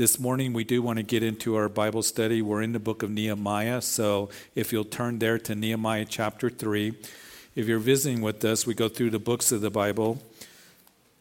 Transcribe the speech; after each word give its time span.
this 0.00 0.18
morning 0.18 0.54
we 0.54 0.64
do 0.64 0.80
want 0.80 0.96
to 0.96 1.02
get 1.02 1.22
into 1.22 1.56
our 1.56 1.68
Bible 1.68 2.02
study. 2.02 2.40
We're 2.40 2.62
in 2.62 2.72
the 2.72 2.78
book 2.78 3.02
of 3.02 3.10
Nehemiah, 3.10 3.82
so 3.82 4.30
if 4.54 4.72
you'll 4.72 4.82
turn 4.82 5.18
there 5.18 5.38
to 5.40 5.54
Nehemiah 5.54 6.06
chapter 6.08 6.48
3. 6.48 6.94
If 7.54 7.68
you're 7.68 7.78
visiting 7.78 8.22
with 8.22 8.42
us, 8.42 8.66
we 8.66 8.72
go 8.72 8.88
through 8.88 9.10
the 9.10 9.18
books 9.18 9.52
of 9.52 9.60
the 9.60 9.70
Bible, 9.70 10.22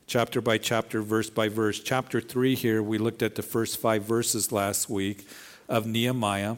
chapter 0.07 0.39
by 0.39 0.59
chapter, 0.59 1.01
verse 1.01 1.29
by 1.29 1.49
verse. 1.49 1.81
Chapter 1.81 2.21
3 2.21 2.55
here, 2.55 2.81
we 2.81 2.97
looked 2.97 3.21
at 3.21 3.35
the 3.35 3.41
first 3.41 3.81
five 3.81 4.03
verses 4.03 4.49
last 4.49 4.89
week 4.89 5.27
of 5.67 5.85
Nehemiah. 5.85 6.55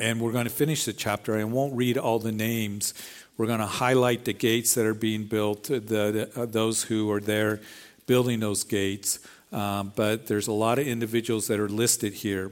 And 0.00 0.22
we're 0.22 0.32
going 0.32 0.46
to 0.46 0.50
finish 0.50 0.86
the 0.86 0.94
chapter. 0.94 1.36
I 1.36 1.44
won't 1.44 1.74
read 1.76 1.98
all 1.98 2.18
the 2.18 2.32
names. 2.32 2.94
We're 3.36 3.46
going 3.46 3.60
to 3.60 3.66
highlight 3.66 4.24
the 4.24 4.32
gates 4.32 4.72
that 4.72 4.86
are 4.86 4.94
being 4.94 5.24
built, 5.24 5.64
the, 5.64 5.80
the 5.80 6.30
uh, 6.34 6.46
those 6.46 6.84
who 6.84 7.10
are 7.10 7.20
there 7.20 7.60
building 8.06 8.40
those 8.40 8.64
gates. 8.64 9.18
Um, 9.54 9.92
but 9.94 10.26
there's 10.26 10.48
a 10.48 10.52
lot 10.52 10.80
of 10.80 10.86
individuals 10.86 11.46
that 11.46 11.60
are 11.60 11.68
listed 11.68 12.12
here. 12.12 12.50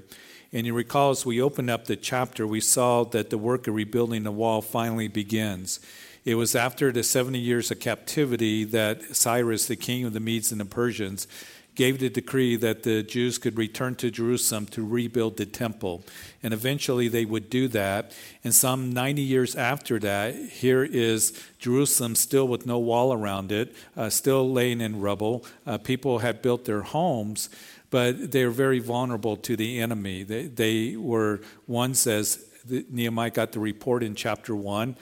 And 0.53 0.67
you 0.67 0.73
recall 0.73 1.11
as 1.11 1.27
we 1.27 1.43
opened 1.43 1.69
up 1.69 1.87
the 1.87 1.97
chapter, 1.97 2.47
we 2.47 2.61
saw 2.61 3.05
that 3.07 3.31
the 3.31 3.39
work 3.39 3.67
of 3.67 3.75
rebuilding 3.75 4.23
the 4.23 4.31
wall 4.31 4.63
finally 4.63 5.09
begins. 5.09 5.81
It 6.25 6.37
was 6.37 6.55
after 6.55 6.93
the 6.93 7.03
70 7.03 7.41
years 7.41 7.73
of 7.73 7.81
captivity 7.81 8.63
that 8.65 9.17
Cyrus, 9.17 9.67
the 9.67 9.75
king 9.75 10.05
of 10.05 10.13
the 10.13 10.21
Medes 10.21 10.53
and 10.53 10.61
the 10.61 10.65
Persians, 10.65 11.27
gave 11.75 11.99
the 11.99 12.11
decree 12.11 12.57
that 12.57 12.83
the 12.83 13.03
Jews 13.03 13.39
could 13.39 13.57
return 13.57 13.95
to 13.97 14.11
Jerusalem 14.11 14.67
to 14.67 14.87
rebuild 14.87 15.37
the 15.37 15.47
temple. 15.47 16.05
And 16.43 16.53
eventually 16.53 17.09
they 17.09 17.25
would 17.25 17.49
do 17.49 17.69
that. 17.69 18.13
And 18.45 18.55
some 18.55 18.93
90 18.93 19.23
years 19.23 19.55
after 19.55 19.99
that, 20.01 20.35
here 20.35 20.85
is 20.85 21.33
Jerusalem 21.59 22.15
still 22.15 22.47
with 22.47 22.67
no 22.67 22.79
wall 22.79 23.13
around 23.13 23.53
it, 23.53 23.75
uh, 23.97 24.11
still 24.11 24.51
laying 24.51 24.81
in 24.81 25.01
rubble. 25.01 25.45
Uh, 25.67 25.79
people 25.79 26.19
had 26.19 26.43
built 26.43 26.67
their 26.67 26.83
homes, 26.83 27.49
but 27.91 28.33
they 28.33 28.45
were 28.45 28.51
very 28.51 28.79
vulnerable 28.79 29.37
to 29.39 29.57
the 29.57 29.81
enemy. 29.81 30.25
They, 30.25 30.47
they 30.47 30.97
were 30.97 31.41
ones, 31.67 32.07
as 32.07 32.45
Nehemiah 32.69 33.31
got 33.31 33.53
the 33.53 33.61
report 33.61 34.03
in 34.03 34.15
chapter 34.15 34.55
1. 34.55 34.97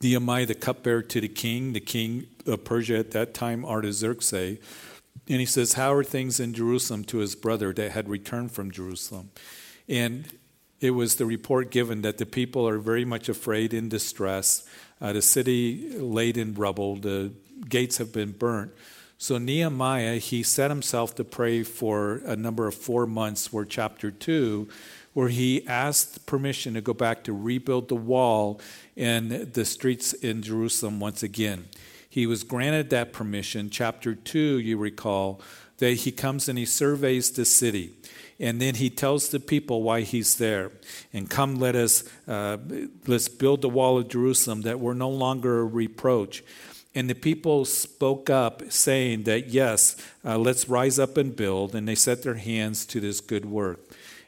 Nehemiah, 0.00 0.46
the 0.46 0.54
cupbearer 0.54 1.02
to 1.02 1.20
the 1.20 1.28
king, 1.28 1.72
the 1.72 1.80
king 1.80 2.26
of 2.46 2.64
Persia 2.64 2.98
at 2.98 3.10
that 3.12 3.34
time, 3.34 3.64
Artaxerxes, 3.64 4.58
and 5.28 5.40
he 5.40 5.46
says, 5.46 5.74
How 5.74 5.92
are 5.92 6.04
things 6.04 6.40
in 6.40 6.54
Jerusalem 6.54 7.04
to 7.04 7.18
his 7.18 7.34
brother 7.34 7.72
that 7.74 7.92
had 7.92 8.08
returned 8.08 8.52
from 8.52 8.70
Jerusalem? 8.70 9.30
And 9.88 10.26
it 10.80 10.90
was 10.90 11.16
the 11.16 11.26
report 11.26 11.70
given 11.70 12.02
that 12.02 12.18
the 12.18 12.26
people 12.26 12.68
are 12.68 12.78
very 12.78 13.04
much 13.04 13.28
afraid 13.28 13.74
in 13.74 13.88
distress. 13.88 14.68
Uh, 15.00 15.12
the 15.12 15.22
city 15.22 15.98
laid 15.98 16.36
in 16.36 16.54
rubble, 16.54 16.96
the 16.96 17.32
gates 17.68 17.98
have 17.98 18.12
been 18.12 18.32
burnt. 18.32 18.72
So 19.18 19.36
Nehemiah, 19.36 20.18
he 20.18 20.44
set 20.44 20.70
himself 20.70 21.16
to 21.16 21.24
pray 21.24 21.64
for 21.64 22.22
a 22.24 22.36
number 22.36 22.68
of 22.68 22.74
four 22.74 23.04
months, 23.04 23.52
where 23.52 23.64
chapter 23.64 24.12
2, 24.12 24.68
where 25.12 25.28
he 25.28 25.66
asked 25.66 26.24
permission 26.26 26.74
to 26.74 26.80
go 26.80 26.94
back 26.94 27.24
to 27.24 27.32
rebuild 27.32 27.88
the 27.88 27.96
wall 27.96 28.60
and 28.96 29.30
the 29.30 29.64
streets 29.64 30.12
in 30.12 30.42
Jerusalem 30.42 31.00
once 31.00 31.24
again 31.24 31.66
he 32.08 32.26
was 32.26 32.42
granted 32.42 32.90
that 32.90 33.12
permission. 33.12 33.70
Chapter 33.70 34.14
2, 34.14 34.58
you 34.58 34.76
recall, 34.78 35.40
that 35.78 35.92
he 35.92 36.12
comes 36.12 36.48
and 36.48 36.58
he 36.58 36.64
surveys 36.64 37.30
the 37.30 37.44
city. 37.44 37.94
And 38.40 38.60
then 38.60 38.76
he 38.76 38.88
tells 38.88 39.28
the 39.28 39.40
people 39.40 39.82
why 39.82 40.02
he's 40.02 40.36
there. 40.36 40.72
And 41.12 41.28
come, 41.28 41.56
let 41.56 41.74
us 41.74 42.04
uh, 42.26 42.58
let's 43.06 43.28
build 43.28 43.62
the 43.62 43.68
wall 43.68 43.98
of 43.98 44.08
Jerusalem 44.08 44.62
that 44.62 44.78
we're 44.78 44.94
no 44.94 45.10
longer 45.10 45.60
a 45.60 45.64
reproach. 45.64 46.44
And 46.94 47.10
the 47.10 47.14
people 47.14 47.64
spoke 47.64 48.30
up, 48.30 48.70
saying 48.70 49.24
that 49.24 49.48
yes, 49.48 49.96
uh, 50.24 50.38
let's 50.38 50.68
rise 50.68 50.98
up 50.98 51.16
and 51.16 51.34
build. 51.34 51.74
And 51.74 51.86
they 51.86 51.94
set 51.94 52.22
their 52.22 52.34
hands 52.34 52.86
to 52.86 53.00
this 53.00 53.20
good 53.20 53.44
work. 53.44 53.80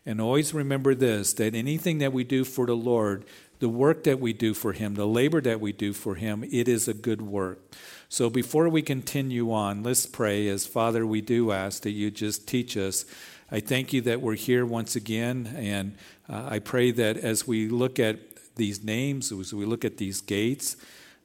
And 0.05 0.21
always 0.21 0.55
remember 0.55 0.95
this 0.95 1.33
that 1.35 1.55
anything 1.55 1.99
that 1.99 2.13
we 2.13 2.25
do 2.25 2.45
for 2.45 2.67
the 2.67 2.77
Lord, 2.77 3.25
the 3.61 3.69
work 3.69 4.05
that 4.05 4.19
we 4.19 4.33
do 4.33 4.53
for 4.53 4.73
Him, 4.73 4.95
the 4.95 5.07
labor 5.07 5.41
that 5.43 5.61
we 5.61 5.73
do 5.73 5.93
for 5.93 6.17
Him, 6.17 6.43
it 6.51 6.67
is 6.67 6.89
a 6.89 6.95
good 6.95 7.23
work. 7.23 7.61
So 8.09 8.29
before 8.29 8.69
we 8.69 8.83
continue 8.83 9.53
on, 9.53 9.83
let's 9.83 10.07
pray 10.07 10.49
as 10.49 10.67
Father, 10.67 11.07
we 11.07 11.21
do 11.21 11.53
ask 11.53 11.83
that 11.85 11.93
you 11.93 12.11
just 12.11 12.49
teach 12.49 12.77
us. 12.77 13.05
I 13.51 13.61
thank 13.61 13.93
you 13.93 14.01
that 14.03 14.21
we're 14.21 14.35
here 14.35 14.67
once 14.67 14.97
again, 14.97 15.55
and 15.57 15.97
uh, 16.29 16.49
I 16.51 16.59
pray 16.59 16.91
that 16.93 17.17
as 17.17 17.47
we 17.47 17.69
look 17.69 17.99
at 17.99 18.19
these 18.57 18.83
names, 18.83 19.31
as 19.31 19.55
we 19.55 19.65
look 19.65 19.85
at 19.85 19.99
these 19.99 20.21
gates, 20.21 20.77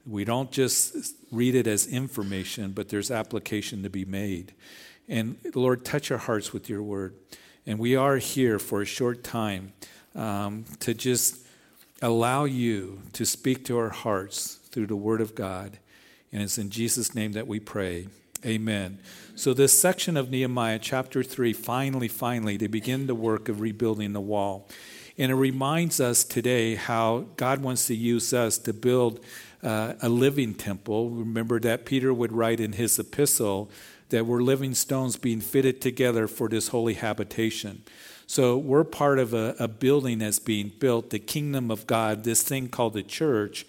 we 0.05 0.25
don't 0.25 0.51
just 0.51 1.15
read 1.31 1.55
it 1.55 1.67
as 1.67 1.87
information, 1.87 2.71
but 2.71 2.89
there's 2.89 3.09
application 3.09 3.81
to 3.83 3.89
be 3.89 4.05
made. 4.05 4.53
And 5.07 5.37
Lord, 5.53 5.85
touch 5.85 6.11
our 6.11 6.17
hearts 6.17 6.53
with 6.53 6.69
your 6.69 6.83
word. 6.83 7.15
And 7.65 7.79
we 7.79 7.95
are 7.95 8.17
here 8.17 8.59
for 8.59 8.81
a 8.81 8.85
short 8.85 9.23
time 9.23 9.73
um, 10.13 10.65
to 10.81 10.93
just 10.93 11.44
allow 12.01 12.45
you 12.45 13.01
to 13.13 13.25
speak 13.25 13.65
to 13.65 13.77
our 13.77 13.89
hearts 13.89 14.55
through 14.69 14.87
the 14.87 14.95
Word 14.95 15.21
of 15.21 15.35
God. 15.35 15.79
And 16.31 16.41
it's 16.41 16.57
in 16.57 16.69
Jesus' 16.69 17.15
name 17.15 17.31
that 17.33 17.47
we 17.47 17.59
pray. 17.59 18.07
Amen. 18.45 18.99
So, 19.35 19.53
this 19.53 19.79
section 19.79 20.17
of 20.17 20.29
Nehemiah, 20.29 20.79
chapter 20.79 21.23
3, 21.23 21.53
finally, 21.53 22.07
finally, 22.07 22.57
they 22.57 22.67
begin 22.67 23.07
the 23.07 23.15
work 23.15 23.49
of 23.49 23.59
rebuilding 23.59 24.13
the 24.13 24.21
wall. 24.21 24.67
And 25.17 25.31
it 25.31 25.35
reminds 25.35 25.99
us 25.99 26.23
today 26.23 26.75
how 26.75 27.25
God 27.37 27.61
wants 27.61 27.87
to 27.87 27.95
use 27.95 28.33
us 28.33 28.57
to 28.59 28.73
build 28.73 29.21
uh, 29.63 29.93
a 30.01 30.09
living 30.09 30.53
temple. 30.53 31.09
Remember 31.09 31.59
that 31.61 31.85
Peter 31.85 32.13
would 32.13 32.33
write 32.33 32.59
in 32.59 32.73
his 32.73 32.99
epistle 32.99 33.71
that 34.09 34.25
we're 34.25 34.43
living 34.43 34.75
stones 34.75 35.15
being 35.15 35.41
fitted 35.41 35.81
together 35.81 36.27
for 36.27 36.47
this 36.47 36.67
holy 36.67 36.93
habitation. 36.93 37.81
So 38.27 38.57
we're 38.57 38.83
part 38.83 39.19
of 39.19 39.33
a, 39.33 39.55
a 39.59 39.67
building 39.67 40.19
that's 40.19 40.39
being 40.39 40.71
built, 40.79 41.11
the 41.11 41.19
kingdom 41.19 41.69
of 41.69 41.85
God, 41.85 42.23
this 42.23 42.41
thing 42.41 42.69
called 42.69 42.93
the 42.93 43.03
church. 43.03 43.65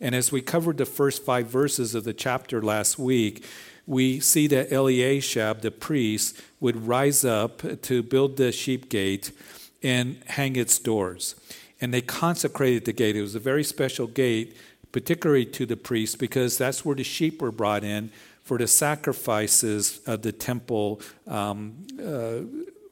And 0.00 0.14
as 0.14 0.32
we 0.32 0.40
covered 0.40 0.78
the 0.78 0.86
first 0.86 1.24
five 1.24 1.48
verses 1.48 1.94
of 1.94 2.04
the 2.04 2.14
chapter 2.14 2.62
last 2.62 2.98
week, 2.98 3.44
we 3.86 4.20
see 4.20 4.46
that 4.48 4.70
Eliashib, 4.70 5.60
the 5.60 5.70
priest, 5.70 6.40
would 6.60 6.86
rise 6.86 7.24
up 7.24 7.62
to 7.82 8.02
build 8.02 8.36
the 8.36 8.52
sheep 8.52 8.88
gate 8.88 9.32
and 9.82 10.22
hang 10.26 10.56
its 10.56 10.78
doors. 10.78 11.34
And 11.80 11.92
they 11.92 12.02
consecrated 12.02 12.84
the 12.84 12.92
gate. 12.92 13.16
It 13.16 13.22
was 13.22 13.34
a 13.34 13.40
very 13.40 13.64
special 13.64 14.06
gate, 14.06 14.56
particularly 14.92 15.46
to 15.46 15.66
the 15.66 15.76
priest, 15.76 16.18
because 16.18 16.58
that's 16.58 16.84
where 16.84 16.96
the 16.96 17.04
sheep 17.04 17.40
were 17.40 17.52
brought 17.52 17.84
in 17.84 18.10
for 18.42 18.58
the 18.58 18.66
sacrifices 18.66 20.00
of 20.06 20.22
the 20.22 20.32
temple 20.32 21.00
um, 21.26 21.86
uh, 22.02 22.40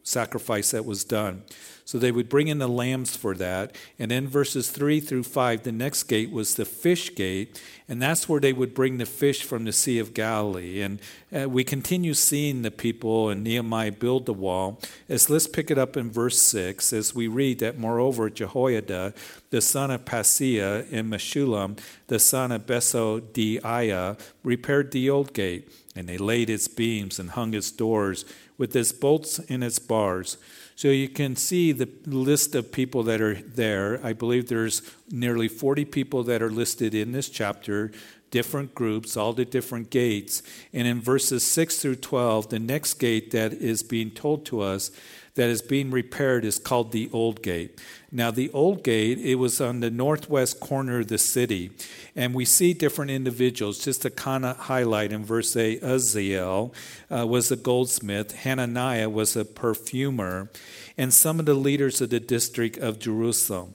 sacrifice 0.07 0.71
that 0.71 0.85
was 0.85 1.05
done. 1.05 1.43
So 1.85 1.99
they 1.99 2.11
would 2.11 2.29
bring 2.29 2.49
in 2.49 2.59
the 2.59 2.69
lambs 2.69 3.17
for 3.17 3.35
that. 3.37 3.75
And 3.97 4.11
then 4.11 4.27
verses 4.27 4.71
3 4.71 4.99
through 4.99 5.23
5, 5.23 5.63
the 5.63 5.71
next 5.71 6.03
gate 6.05 6.33
was 6.33 6.57
the 6.57 6.65
fish 6.65 7.15
gate. 7.15 7.63
And 7.89 8.03
that's 8.03 8.29
where 8.29 8.41
they 8.41 8.53
would 8.53 8.75
bring 8.75 8.99
the 8.99 9.07
fish 9.07 9.45
from 9.45 9.65
the 9.65 9.73
Sea 9.73 10.01
of 10.01 10.13
Galilee. 10.13 10.83
And 10.83 11.01
uh, 11.33 11.49
we 11.49 11.63
continue 11.63 12.13
seeing 12.13 12.63
the 12.63 12.73
people 12.73 13.29
and 13.29 13.45
Nehemiah 13.45 13.93
build 13.93 14.27
the 14.27 14.33
wall. 14.33 14.81
As 15.09 15.31
let's 15.31 15.47
pick 15.47 15.71
it 15.71 15.79
up 15.79 15.97
in 15.97 16.11
verse 16.11 16.41
6 16.43 16.93
as 16.93 17.15
we 17.15 17.29
read 17.29 17.61
that, 17.61 17.79
moreover, 17.79 18.31
Jehoiada, 18.31 19.15
the 19.51 19.61
son 19.61 19.93
of 19.93 20.05
Paseah, 20.05 20.87
and 20.91 21.13
Meshullam, 21.13 21.79
the 22.09 22.19
son 22.19 22.51
of 22.51 22.67
Besodeiah, 22.67 24.19
repaired 24.43 24.91
the 24.91 25.09
old 25.09 25.33
gate. 25.33 25.71
And 25.95 26.09
they 26.09 26.19
laid 26.19 26.51
its 26.51 26.67
beams 26.67 27.21
and 27.21 27.31
hung 27.31 27.55
its 27.55 27.71
doors 27.71 28.25
with 28.59 28.75
its 28.75 28.93
bolts 28.93 29.39
and 29.49 29.63
its 29.63 29.79
bars. 29.79 30.39
So 30.75 30.89
you 30.89 31.09
can 31.09 31.37
see 31.37 31.73
the 31.73 31.89
list 32.05 32.55
of 32.55 32.73
people 32.73 33.03
that 33.05 33.21
are 33.21 33.35
there. 33.35 33.99
I 34.05 34.13
believe 34.13 34.49
there's 34.49 34.83
nearly 35.11 35.49
40 35.49 35.85
people 35.87 36.23
that 36.25 36.43
are 36.43 36.51
listed 36.51 36.95
in 36.95 37.13
this 37.13 37.29
chapter, 37.31 37.93
different 38.31 38.75
groups, 38.75 39.17
all 39.17 39.33
the 39.33 39.45
different 39.45 39.91
gates. 39.91 40.43
And 40.73 40.87
in 40.87 41.01
verses 41.01 41.45
6 41.45 41.79
through 41.79 41.97
12, 41.97 42.51
the 42.51 42.59
next 42.59 42.95
gate 42.95 43.31
that 43.31 43.55
is 43.55 43.83
being 43.83 44.11
told 44.11 44.45
to 44.47 44.61
us 44.61 44.91
that 45.37 45.49
is 45.49 45.63
being 45.63 45.91
repaired 45.91 46.45
is 46.45 46.59
called 46.59 46.93
the 46.93 47.09
Old 47.13 47.43
Gate. 47.43 47.79
Now, 48.11 48.31
the 48.31 48.51
Old 48.51 48.83
Gate, 48.83 49.19
it 49.19 49.37
was 49.37 49.61
on 49.61 49.81
the 49.81 49.91
northwest 49.91 50.61
corner 50.61 51.01
of 51.01 51.09
the 51.09 51.19
city. 51.19 51.71
And 52.17 52.35
we 52.35 52.45
see 52.45 52.73
different 52.73 53.11
individuals, 53.11 53.79
just 53.79 54.03
to 54.03 54.11
kind 54.11 54.45
of 54.45 54.57
highlight 54.57 55.13
in 55.13 55.25
verse 55.25 55.55
8 55.55 55.83
Uzziel 55.83 56.73
uh, 57.11 57.27
was 57.27 57.53
a 57.53 57.57
goldsmith, 57.57 58.35
Hananiah 58.35 59.11
was 59.11 59.37
a 59.37 59.45
perfumer, 59.45 60.51
and 60.97 61.13
some 61.13 61.39
of 61.39 61.47
the 61.47 61.55
leaders 61.55 62.01
of 62.01 62.11
the 62.11 62.21
district 62.21 62.79
of 62.79 62.99
Jerusalem. 62.99 63.75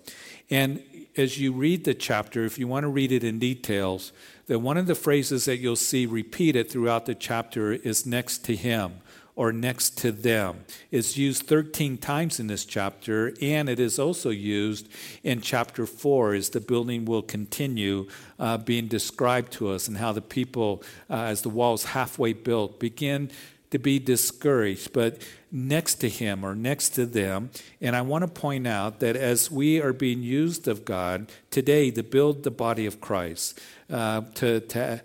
And 0.49 0.83
as 1.15 1.39
you 1.39 1.53
read 1.53 1.85
the 1.85 1.93
chapter, 1.93 2.43
if 2.43 2.57
you 2.57 2.67
want 2.67 2.85
to 2.85 2.89
read 2.89 3.11
it 3.11 3.23
in 3.23 3.37
details, 3.37 4.11
that 4.47 4.59
one 4.59 4.77
of 4.77 4.87
the 4.87 4.95
phrases 4.95 5.45
that 5.45 5.57
you'll 5.57 5.75
see 5.75 6.05
repeated 6.07 6.69
throughout 6.71 7.05
the 7.05 7.15
chapter 7.15 7.73
is 7.73 8.05
next 8.05 8.39
to 8.45 8.55
him 8.55 9.01
or 9.41 9.51
next 9.51 9.97
to 9.97 10.11
them. 10.11 10.63
It's 10.91 11.17
used 11.17 11.47
13 11.47 11.97
times 11.97 12.39
in 12.39 12.45
this 12.45 12.63
chapter, 12.63 13.33
and 13.41 13.69
it 13.69 13.79
is 13.79 13.97
also 13.97 14.29
used 14.29 14.87
in 15.23 15.41
chapter 15.41 15.87
4 15.87 16.35
as 16.35 16.49
the 16.49 16.61
building 16.61 17.05
will 17.05 17.23
continue 17.23 18.07
uh, 18.37 18.59
being 18.59 18.85
described 18.85 19.51
to 19.53 19.69
us 19.69 19.87
and 19.87 19.97
how 19.97 20.11
the 20.11 20.21
people, 20.21 20.83
uh, 21.09 21.23
as 21.23 21.41
the 21.41 21.49
wall's 21.49 21.85
halfway 21.85 22.33
built, 22.33 22.79
begin 22.79 23.31
to 23.71 23.79
be 23.79 23.97
discouraged, 23.97 24.93
but 24.93 25.27
next 25.51 25.95
to 25.95 26.07
him 26.07 26.43
or 26.43 26.53
next 26.53 26.89
to 26.89 27.07
them. 27.07 27.49
And 27.81 27.95
I 27.95 28.01
want 28.03 28.21
to 28.23 28.27
point 28.27 28.67
out 28.67 28.99
that 28.99 29.15
as 29.15 29.49
we 29.49 29.81
are 29.81 29.91
being 29.91 30.21
used 30.21 30.67
of 30.67 30.85
God 30.85 31.31
today 31.49 31.89
to 31.89 32.03
build 32.03 32.43
the 32.43 32.51
body 32.51 32.85
of 32.85 33.01
Christ, 33.01 33.59
uh, 33.89 34.21
to, 34.35 34.59
to 34.59 35.01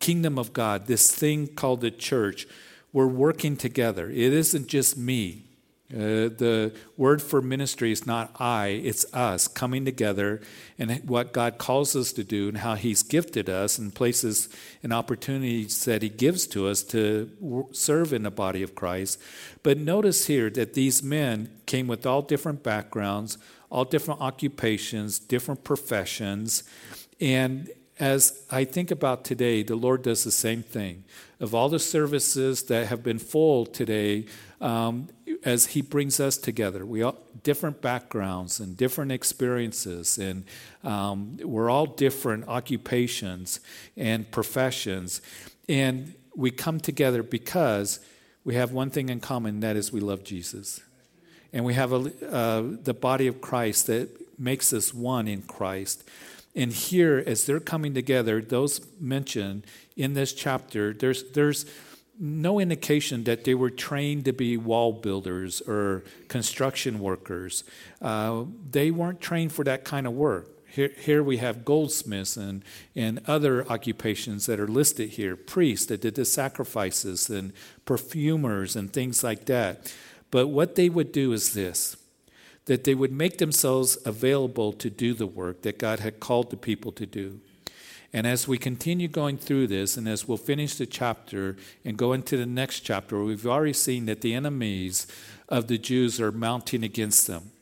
kingdom 0.00 0.40
of 0.40 0.52
God, 0.52 0.88
this 0.88 1.14
thing 1.14 1.46
called 1.46 1.82
the 1.82 1.92
church, 1.92 2.48
we're 2.92 3.06
working 3.06 3.56
together. 3.56 4.10
It 4.10 4.32
isn't 4.32 4.66
just 4.66 4.96
me. 4.96 5.44
Uh, 5.92 6.30
the 6.30 6.72
word 6.96 7.20
for 7.20 7.42
ministry 7.42 7.90
is 7.90 8.06
not 8.06 8.30
I, 8.38 8.68
it's 8.68 9.04
us 9.12 9.48
coming 9.48 9.84
together 9.84 10.40
and 10.78 10.92
what 11.08 11.32
God 11.32 11.58
calls 11.58 11.96
us 11.96 12.12
to 12.12 12.22
do 12.22 12.46
and 12.46 12.58
how 12.58 12.76
He's 12.76 13.02
gifted 13.02 13.48
us 13.48 13.76
and 13.76 13.92
places 13.92 14.48
and 14.84 14.92
opportunities 14.92 15.84
that 15.86 16.02
He 16.02 16.08
gives 16.08 16.46
to 16.48 16.68
us 16.68 16.84
to 16.84 17.68
serve 17.72 18.12
in 18.12 18.22
the 18.22 18.30
body 18.30 18.62
of 18.62 18.76
Christ. 18.76 19.20
But 19.64 19.78
notice 19.78 20.26
here 20.28 20.48
that 20.50 20.74
these 20.74 21.02
men 21.02 21.50
came 21.66 21.88
with 21.88 22.06
all 22.06 22.22
different 22.22 22.62
backgrounds, 22.62 23.36
all 23.68 23.84
different 23.84 24.20
occupations, 24.20 25.18
different 25.18 25.64
professions. 25.64 26.62
And 27.20 27.68
as 28.00 28.42
I 28.50 28.64
think 28.64 28.90
about 28.90 29.24
today, 29.24 29.62
the 29.62 29.76
Lord 29.76 30.02
does 30.02 30.24
the 30.24 30.30
same 30.30 30.62
thing. 30.62 31.04
Of 31.38 31.54
all 31.54 31.68
the 31.68 31.78
services 31.78 32.64
that 32.64 32.86
have 32.86 33.02
been 33.02 33.18
full 33.18 33.66
today, 33.66 34.24
um, 34.60 35.08
as 35.44 35.66
He 35.66 35.82
brings 35.82 36.18
us 36.18 36.36
together. 36.36 36.84
We 36.84 37.02
all 37.02 37.18
different 37.42 37.80
backgrounds 37.80 38.58
and 38.58 38.76
different 38.76 39.12
experiences, 39.12 40.18
and 40.18 40.44
um, 40.82 41.36
we're 41.42 41.70
all 41.70 41.86
different 41.86 42.48
occupations 42.48 43.60
and 43.96 44.30
professions, 44.30 45.20
and 45.68 46.14
we 46.34 46.50
come 46.50 46.80
together 46.80 47.22
because 47.22 48.00
we 48.44 48.54
have 48.54 48.72
one 48.72 48.90
thing 48.90 49.08
in 49.08 49.20
common. 49.20 49.60
That 49.60 49.76
is, 49.76 49.92
we 49.92 50.00
love 50.00 50.24
Jesus, 50.24 50.80
and 51.52 51.64
we 51.64 51.74
have 51.74 51.92
a, 51.92 52.12
uh, 52.30 52.62
the 52.82 52.94
body 52.94 53.26
of 53.26 53.40
Christ 53.40 53.86
that 53.88 54.08
makes 54.38 54.72
us 54.72 54.94
one 54.94 55.28
in 55.28 55.42
Christ. 55.42 56.04
And 56.54 56.72
here, 56.72 57.22
as 57.26 57.46
they're 57.46 57.60
coming 57.60 57.94
together, 57.94 58.40
those 58.40 58.80
mentioned 58.98 59.66
in 59.96 60.14
this 60.14 60.32
chapter, 60.32 60.92
there's 60.92 61.30
there's 61.32 61.66
no 62.20 62.60
indication 62.60 63.24
that 63.24 63.44
they 63.44 63.54
were 63.54 63.70
trained 63.70 64.26
to 64.26 64.32
be 64.32 64.56
wall 64.56 64.92
builders 64.92 65.62
or 65.62 66.04
construction 66.28 67.00
workers. 67.00 67.64
Uh, 68.02 68.44
they 68.70 68.90
weren't 68.90 69.20
trained 69.22 69.52
for 69.52 69.64
that 69.64 69.84
kind 69.84 70.06
of 70.06 70.12
work. 70.12 70.48
Here, 70.70 70.92
here 70.98 71.22
we 71.22 71.38
have 71.38 71.64
goldsmiths 71.64 72.36
and, 72.36 72.62
and 72.94 73.20
other 73.26 73.66
occupations 73.68 74.46
that 74.46 74.60
are 74.60 74.68
listed 74.68 75.10
here 75.10 75.34
priests 75.34 75.86
that 75.86 76.02
did 76.02 76.14
the 76.14 76.24
sacrifices 76.24 77.28
and 77.30 77.52
perfumers 77.86 78.76
and 78.76 78.92
things 78.92 79.24
like 79.24 79.46
that. 79.46 79.92
But 80.30 80.48
what 80.48 80.76
they 80.76 80.88
would 80.88 81.10
do 81.10 81.32
is 81.32 81.54
this 81.54 81.96
that 82.66 82.84
they 82.84 82.94
would 82.94 83.12
make 83.12 83.38
themselves 83.38 83.98
available 84.04 84.72
to 84.72 84.90
do 84.90 85.14
the 85.14 85.26
work 85.26 85.62
that 85.62 85.78
God 85.78 86.00
had 86.00 86.20
called 86.20 86.50
the 86.50 86.56
people 86.56 86.92
to 86.92 87.06
do. 87.06 87.40
And 88.12 88.26
as 88.26 88.48
we 88.48 88.58
continue 88.58 89.08
going 89.08 89.38
through 89.38 89.68
this, 89.68 89.96
and 89.96 90.08
as 90.08 90.26
we'll 90.26 90.36
finish 90.36 90.74
the 90.74 90.86
chapter 90.86 91.56
and 91.84 91.96
go 91.96 92.12
into 92.12 92.36
the 92.36 92.46
next 92.46 92.80
chapter, 92.80 93.22
we've 93.22 93.46
already 93.46 93.72
seen 93.72 94.06
that 94.06 94.20
the 94.20 94.34
enemies 94.34 95.06
of 95.48 95.68
the 95.68 95.78
Jews 95.78 96.20
are 96.20 96.32
mounting 96.32 96.82
against 96.82 97.26
them. 97.26 97.52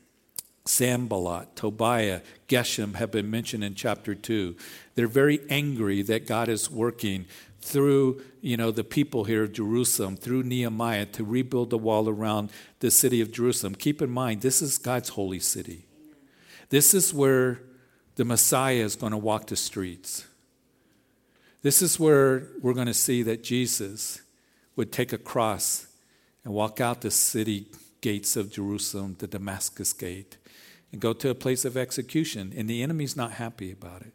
Sanballat, 0.64 1.56
Tobiah, 1.56 2.20
Geshem 2.46 2.94
have 2.94 3.10
been 3.10 3.30
mentioned 3.30 3.64
in 3.64 3.74
chapter 3.74 4.14
2. 4.14 4.54
They're 4.94 5.06
very 5.06 5.40
angry 5.48 6.02
that 6.02 6.26
God 6.26 6.48
is 6.48 6.70
working 6.70 7.26
through 7.60 8.22
you 8.40 8.56
know 8.56 8.70
the 8.70 8.84
people 8.84 9.24
here 9.24 9.44
of 9.44 9.52
Jerusalem 9.52 10.16
through 10.16 10.42
Nehemiah 10.44 11.06
to 11.06 11.24
rebuild 11.24 11.70
the 11.70 11.78
wall 11.78 12.08
around 12.08 12.50
the 12.80 12.90
city 12.90 13.20
of 13.20 13.32
Jerusalem. 13.32 13.74
Keep 13.74 14.02
in 14.02 14.10
mind 14.10 14.40
this 14.40 14.62
is 14.62 14.78
God's 14.78 15.10
holy 15.10 15.40
city. 15.40 15.86
This 16.70 16.94
is 16.94 17.14
where 17.14 17.60
the 18.16 18.24
Messiah 18.24 18.84
is 18.84 18.96
going 18.96 19.12
to 19.12 19.18
walk 19.18 19.46
the 19.46 19.56
streets. 19.56 20.26
This 21.62 21.82
is 21.82 21.98
where 21.98 22.48
we're 22.60 22.74
going 22.74 22.86
to 22.86 22.94
see 22.94 23.22
that 23.22 23.42
Jesus 23.42 24.22
would 24.76 24.92
take 24.92 25.12
a 25.12 25.18
cross 25.18 25.86
and 26.44 26.54
walk 26.54 26.80
out 26.80 27.00
the 27.00 27.10
city 27.10 27.66
gates 28.00 28.36
of 28.36 28.50
Jerusalem, 28.50 29.16
the 29.18 29.26
Damascus 29.26 29.92
gate, 29.92 30.36
and 30.92 31.00
go 31.00 31.12
to 31.12 31.30
a 31.30 31.34
place 31.34 31.64
of 31.64 31.76
execution. 31.76 32.52
And 32.56 32.70
the 32.70 32.82
enemy's 32.82 33.16
not 33.16 33.32
happy 33.32 33.72
about 33.72 34.02
it. 34.02 34.12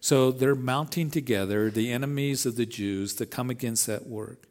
So 0.00 0.30
they're 0.30 0.54
mounting 0.54 1.10
together 1.10 1.70
the 1.70 1.92
enemies 1.92 2.46
of 2.46 2.56
the 2.56 2.66
Jews 2.66 3.14
that 3.14 3.30
come 3.30 3.50
against 3.50 3.86
that 3.86 4.06
work. 4.06 4.48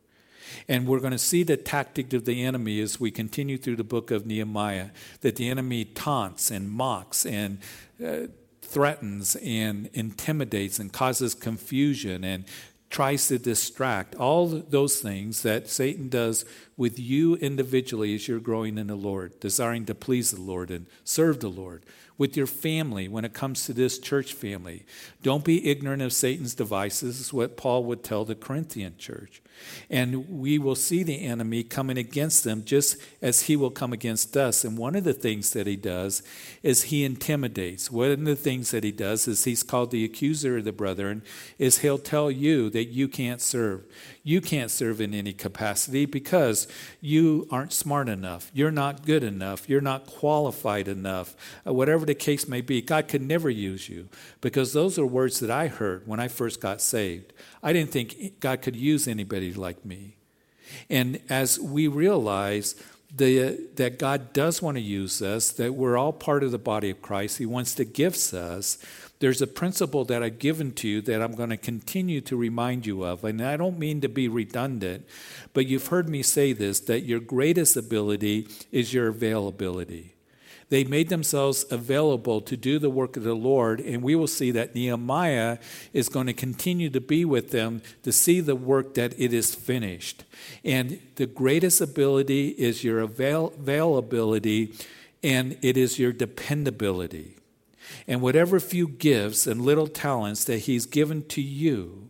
And 0.68 0.86
we're 0.86 1.00
going 1.00 1.12
to 1.12 1.18
see 1.18 1.44
the 1.44 1.58
tactic 1.58 2.14
of 2.14 2.26
the 2.26 2.44
enemy 2.44 2.82
as 2.82 3.00
we 3.00 3.12
continue 3.12 3.58
through 3.58 3.78
the 3.78 3.84
book 3.84 4.12
of 4.12 4.26
Nehemiah 4.26 4.90
that 5.22 5.38
the 5.38 5.50
enemy 5.50 5.86
taunts 5.86 6.52
and 6.52 6.70
mocks 6.70 7.26
and 7.26 7.60
uh, 8.06 8.28
threatens 8.62 9.36
and 9.38 9.90
intimidates 9.94 10.80
and 10.80 10.92
causes 10.92 11.34
confusion 11.34 12.24
and 12.24 12.46
tries 12.90 13.28
to 13.28 13.40
distract. 13.40 14.16
All 14.16 14.48
those 14.48 15.00
things 15.00 15.44
that 15.44 15.70
Satan 15.70 16.10
does 16.10 16.46
with 16.76 17.00
you 17.00 17.36
individually 17.36 18.14
as 18.14 18.28
you're 18.28 18.40
growing 18.40 18.78
in 18.78 18.88
the 18.88 18.96
Lord, 18.96 19.40
desiring 19.40 19.86
to 19.86 19.96
please 19.96 20.32
the 20.32 20.42
Lord 20.42 20.70
and 20.70 20.88
serve 21.04 21.40
the 21.40 21.50
Lord 21.50 21.86
with 22.22 22.38
your 22.38 22.46
family 22.46 23.08
when 23.08 23.26
it 23.26 23.34
comes 23.34 23.66
to 23.66 23.74
this 23.74 23.98
church 23.98 24.34
family. 24.34 24.86
Don't 25.24 25.44
be 25.44 25.68
ignorant 25.68 26.04
of 26.04 26.14
Satan's 26.14 26.54
devices, 26.54 27.20
is 27.20 27.34
what 27.34 27.58
Paul 27.58 27.84
would 27.86 28.04
tell 28.04 28.26
the 28.26 28.36
Corinthian 28.36 28.96
church. 29.00 29.42
And 29.90 30.28
we 30.30 30.58
will 30.58 30.76
see 30.76 31.04
the 31.04 31.26
enemy 31.26 31.64
coming 31.64 31.98
against 31.98 32.44
them 32.44 32.64
just 32.64 32.98
as 33.22 33.44
he 33.44 33.56
will 33.56 33.72
come 33.72 33.94
against 33.94 34.36
us. 34.38 34.64
And 34.64 34.78
one 34.78 34.96
of 34.96 35.04
the 35.04 35.14
things 35.14 35.52
that 35.52 35.68
he 35.68 35.76
does 35.76 36.24
is 36.64 36.84
he 36.84 37.04
intimidates. 37.04 37.92
One 37.92 38.12
of 38.12 38.24
the 38.24 38.36
things 38.36 38.72
that 38.72 38.84
he 38.84 38.92
does 38.92 39.28
is 39.28 39.44
he's 39.44 39.64
called 39.64 39.92
the 39.92 40.06
accuser 40.06 40.58
of 40.58 40.64
the 40.64 40.72
brethren, 40.72 41.24
is 41.58 41.80
he'll 41.80 41.98
tell 41.98 42.32
you 42.32 42.70
that 42.70 42.86
you 42.86 43.08
can't 43.08 43.42
serve. 43.42 43.86
You 44.24 44.40
can't 44.42 44.70
serve 44.70 45.02
in 45.02 45.14
any 45.14 45.34
capacity 45.34 46.06
because 46.06 46.68
you 47.00 47.48
aren't 47.50 47.74
smart 47.74 48.08
enough. 48.08 48.52
You're 48.54 48.72
not 48.72 49.06
good 49.06 49.24
enough. 49.24 49.68
You're 49.68 49.82
not 49.82 50.06
qualified 50.06 50.88
enough. 50.88 51.36
Uh, 51.66 51.74
whatever 51.74 52.06
the 52.06 52.16
case 52.16 52.48
may 52.48 52.62
be, 52.62 52.82
God 52.82 53.08
could 53.08 53.22
never 53.22 53.50
use 53.50 53.90
you 53.90 54.10
because 54.40 54.74
those 54.74 55.00
are 55.00 55.06
words 55.06 55.40
that 55.40 55.50
I 55.50 55.68
heard 55.68 56.08
when 56.08 56.20
I 56.20 56.28
first 56.28 56.62
got 56.62 56.82
saved. 56.82 57.34
I 57.64 57.74
didn't 57.74 57.92
think 57.92 58.40
God 58.40 58.62
could 58.62 58.76
use 58.76 59.08
anybody 59.08 59.54
like 59.54 59.86
me. 59.86 60.16
And 60.90 61.20
as 61.30 61.60
we 61.60 61.88
realize 61.88 62.76
the, 63.14 63.68
that 63.76 64.00
God 64.00 64.34
does 64.34 64.62
want 64.62 64.78
to 64.78 64.82
use 64.82 65.22
us, 65.22 65.52
that 65.54 65.76
we're 65.76 65.98
all 65.98 66.14
part 66.14 66.44
of 66.44 66.52
the 66.52 66.58
body 66.58 66.90
of 66.90 67.02
Christ, 67.02 67.38
He 67.38 67.46
wants 67.46 67.76
to 67.76 67.86
give 67.86 68.16
us 68.34 68.78
there's 69.22 69.42
a 69.42 69.48
principle 69.48 70.04
that 70.06 70.24
I've 70.24 70.40
given 70.40 70.72
to 70.74 70.88
you 70.88 71.02
that 71.02 71.22
I'm 71.22 71.36
going 71.36 71.52
to 71.52 71.58
continue 71.58 72.22
to 72.22 72.36
remind 72.36 72.88
you 72.88 73.04
of. 73.04 73.24
And 73.24 73.40
I 73.40 73.56
don't 73.56 73.78
mean 73.78 74.02
to 74.02 74.10
be 74.10 74.28
redundant, 74.28 75.06
but 75.54 75.68
you've 75.68 75.88
heard 75.88 76.10
me 76.10 76.24
say 76.24 76.54
this 76.54 76.80
that 76.82 77.02
your 77.02 77.20
greatest 77.20 77.78
ability 77.78 78.48
is 78.72 78.96
your 78.96 79.08
availability. 79.08 80.16
They 80.72 80.86
made 80.86 81.10
themselves 81.10 81.66
available 81.70 82.40
to 82.40 82.56
do 82.56 82.80
the 82.80 82.90
work 82.90 83.18
of 83.18 83.24
the 83.24 83.34
Lord, 83.34 83.82
and 83.82 84.02
we 84.02 84.16
will 84.16 84.26
see 84.26 84.52
that 84.52 84.74
Nehemiah 84.74 85.58
is 85.92 86.08
going 86.08 86.28
to 86.28 86.34
continue 86.34 86.90
to 86.92 87.02
be 87.02 87.26
with 87.26 87.52
them 87.52 87.82
to 88.04 88.14
see 88.14 88.40
the 88.40 88.56
work 88.56 88.94
that 88.94 89.14
it 89.20 89.34
is 89.34 89.54
finished. 89.54 90.24
And 90.64 91.02
the 91.18 91.26
greatest 91.26 91.82
ability 91.82 92.52
is 92.52 92.86
your 92.86 93.02
avail- 93.02 93.52
availability, 93.60 94.74
and 95.22 95.58
it 95.62 95.76
is 95.76 96.00
your 96.00 96.14
dependability. 96.14 97.36
And 98.08 98.22
whatever 98.22 98.58
few 98.62 98.88
gifts 98.88 99.46
and 99.46 99.62
little 99.62 99.88
talents 99.88 100.46
that 100.46 100.60
He's 100.60 100.86
given 100.86 101.24
to 101.28 101.42
you, 101.42 102.10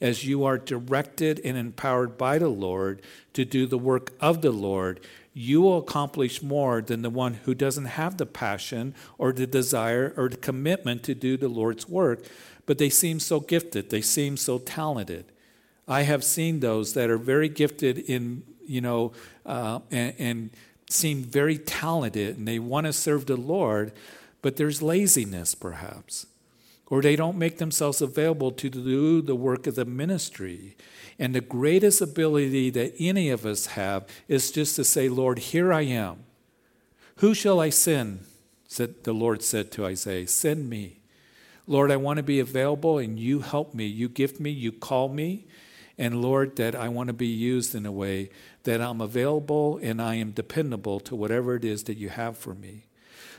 as 0.00 0.24
you 0.24 0.44
are 0.44 0.58
directed 0.58 1.40
and 1.44 1.56
empowered 1.56 2.18
by 2.18 2.38
the 2.38 2.48
Lord 2.48 3.02
to 3.34 3.44
do 3.44 3.66
the 3.66 3.78
work 3.78 4.12
of 4.20 4.42
the 4.42 4.50
Lord, 4.50 4.98
you 5.32 5.60
will 5.60 5.78
accomplish 5.78 6.42
more 6.42 6.80
than 6.80 7.02
the 7.02 7.10
one 7.10 7.34
who 7.34 7.54
doesn't 7.54 7.84
have 7.84 8.16
the 8.16 8.26
passion 8.26 8.94
or 9.18 9.32
the 9.32 9.46
desire 9.46 10.12
or 10.16 10.28
the 10.28 10.36
commitment 10.36 11.02
to 11.04 11.14
do 11.14 11.36
the 11.36 11.48
Lord's 11.48 11.88
work, 11.88 12.24
but 12.66 12.78
they 12.78 12.90
seem 12.90 13.20
so 13.20 13.40
gifted, 13.40 13.90
they 13.90 14.00
seem 14.00 14.36
so 14.36 14.58
talented. 14.58 15.24
I 15.86 16.02
have 16.02 16.24
seen 16.24 16.60
those 16.60 16.94
that 16.94 17.10
are 17.10 17.18
very 17.18 17.48
gifted 17.48 17.98
in, 17.98 18.42
you 18.64 18.80
know, 18.80 19.12
uh, 19.46 19.80
and, 19.90 20.14
and 20.18 20.50
seem 20.88 21.22
very 21.22 21.58
talented 21.58 22.36
and 22.36 22.46
they 22.46 22.58
want 22.58 22.86
to 22.86 22.92
serve 22.92 23.26
the 23.26 23.36
Lord, 23.36 23.92
but 24.42 24.56
there's 24.56 24.82
laziness 24.82 25.54
perhaps. 25.54 26.26
Or 26.90 27.00
they 27.00 27.14
don't 27.14 27.38
make 27.38 27.58
themselves 27.58 28.02
available 28.02 28.50
to 28.50 28.68
do 28.68 29.22
the 29.22 29.36
work 29.36 29.68
of 29.68 29.76
the 29.76 29.84
ministry. 29.84 30.76
And 31.20 31.34
the 31.34 31.40
greatest 31.40 32.00
ability 32.00 32.70
that 32.70 32.94
any 32.98 33.30
of 33.30 33.46
us 33.46 33.66
have 33.66 34.06
is 34.26 34.50
just 34.50 34.74
to 34.76 34.84
say, 34.84 35.08
Lord, 35.08 35.38
here 35.38 35.72
I 35.72 35.82
am. 35.82 36.24
Who 37.16 37.32
shall 37.32 37.60
I 37.60 37.70
send? 37.70 38.24
Said 38.66 39.04
the 39.04 39.12
Lord 39.12 39.42
said 39.42 39.70
to 39.72 39.84
Isaiah, 39.84 40.26
Send 40.26 40.68
me. 40.68 41.00
Lord, 41.66 41.92
I 41.92 41.96
want 41.96 42.16
to 42.16 42.22
be 42.24 42.40
available 42.40 42.98
and 42.98 43.18
you 43.18 43.40
help 43.40 43.74
me. 43.74 43.86
You 43.86 44.08
gift 44.08 44.40
me, 44.40 44.50
you 44.50 44.72
call 44.72 45.08
me, 45.08 45.46
And 45.96 46.20
Lord, 46.20 46.56
that 46.56 46.74
I 46.74 46.88
want 46.88 47.08
to 47.08 47.12
be 47.12 47.26
used 47.26 47.74
in 47.74 47.86
a 47.86 47.92
way 47.92 48.30
that 48.64 48.80
I'm 48.80 49.00
available 49.00 49.78
and 49.82 50.00
I 50.02 50.16
am 50.16 50.30
dependable 50.32 50.98
to 51.00 51.14
whatever 51.14 51.54
it 51.54 51.64
is 51.64 51.84
that 51.84 51.98
you 51.98 52.08
have 52.08 52.36
for 52.36 52.54
me. 52.54 52.86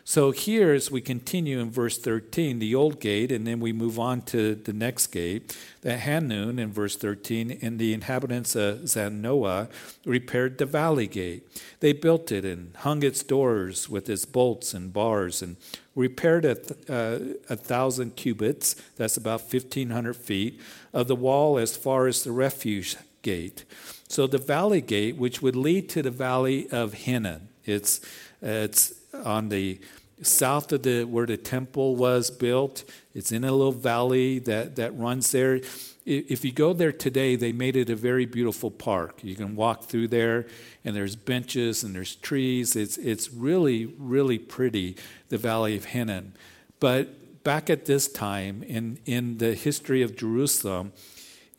So 0.03 0.31
here, 0.31 0.74
as 0.74 0.89
we 0.89 1.00
continue 1.00 1.60
in 1.60 1.70
verse 1.70 1.98
13, 1.98 2.60
the 2.60 2.74
old 2.74 3.00
gate, 3.00 3.31
and 3.31 3.46
then 3.46 3.60
we 3.60 3.72
move 3.72 4.00
on 4.00 4.24
to 4.24 4.55
the 4.55 4.74
next 4.74 5.08
gate, 5.08 5.55
the 5.81 5.98
Hanun 5.98 6.58
in 6.58 6.72
verse 6.72 6.96
13, 6.96 7.60
and 7.62 7.77
the 7.77 7.93
inhabitants 7.93 8.55
of 8.55 8.79
Zanoah 8.79 9.70
repaired 10.03 10.58
the 10.58 10.65
valley 10.65 11.08
gate. 11.08 11.48
They 11.81 11.93
built 11.93 12.31
it 12.31 12.43
and 12.43 12.75
hung 12.77 13.03
its 13.03 13.22
doors 13.22 13.89
with 13.89 14.10
its 14.10 14.25
bolts 14.25 14.74
and 14.74 14.91
bars 14.91 15.41
and 15.41 15.58
repaired 15.96 16.46
a, 16.46 16.55
th- 16.55 16.89
uh, 16.89 17.36
a 17.50 17.55
thousand 17.55 18.15
cubits, 18.15 18.75
that's 18.96 19.17
about 19.17 19.41
1,500 19.41 20.15
feet, 20.15 20.60
of 20.93 21.08
the 21.08 21.15
wall 21.15 21.60
as 21.60 21.77
far 21.77 22.08
as 22.08 22.24
the 22.24 22.31
refuge 22.31 22.96
gate. 23.22 23.65
So 24.08 24.25
the 24.25 24.38
valley 24.39 24.81
gate, 24.81 25.15
which 25.15 25.41
would 25.41 25.55
lead 25.55 25.89
to 25.89 26.01
the 26.01 26.12
valley 26.12 26.70
of 26.72 26.93
Hinnom, 26.93 27.50
it's, 27.65 28.01
uh, 28.43 28.65
it's 28.65 28.93
on 29.13 29.49
the 29.49 29.79
south 30.21 30.71
of 30.71 30.83
the 30.83 31.03
where 31.03 31.25
the 31.25 31.37
temple 31.37 31.95
was 31.95 32.29
built. 32.29 32.83
It's 33.13 33.31
in 33.31 33.43
a 33.43 33.51
little 33.51 33.71
valley 33.71 34.39
that, 34.39 34.75
that 34.75 34.97
runs 34.97 35.31
there. 35.31 35.61
If 36.05 36.43
you 36.43 36.51
go 36.51 36.73
there 36.73 36.91
today, 36.91 37.35
they 37.35 37.51
made 37.51 37.75
it 37.75 37.89
a 37.89 37.95
very 37.95 38.25
beautiful 38.25 38.71
park. 38.71 39.19
You 39.23 39.35
can 39.35 39.55
walk 39.55 39.83
through 39.83 40.07
there, 40.07 40.47
and 40.83 40.95
there's 40.95 41.15
benches 41.15 41.83
and 41.83 41.93
there's 41.93 42.15
trees. 42.15 42.75
It's, 42.75 42.97
it's 42.97 43.31
really, 43.31 43.85
really 43.97 44.39
pretty, 44.39 44.97
the 45.29 45.37
Valley 45.37 45.75
of 45.75 45.85
Hinnom. 45.85 46.33
But 46.79 47.43
back 47.43 47.69
at 47.69 47.85
this 47.85 48.07
time, 48.07 48.63
in, 48.63 48.99
in 49.05 49.37
the 49.37 49.53
history 49.53 50.01
of 50.01 50.15
Jerusalem, 50.15 50.91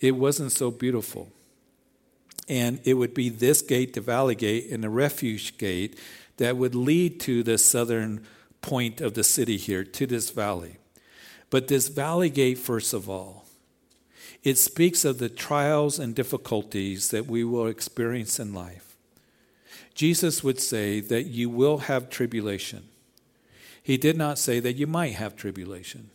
it 0.00 0.12
wasn't 0.12 0.50
so 0.50 0.72
beautiful. 0.72 1.30
And 2.48 2.80
it 2.84 2.94
would 2.94 3.14
be 3.14 3.28
this 3.28 3.62
gate, 3.62 3.94
the 3.94 4.00
Valley 4.00 4.34
Gate, 4.34 4.70
and 4.72 4.82
the 4.82 4.90
Refuge 4.90 5.56
Gate 5.56 5.96
that 6.36 6.56
would 6.56 6.74
lead 6.74 7.20
to 7.20 7.42
the 7.42 7.58
southern 7.58 8.24
point 8.60 9.00
of 9.00 9.14
the 9.14 9.24
city 9.24 9.56
here, 9.56 9.84
to 9.84 10.06
this 10.06 10.30
valley. 10.30 10.76
But 11.50 11.68
this 11.68 11.88
valley 11.88 12.30
gate, 12.30 12.58
first 12.58 12.94
of 12.94 13.08
all, 13.08 13.44
it 14.42 14.58
speaks 14.58 15.04
of 15.04 15.18
the 15.18 15.28
trials 15.28 15.98
and 15.98 16.14
difficulties 16.14 17.10
that 17.10 17.26
we 17.26 17.44
will 17.44 17.66
experience 17.66 18.40
in 18.40 18.54
life. 18.54 18.96
Jesus 19.94 20.42
would 20.42 20.58
say 20.58 21.00
that 21.00 21.26
you 21.26 21.50
will 21.50 21.78
have 21.78 22.08
tribulation. 22.08 22.84
He 23.82 23.96
did 23.96 24.16
not 24.16 24.38
say 24.38 24.58
that 24.60 24.76
you 24.76 24.86
might 24.86 25.14
have 25.14 25.36
tribulation. 25.36 26.10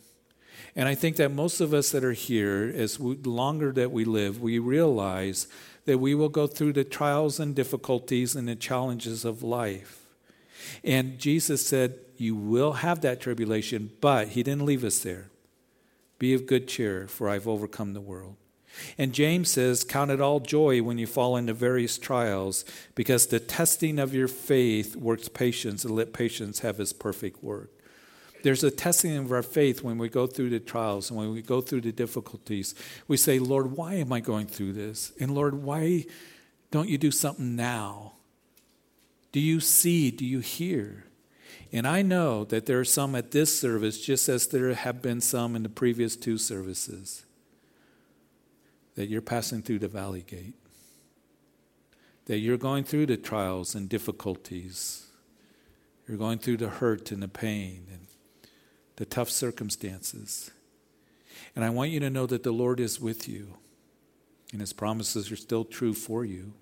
And 0.74 0.88
I 0.88 0.94
think 0.94 1.16
that 1.16 1.30
most 1.30 1.60
of 1.60 1.72
us 1.72 1.90
that 1.92 2.04
are 2.04 2.12
here, 2.12 2.72
as 2.74 2.98
we, 2.98 3.16
longer 3.16 3.72
that 3.72 3.92
we 3.92 4.04
live, 4.04 4.40
we 4.40 4.58
realize 4.58 5.48
that 5.86 5.98
we 5.98 6.14
will 6.14 6.28
go 6.28 6.46
through 6.46 6.74
the 6.74 6.84
trials 6.84 7.40
and 7.40 7.54
difficulties 7.54 8.34
and 8.34 8.48
the 8.48 8.56
challenges 8.56 9.24
of 9.24 9.42
life. 9.42 10.07
And 10.84 11.18
Jesus 11.18 11.66
said, 11.66 11.98
You 12.16 12.34
will 12.34 12.74
have 12.74 13.00
that 13.02 13.20
tribulation, 13.20 13.90
but 14.00 14.28
He 14.28 14.42
didn't 14.42 14.66
leave 14.66 14.84
us 14.84 15.00
there. 15.00 15.30
Be 16.18 16.34
of 16.34 16.46
good 16.46 16.66
cheer, 16.68 17.06
for 17.06 17.28
I've 17.28 17.46
overcome 17.48 17.94
the 17.94 18.00
world. 18.00 18.36
And 18.96 19.12
James 19.12 19.50
says, 19.50 19.84
Count 19.84 20.10
it 20.10 20.20
all 20.20 20.40
joy 20.40 20.82
when 20.82 20.98
you 20.98 21.06
fall 21.06 21.36
into 21.36 21.52
various 21.52 21.98
trials, 21.98 22.64
because 22.94 23.26
the 23.26 23.40
testing 23.40 23.98
of 23.98 24.14
your 24.14 24.28
faith 24.28 24.96
works 24.96 25.28
patience, 25.28 25.84
and 25.84 25.94
let 25.94 26.12
patience 26.12 26.60
have 26.60 26.80
its 26.80 26.92
perfect 26.92 27.42
work. 27.42 27.70
There's 28.42 28.62
a 28.62 28.70
testing 28.70 29.16
of 29.16 29.32
our 29.32 29.42
faith 29.42 29.82
when 29.82 29.98
we 29.98 30.08
go 30.08 30.26
through 30.26 30.50
the 30.50 30.60
trials 30.60 31.10
and 31.10 31.18
when 31.18 31.32
we 31.32 31.42
go 31.42 31.60
through 31.60 31.80
the 31.80 31.92
difficulties. 31.92 32.74
We 33.08 33.16
say, 33.16 33.38
Lord, 33.38 33.72
why 33.76 33.94
am 33.94 34.12
I 34.12 34.20
going 34.20 34.46
through 34.46 34.74
this? 34.74 35.12
And 35.18 35.34
Lord, 35.34 35.54
why 35.54 36.06
don't 36.70 36.88
you 36.88 36.98
do 36.98 37.10
something 37.10 37.56
now? 37.56 38.12
Do 39.32 39.40
you 39.40 39.60
see? 39.60 40.10
Do 40.10 40.24
you 40.24 40.40
hear? 40.40 41.04
And 41.72 41.86
I 41.86 42.02
know 42.02 42.44
that 42.44 42.66
there 42.66 42.80
are 42.80 42.84
some 42.84 43.14
at 43.14 43.30
this 43.30 43.58
service, 43.58 44.00
just 44.04 44.28
as 44.28 44.46
there 44.46 44.72
have 44.72 45.02
been 45.02 45.20
some 45.20 45.54
in 45.54 45.62
the 45.62 45.68
previous 45.68 46.16
two 46.16 46.38
services, 46.38 47.26
that 48.94 49.08
you're 49.08 49.20
passing 49.20 49.62
through 49.62 49.80
the 49.80 49.88
valley 49.88 50.24
gate, 50.26 50.54
that 52.24 52.38
you're 52.38 52.56
going 52.56 52.84
through 52.84 53.06
the 53.06 53.16
trials 53.16 53.74
and 53.74 53.88
difficulties, 53.88 55.06
you're 56.06 56.16
going 56.16 56.38
through 56.38 56.56
the 56.56 56.68
hurt 56.68 57.12
and 57.12 57.22
the 57.22 57.28
pain 57.28 57.86
and 57.92 58.06
the 58.96 59.04
tough 59.04 59.28
circumstances. 59.28 60.50
And 61.54 61.64
I 61.64 61.70
want 61.70 61.90
you 61.90 62.00
to 62.00 62.10
know 62.10 62.26
that 62.26 62.42
the 62.42 62.52
Lord 62.52 62.80
is 62.80 62.98
with 62.98 63.28
you, 63.28 63.58
and 64.52 64.62
His 64.62 64.72
promises 64.72 65.30
are 65.30 65.36
still 65.36 65.64
true 65.66 65.92
for 65.92 66.24
you 66.24 66.54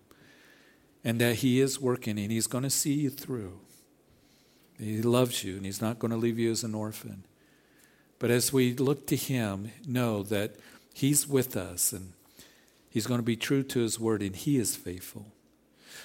and 1.07 1.21
that 1.21 1.37
He 1.37 1.61
is 1.61 1.81
working 1.81 2.19
and 2.19 2.33
He's 2.33 2.49
going 2.49 2.65
to 2.65 2.71
see 2.71 2.95
you 2.95 3.11
through. 3.11 3.61
He 4.77 5.01
loves 5.01 5.45
you 5.45 5.57
and 5.57 5.65
He's 5.65 5.81
not 5.81 6.01
going 6.01 6.11
to 6.11 6.17
leave 6.17 6.37
you 6.37 6.51
as 6.51 6.65
an 6.65 6.75
orphan. 6.75 7.23
But 8.19 8.33
as 8.33 8.53
we 8.53 8.75
look 8.75 9.07
to 9.07 9.17
Him, 9.17 9.71
know 9.87 10.25
that 10.25 10.57
He's 10.93 11.29
with 11.29 11.57
us 11.57 11.93
and 11.93 12.13
He's 12.91 13.07
going 13.07 13.21
to 13.21 13.25
be 13.25 13.37
true 13.37 13.63
to 13.63 13.79
His 13.79 14.01
word 14.01 14.21
and 14.21 14.35
He 14.35 14.59
is 14.59 14.75
faithful. 14.75 15.27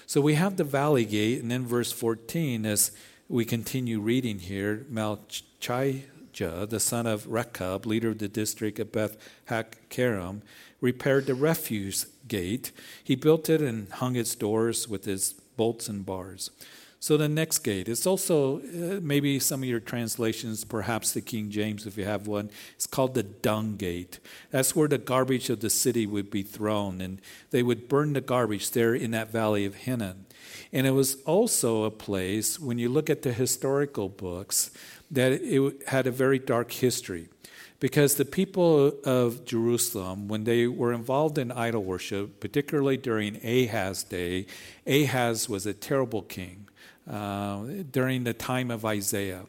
So 0.06 0.22
we 0.22 0.36
have 0.36 0.58
the 0.58 0.64
valley 0.64 1.06
gate, 1.06 1.42
and 1.42 1.50
then 1.50 1.66
verse 1.66 1.92
14, 1.92 2.66
as 2.66 2.92
we 3.28 3.44
continue 3.44 4.00
reading 4.00 4.38
here, 4.40 4.86
Malchijah, 6.32 6.70
the 6.70 6.80
son 6.80 7.08
of 7.08 7.28
Rechab, 7.28 7.86
leader 7.86 8.10
of 8.10 8.20
the 8.20 8.28
district 8.28 8.80
of 8.80 8.92
Beth 8.92 9.18
Hakkerem, 9.50 10.42
repaired 10.80 11.26
the 11.26 11.36
refuse 11.36 12.08
gate. 12.28 12.72
He 13.04 13.16
built 13.16 13.50
it 13.50 13.62
and 13.62 13.90
hung 13.94 14.16
its 14.16 14.36
doors 14.36 14.88
with 14.88 15.08
its 15.08 15.34
bolts 15.34 15.88
and 15.88 16.06
bars. 16.06 16.52
So 17.00 17.18
the 17.18 17.28
next 17.28 17.60
gate, 17.60 17.90
it's 17.90 18.06
also 18.06 18.60
uh, 18.60 19.00
maybe 19.02 19.40
some 19.40 19.64
of 19.64 19.70
your 19.70 19.80
translations, 19.80 20.64
perhaps 20.64 21.14
the 21.14 21.22
King 21.22 21.50
James 21.50 21.88
if 21.88 21.98
you 21.98 22.06
have 22.06 22.28
one, 22.28 22.52
it's 22.76 22.86
called 22.86 23.16
the 23.16 23.24
dung 23.24 23.76
gate. 23.76 24.20
That's 24.52 24.76
where 24.76 24.88
the 24.88 25.00
garbage 25.00 25.50
of 25.50 25.62
the 25.62 25.72
city 25.72 26.06
would 26.06 26.30
be 26.30 26.44
thrown, 26.44 27.02
and 27.02 27.20
they 27.50 27.64
would 27.64 27.90
burn 27.90 28.14
the 28.14 28.22
garbage 28.22 28.70
there 28.72 28.94
in 28.94 29.10
that 29.12 29.32
valley 29.32 29.66
of 29.66 29.74
Hinnom. 29.74 30.28
And 30.72 30.86
it 30.86 30.92
was 30.92 31.18
also 31.26 31.86
a 31.86 31.92
place, 31.92 32.60
when 32.60 32.78
you 32.78 32.88
look 32.88 33.10
at 33.10 33.24
the 33.24 33.34
historical 33.34 34.08
books, 34.08 34.70
that 35.12 35.34
it 35.34 35.88
had 35.88 36.08
a 36.08 36.12
very 36.12 36.40
dark 36.40 36.72
history. 36.72 37.28
Because 37.80 38.16
the 38.16 38.26
people 38.26 38.94
of 39.04 39.44
Jerusalem, 39.44 40.28
when 40.28 40.44
they 40.44 40.68
were 40.68 40.94
involved 40.94 41.40
in 41.40 41.52
idol 41.52 41.84
worship, 41.84 42.40
particularly 42.40 42.96
during 42.96 43.38
Ahaz's 43.44 44.04
day, 44.04 44.46
Ahaz 44.86 45.50
was 45.50 45.66
a 45.66 45.74
terrible 45.74 46.22
king 46.22 46.68
uh, 47.10 47.64
during 47.92 48.24
the 48.24 48.34
time 48.34 48.70
of 48.70 48.86
Isaiah. 48.86 49.46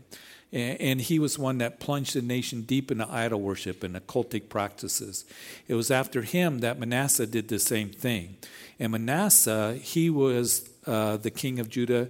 And 0.50 1.00
he 1.00 1.19
was 1.19 1.38
one 1.38 1.59
that 1.59 1.81
plunged 1.81 2.14
the 2.14 2.21
nation 2.21 2.62
deep 2.62 2.90
into 2.90 3.11
idol 3.11 3.40
worship 3.40 3.83
and 3.83 3.95
occultic 3.95 4.50
practices. 4.50 5.25
It 5.66 5.75
was 5.75 5.90
after 5.90 6.23
him 6.23 6.61
that 6.61 6.78
Manasseh 6.78 7.26
did 7.26 7.49
the 7.49 7.59
same 7.59 7.88
thing. 7.88 8.37
And 8.78 8.92
Manasseh, 8.92 9.75
he 9.75 10.11
was 10.11 10.69
uh, 10.87 11.16
the 11.16 11.31
king 11.31 11.59
of 11.59 11.71
Judah 11.71 12.09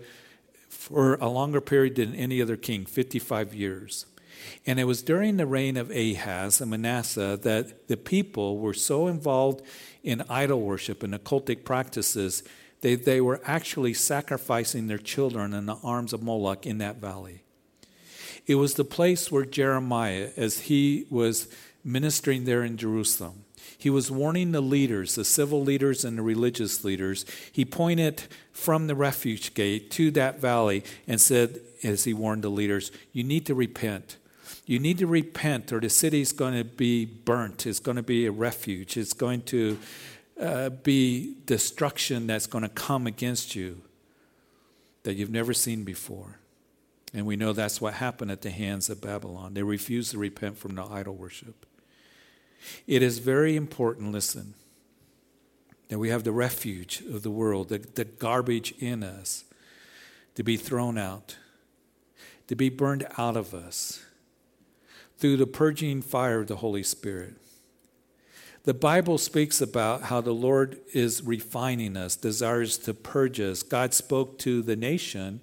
for 0.82 1.14
a 1.14 1.28
longer 1.28 1.60
period 1.60 1.94
than 1.96 2.14
any 2.14 2.42
other 2.42 2.56
king 2.56 2.84
55 2.84 3.54
years. 3.54 4.06
And 4.66 4.80
it 4.80 4.84
was 4.84 5.02
during 5.02 5.36
the 5.36 5.46
reign 5.46 5.76
of 5.76 5.90
Ahaz 5.90 6.60
and 6.60 6.70
Manasseh 6.70 7.38
that 7.42 7.88
the 7.88 7.96
people 7.96 8.58
were 8.58 8.74
so 8.74 9.06
involved 9.06 9.62
in 10.02 10.24
idol 10.28 10.60
worship 10.60 11.02
and 11.02 11.14
occultic 11.14 11.64
practices 11.64 12.42
they, 12.82 12.96
they 12.96 13.20
were 13.20 13.40
actually 13.44 13.94
sacrificing 13.94 14.88
their 14.88 14.98
children 14.98 15.54
in 15.54 15.66
the 15.66 15.76
arms 15.84 16.12
of 16.12 16.22
Moloch 16.22 16.66
in 16.66 16.78
that 16.78 16.96
valley. 16.96 17.44
It 18.46 18.56
was 18.56 18.74
the 18.74 18.84
place 18.84 19.30
where 19.30 19.44
Jeremiah, 19.44 20.30
as 20.36 20.62
he 20.62 21.06
was 21.08 21.46
ministering 21.84 22.44
there 22.44 22.64
in 22.64 22.76
Jerusalem, 22.76 23.44
he 23.82 23.90
was 23.90 24.12
warning 24.12 24.52
the 24.52 24.60
leaders, 24.60 25.16
the 25.16 25.24
civil 25.24 25.60
leaders 25.60 26.04
and 26.04 26.16
the 26.16 26.22
religious 26.22 26.84
leaders. 26.84 27.26
He 27.50 27.64
pointed 27.64 28.22
from 28.52 28.86
the 28.86 28.94
refuge 28.94 29.54
gate 29.54 29.90
to 29.92 30.12
that 30.12 30.38
valley 30.38 30.84
and 31.08 31.20
said, 31.20 31.58
as 31.82 32.04
he 32.04 32.14
warned 32.14 32.44
the 32.44 32.48
leaders, 32.48 32.92
You 33.12 33.24
need 33.24 33.44
to 33.46 33.56
repent. 33.56 34.18
You 34.66 34.78
need 34.78 34.98
to 34.98 35.08
repent, 35.08 35.72
or 35.72 35.80
the 35.80 35.88
city 35.88 36.20
is 36.20 36.30
going 36.30 36.54
to 36.56 36.62
be 36.62 37.04
burnt. 37.04 37.66
It's 37.66 37.80
going 37.80 37.96
to 37.96 38.04
be 38.04 38.24
a 38.26 38.30
refuge. 38.30 38.96
It's 38.96 39.14
going 39.14 39.42
to 39.46 39.76
uh, 40.40 40.68
be 40.68 41.34
destruction 41.44 42.28
that's 42.28 42.46
going 42.46 42.62
to 42.62 42.70
come 42.70 43.08
against 43.08 43.56
you 43.56 43.82
that 45.02 45.14
you've 45.14 45.28
never 45.28 45.52
seen 45.52 45.82
before. 45.82 46.38
And 47.12 47.26
we 47.26 47.34
know 47.34 47.52
that's 47.52 47.80
what 47.80 47.94
happened 47.94 48.30
at 48.30 48.42
the 48.42 48.50
hands 48.50 48.88
of 48.88 49.00
Babylon. 49.00 49.54
They 49.54 49.64
refused 49.64 50.12
to 50.12 50.18
repent 50.18 50.56
from 50.56 50.76
the 50.76 50.84
idol 50.84 51.16
worship. 51.16 51.66
It 52.86 53.02
is 53.02 53.18
very 53.18 53.56
important, 53.56 54.12
listen, 54.12 54.54
that 55.88 55.98
we 55.98 56.08
have 56.08 56.24
the 56.24 56.32
refuge 56.32 57.02
of 57.12 57.22
the 57.22 57.30
world, 57.30 57.68
the, 57.68 57.78
the 57.78 58.04
garbage 58.04 58.72
in 58.78 59.02
us, 59.02 59.44
to 60.34 60.42
be 60.42 60.56
thrown 60.56 60.96
out, 60.96 61.36
to 62.46 62.54
be 62.54 62.68
burned 62.68 63.06
out 63.18 63.36
of 63.36 63.52
us 63.52 64.04
through 65.18 65.36
the 65.36 65.46
purging 65.46 66.02
fire 66.02 66.40
of 66.40 66.46
the 66.46 66.56
Holy 66.56 66.82
Spirit. 66.82 67.34
The 68.64 68.74
Bible 68.74 69.18
speaks 69.18 69.60
about 69.60 70.02
how 70.02 70.20
the 70.20 70.32
Lord 70.32 70.78
is 70.94 71.22
refining 71.22 71.96
us, 71.96 72.14
desires 72.14 72.78
to 72.78 72.94
purge 72.94 73.40
us. 73.40 73.62
God 73.62 73.92
spoke 73.92 74.38
to 74.38 74.62
the 74.62 74.76
nation 74.76 75.40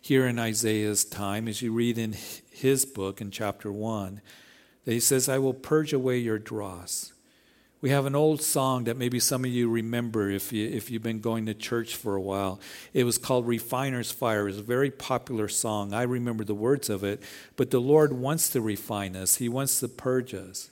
here 0.00 0.26
in 0.26 0.38
Isaiah's 0.38 1.04
time, 1.04 1.48
as 1.48 1.62
you 1.62 1.72
read 1.72 1.98
in 1.98 2.14
his 2.50 2.84
book 2.84 3.20
in 3.20 3.30
chapter 3.30 3.72
1, 3.72 4.20
that 4.84 4.92
he 4.92 5.00
says, 5.00 5.28
I 5.28 5.38
will 5.38 5.54
purge 5.54 5.92
away 5.92 6.18
your 6.18 6.38
dross. 6.38 7.12
We 7.82 7.90
have 7.90 8.04
an 8.04 8.14
old 8.14 8.42
song 8.42 8.84
that 8.84 8.98
maybe 8.98 9.18
some 9.18 9.44
of 9.44 9.50
you 9.50 9.70
remember 9.70 10.28
if, 10.28 10.52
you, 10.52 10.68
if 10.68 10.90
you've 10.90 11.02
been 11.02 11.20
going 11.20 11.46
to 11.46 11.54
church 11.54 11.96
for 11.96 12.14
a 12.14 12.20
while. 12.20 12.60
It 12.92 13.04
was 13.04 13.16
called 13.16 13.46
Refiner's 13.46 14.10
Fire. 14.10 14.42
It 14.42 14.52
was 14.52 14.58
a 14.58 14.62
very 14.62 14.90
popular 14.90 15.48
song. 15.48 15.94
I 15.94 16.02
remember 16.02 16.44
the 16.44 16.54
words 16.54 16.90
of 16.90 17.02
it. 17.02 17.22
But 17.56 17.70
the 17.70 17.80
Lord 17.80 18.12
wants 18.12 18.50
to 18.50 18.60
refine 18.60 19.16
us, 19.16 19.36
He 19.36 19.48
wants 19.48 19.80
to 19.80 19.88
purge 19.88 20.34
us. 20.34 20.70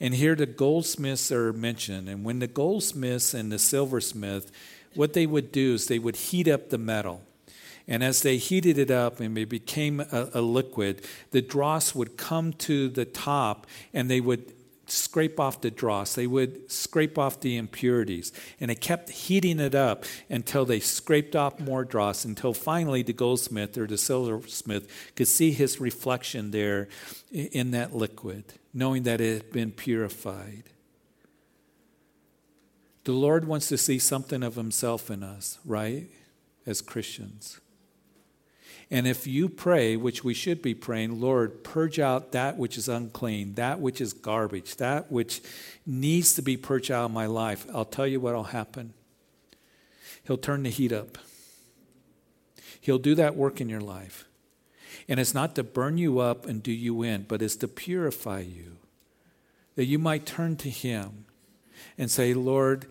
And 0.00 0.14
here 0.14 0.34
the 0.34 0.46
goldsmiths 0.46 1.30
are 1.30 1.52
mentioned. 1.52 2.08
And 2.08 2.24
when 2.24 2.38
the 2.38 2.46
goldsmiths 2.46 3.34
and 3.34 3.52
the 3.52 3.58
silversmith, 3.58 4.50
what 4.94 5.12
they 5.12 5.26
would 5.26 5.52
do 5.52 5.74
is 5.74 5.86
they 5.86 5.98
would 5.98 6.16
heat 6.16 6.48
up 6.48 6.70
the 6.70 6.78
metal. 6.78 7.22
And 7.86 8.02
as 8.02 8.22
they 8.22 8.38
heated 8.38 8.78
it 8.78 8.90
up 8.90 9.20
and 9.20 9.36
it 9.36 9.48
became 9.48 10.00
a, 10.00 10.30
a, 10.34 10.40
liquid, 10.40 11.04
the 11.32 11.42
dross 11.42 11.94
would 11.94 12.16
come 12.16 12.52
to 12.54 12.88
the 12.88 13.04
top 13.04 13.66
and 13.92 14.10
they 14.10 14.20
would 14.20 14.52
scrape 14.86 15.38
off 15.38 15.60
the 15.60 15.70
dross. 15.70 16.14
They 16.14 16.26
would 16.26 16.70
scrape 16.70 17.18
off 17.18 17.40
the 17.40 17.56
impurities. 17.56 18.32
And 18.58 18.70
they 18.70 18.74
kept 18.74 19.10
heating 19.10 19.60
it 19.60 19.74
up 19.74 20.04
until 20.30 20.64
they 20.64 20.80
scraped 20.80 21.36
off 21.36 21.60
more 21.60 21.84
dross, 21.84 22.24
until 22.24 22.54
finally 22.54 23.02
the 23.02 23.12
goldsmith 23.12 23.76
or 23.76 23.86
the 23.86 23.98
silversmith 23.98 24.88
could 25.14 25.28
see 25.28 25.52
his 25.52 25.80
reflection 25.80 26.50
there 26.50 26.88
in 27.30 27.70
that 27.72 27.94
liquid 27.94 28.44
knowing 28.74 29.04
that 29.04 29.20
it 29.20 29.42
had 29.42 29.52
been 29.52 29.70
purified. 29.70 30.64
The 33.04 33.12
Lord 33.12 33.46
wants 33.46 33.68
to 33.68 33.78
see 33.78 34.00
something 34.00 34.42
of 34.42 34.56
Himself 34.56 35.10
in 35.10 35.22
us, 35.22 35.58
right? 35.64 36.08
As 36.66 36.80
Christians. 36.80 37.60
And 38.94 39.08
if 39.08 39.26
you 39.26 39.48
pray, 39.48 39.96
which 39.96 40.22
we 40.22 40.34
should 40.34 40.62
be 40.62 40.72
praying, 40.72 41.20
Lord, 41.20 41.64
purge 41.64 41.98
out 41.98 42.30
that 42.30 42.56
which 42.56 42.78
is 42.78 42.88
unclean, 42.88 43.54
that 43.54 43.80
which 43.80 44.00
is 44.00 44.12
garbage, 44.12 44.76
that 44.76 45.10
which 45.10 45.40
needs 45.84 46.34
to 46.34 46.42
be 46.42 46.56
purged 46.56 46.92
out 46.92 47.06
of 47.06 47.10
my 47.10 47.26
life, 47.26 47.66
I'll 47.74 47.84
tell 47.84 48.06
you 48.06 48.20
what 48.20 48.36
will 48.36 48.44
happen. 48.44 48.94
He'll 50.22 50.36
turn 50.36 50.62
the 50.62 50.70
heat 50.70 50.92
up. 50.92 51.18
He'll 52.80 53.00
do 53.00 53.16
that 53.16 53.34
work 53.34 53.60
in 53.60 53.68
your 53.68 53.80
life. 53.80 54.26
And 55.08 55.18
it's 55.18 55.34
not 55.34 55.56
to 55.56 55.64
burn 55.64 55.98
you 55.98 56.20
up 56.20 56.46
and 56.46 56.62
do 56.62 56.70
you 56.70 57.02
in, 57.02 57.24
but 57.24 57.42
it's 57.42 57.56
to 57.56 57.66
purify 57.66 58.42
you. 58.42 58.76
That 59.74 59.86
you 59.86 59.98
might 59.98 60.24
turn 60.24 60.54
to 60.58 60.70
Him 60.70 61.24
and 61.98 62.08
say, 62.08 62.32
Lord, 62.32 62.86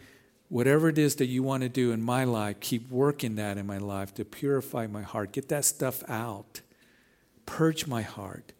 whatever 0.53 0.87
it 0.87 0.99
is 0.99 1.15
that 1.15 1.25
you 1.25 1.41
want 1.41 1.63
to 1.63 1.67
do 1.67 1.91
in 1.91 1.99
my 1.99 2.23
life, 2.23 2.59
keep 2.59 2.87
working 2.91 3.33
that 3.37 3.57
in 3.57 3.65
my 3.65 3.79
life 3.79 4.13
to 4.13 4.23
purify 4.23 4.85
my 4.85 5.01
heart. 5.01 5.31
Get 5.31 5.49
that 5.49 5.65
stuff 5.65 6.07
out. 6.07 6.61
Purge 7.47 7.87
my 7.87 8.03
heart. 8.03 8.53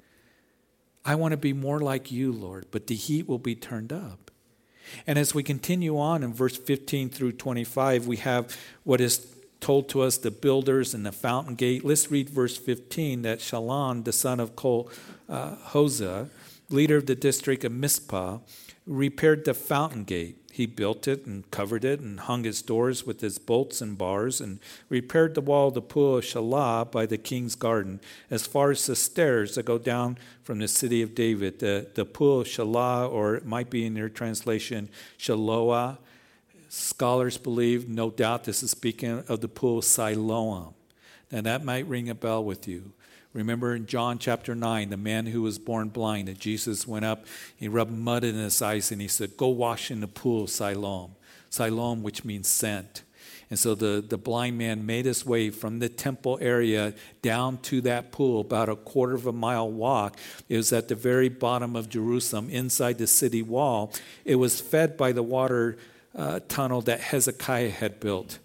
I 1.05 1.13
want 1.13 1.33
to 1.33 1.37
be 1.37 1.53
more 1.53 1.79
like 1.79 2.11
you, 2.11 2.31
Lord, 2.31 2.65
but 2.71 2.87
the 2.87 2.95
heat 2.95 3.27
will 3.27 3.37
be 3.37 3.53
turned 3.53 3.93
up. 3.93 4.31
And 5.05 5.19
as 5.19 5.35
we 5.35 5.43
continue 5.43 5.99
on 5.99 6.23
in 6.23 6.33
verse 6.33 6.57
15 6.57 7.09
through 7.09 7.33
25, 7.33 8.07
we 8.07 8.17
have 8.17 8.57
what 8.83 8.99
is 8.99 9.27
told 9.59 9.87
to 9.89 10.01
us 10.01 10.17
the 10.17 10.31
builders 10.31 10.95
and 10.95 11.05
the 11.05 11.11
fountain 11.11 11.53
gate. 11.53 11.85
Let's 11.85 12.09
read 12.09 12.27
verse 12.27 12.57
15 12.57 13.21
that 13.21 13.37
Shallun, 13.37 14.03
the 14.03 14.11
son 14.11 14.39
of 14.39 14.55
Kol 14.55 14.89
uh, 15.29 15.57
Hosah, 15.67 16.29
leader 16.71 16.97
of 16.97 17.05
the 17.05 17.13
district 17.13 17.63
of 17.63 17.71
Mizpah, 17.71 18.39
repaired 18.87 19.45
the 19.45 19.53
fountain 19.53 20.05
gate. 20.05 20.42
He 20.53 20.67
built 20.67 21.07
it 21.07 21.25
and 21.25 21.49
covered 21.49 21.83
it 21.83 21.99
and 21.99 22.19
hung 22.19 22.45
its 22.45 22.61
doors 22.61 23.07
with 23.07 23.23
its 23.23 23.39
bolts 23.39 23.81
and 23.81 23.97
bars 23.97 24.39
and 24.39 24.59
repaired 24.87 25.33
the 25.33 25.41
wall 25.41 25.69
of 25.69 25.73
the 25.73 25.81
pool 25.81 26.17
of 26.17 26.23
Shelah 26.23 26.91
by 26.91 27.07
the 27.07 27.17
king's 27.17 27.55
garden 27.55 27.99
as 28.29 28.45
far 28.45 28.69
as 28.69 28.85
the 28.85 28.95
stairs 28.95 29.55
that 29.55 29.65
go 29.65 29.79
down 29.79 30.19
from 30.43 30.59
the 30.59 30.67
city 30.67 31.01
of 31.01 31.15
David. 31.15 31.57
The, 31.57 31.87
the 31.95 32.05
pool 32.05 32.41
of 32.41 32.47
Shelah, 32.47 33.11
or 33.11 33.33
it 33.33 33.47
might 33.47 33.71
be 33.71 33.83
in 33.83 33.95
your 33.95 34.09
translation, 34.09 34.89
Shaloah, 35.17 35.97
Scholars 36.69 37.39
believe, 37.39 37.89
no 37.89 38.11
doubt, 38.11 38.43
this 38.43 38.61
is 38.61 38.69
speaking 38.69 39.23
of 39.27 39.41
the 39.41 39.47
pool 39.47 39.81
Siloam. 39.81 40.75
And 41.31 41.47
that 41.47 41.65
might 41.65 41.87
ring 41.87 42.09
a 42.09 42.15
bell 42.15 42.43
with 42.43 42.67
you. 42.67 42.93
Remember 43.33 43.73
in 43.73 43.87
John 43.87 44.19
chapter 44.19 44.53
9, 44.53 44.89
the 44.89 44.97
man 44.97 45.25
who 45.25 45.41
was 45.41 45.57
born 45.57 45.89
blind, 45.89 46.29
and 46.29 46.39
Jesus 46.39 46.87
went 46.87 47.03
up, 47.03 47.25
he 47.55 47.67
rubbed 47.67 47.91
mud 47.91 48.23
in 48.23 48.35
his 48.35 48.61
eyes, 48.61 48.91
and 48.91 49.01
he 49.01 49.07
said, 49.07 49.37
Go 49.37 49.47
wash 49.47 49.89
in 49.89 50.01
the 50.01 50.07
pool 50.07 50.45
Siloam. 50.45 51.15
Siloam, 51.49 52.03
which 52.03 52.23
means 52.23 52.47
sent. 52.47 53.01
And 53.49 53.59
so 53.59 53.75
the, 53.75 54.03
the 54.07 54.17
blind 54.17 54.57
man 54.57 54.85
made 54.85 55.05
his 55.05 55.25
way 55.25 55.49
from 55.49 55.79
the 55.79 55.89
temple 55.89 56.37
area 56.41 56.93
down 57.21 57.57
to 57.63 57.81
that 57.81 58.11
pool, 58.11 58.41
about 58.41 58.69
a 58.69 58.75
quarter 58.75 59.15
of 59.15 59.25
a 59.25 59.33
mile 59.33 59.69
walk. 59.69 60.17
It 60.47 60.57
was 60.57 60.71
at 60.71 60.87
the 60.87 60.95
very 60.95 61.29
bottom 61.29 61.75
of 61.75 61.89
Jerusalem, 61.89 62.49
inside 62.51 62.99
the 62.99 63.07
city 63.07 63.41
wall. 63.41 63.93
It 64.25 64.35
was 64.35 64.61
fed 64.61 64.95
by 64.95 65.11
the 65.11 65.23
water 65.23 65.77
uh, 66.15 66.39
tunnel 66.47 66.81
that 66.81 66.99
Hezekiah 66.99 67.71
had 67.71 67.99
built 67.99 68.37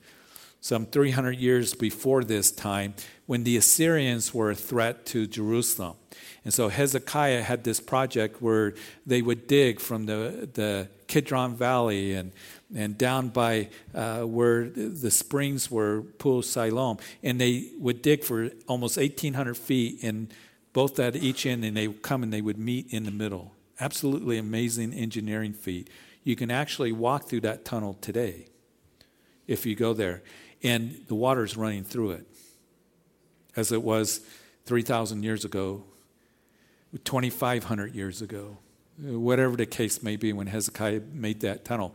some 0.68 0.84
300 0.84 1.38
years 1.38 1.72
before 1.72 2.22
this 2.22 2.50
time 2.50 2.92
when 3.24 3.42
the 3.42 3.56
Assyrians 3.56 4.34
were 4.34 4.50
a 4.50 4.54
threat 4.54 5.06
to 5.06 5.26
Jerusalem. 5.26 5.96
And 6.44 6.52
so 6.52 6.68
Hezekiah 6.68 7.40
had 7.40 7.64
this 7.64 7.80
project 7.80 8.42
where 8.42 8.74
they 9.06 9.22
would 9.22 9.46
dig 9.46 9.80
from 9.80 10.04
the, 10.04 10.46
the 10.52 10.90
Kidron 11.06 11.56
Valley 11.56 12.12
and, 12.12 12.32
and 12.76 12.98
down 12.98 13.30
by 13.30 13.70
uh, 13.94 14.20
where 14.24 14.68
the 14.68 15.10
springs 15.10 15.70
were, 15.70 16.02
Pool 16.02 16.42
Siloam. 16.42 16.98
And 17.22 17.40
they 17.40 17.70
would 17.78 18.02
dig 18.02 18.22
for 18.22 18.50
almost 18.66 18.98
1,800 18.98 19.56
feet 19.56 20.04
in 20.04 20.28
both 20.74 21.00
at 21.00 21.16
each 21.16 21.46
end, 21.46 21.64
and 21.64 21.74
they 21.74 21.88
would 21.88 22.02
come 22.02 22.22
and 22.22 22.30
they 22.30 22.42
would 22.42 22.58
meet 22.58 22.92
in 22.92 23.04
the 23.04 23.10
middle. 23.10 23.54
Absolutely 23.80 24.36
amazing 24.36 24.92
engineering 24.92 25.54
feat. 25.54 25.88
You 26.24 26.36
can 26.36 26.50
actually 26.50 26.92
walk 26.92 27.26
through 27.26 27.40
that 27.40 27.64
tunnel 27.64 27.96
today 28.02 28.48
if 29.48 29.64
you 29.64 29.74
go 29.74 29.94
there, 29.94 30.22
and 30.62 31.04
the 31.08 31.14
water 31.14 31.44
is 31.44 31.56
running 31.56 31.84
through 31.84 32.12
it 32.12 32.26
as 33.56 33.72
it 33.72 33.82
was 33.82 34.20
3,000 34.66 35.22
years 35.22 35.44
ago, 35.44 35.82
2,500 37.04 37.94
years 37.94 38.22
ago, 38.22 38.58
whatever 39.00 39.56
the 39.56 39.66
case 39.66 40.02
may 40.02 40.16
be 40.16 40.32
when 40.32 40.46
Hezekiah 40.46 41.00
made 41.12 41.40
that 41.40 41.64
tunnel. 41.64 41.94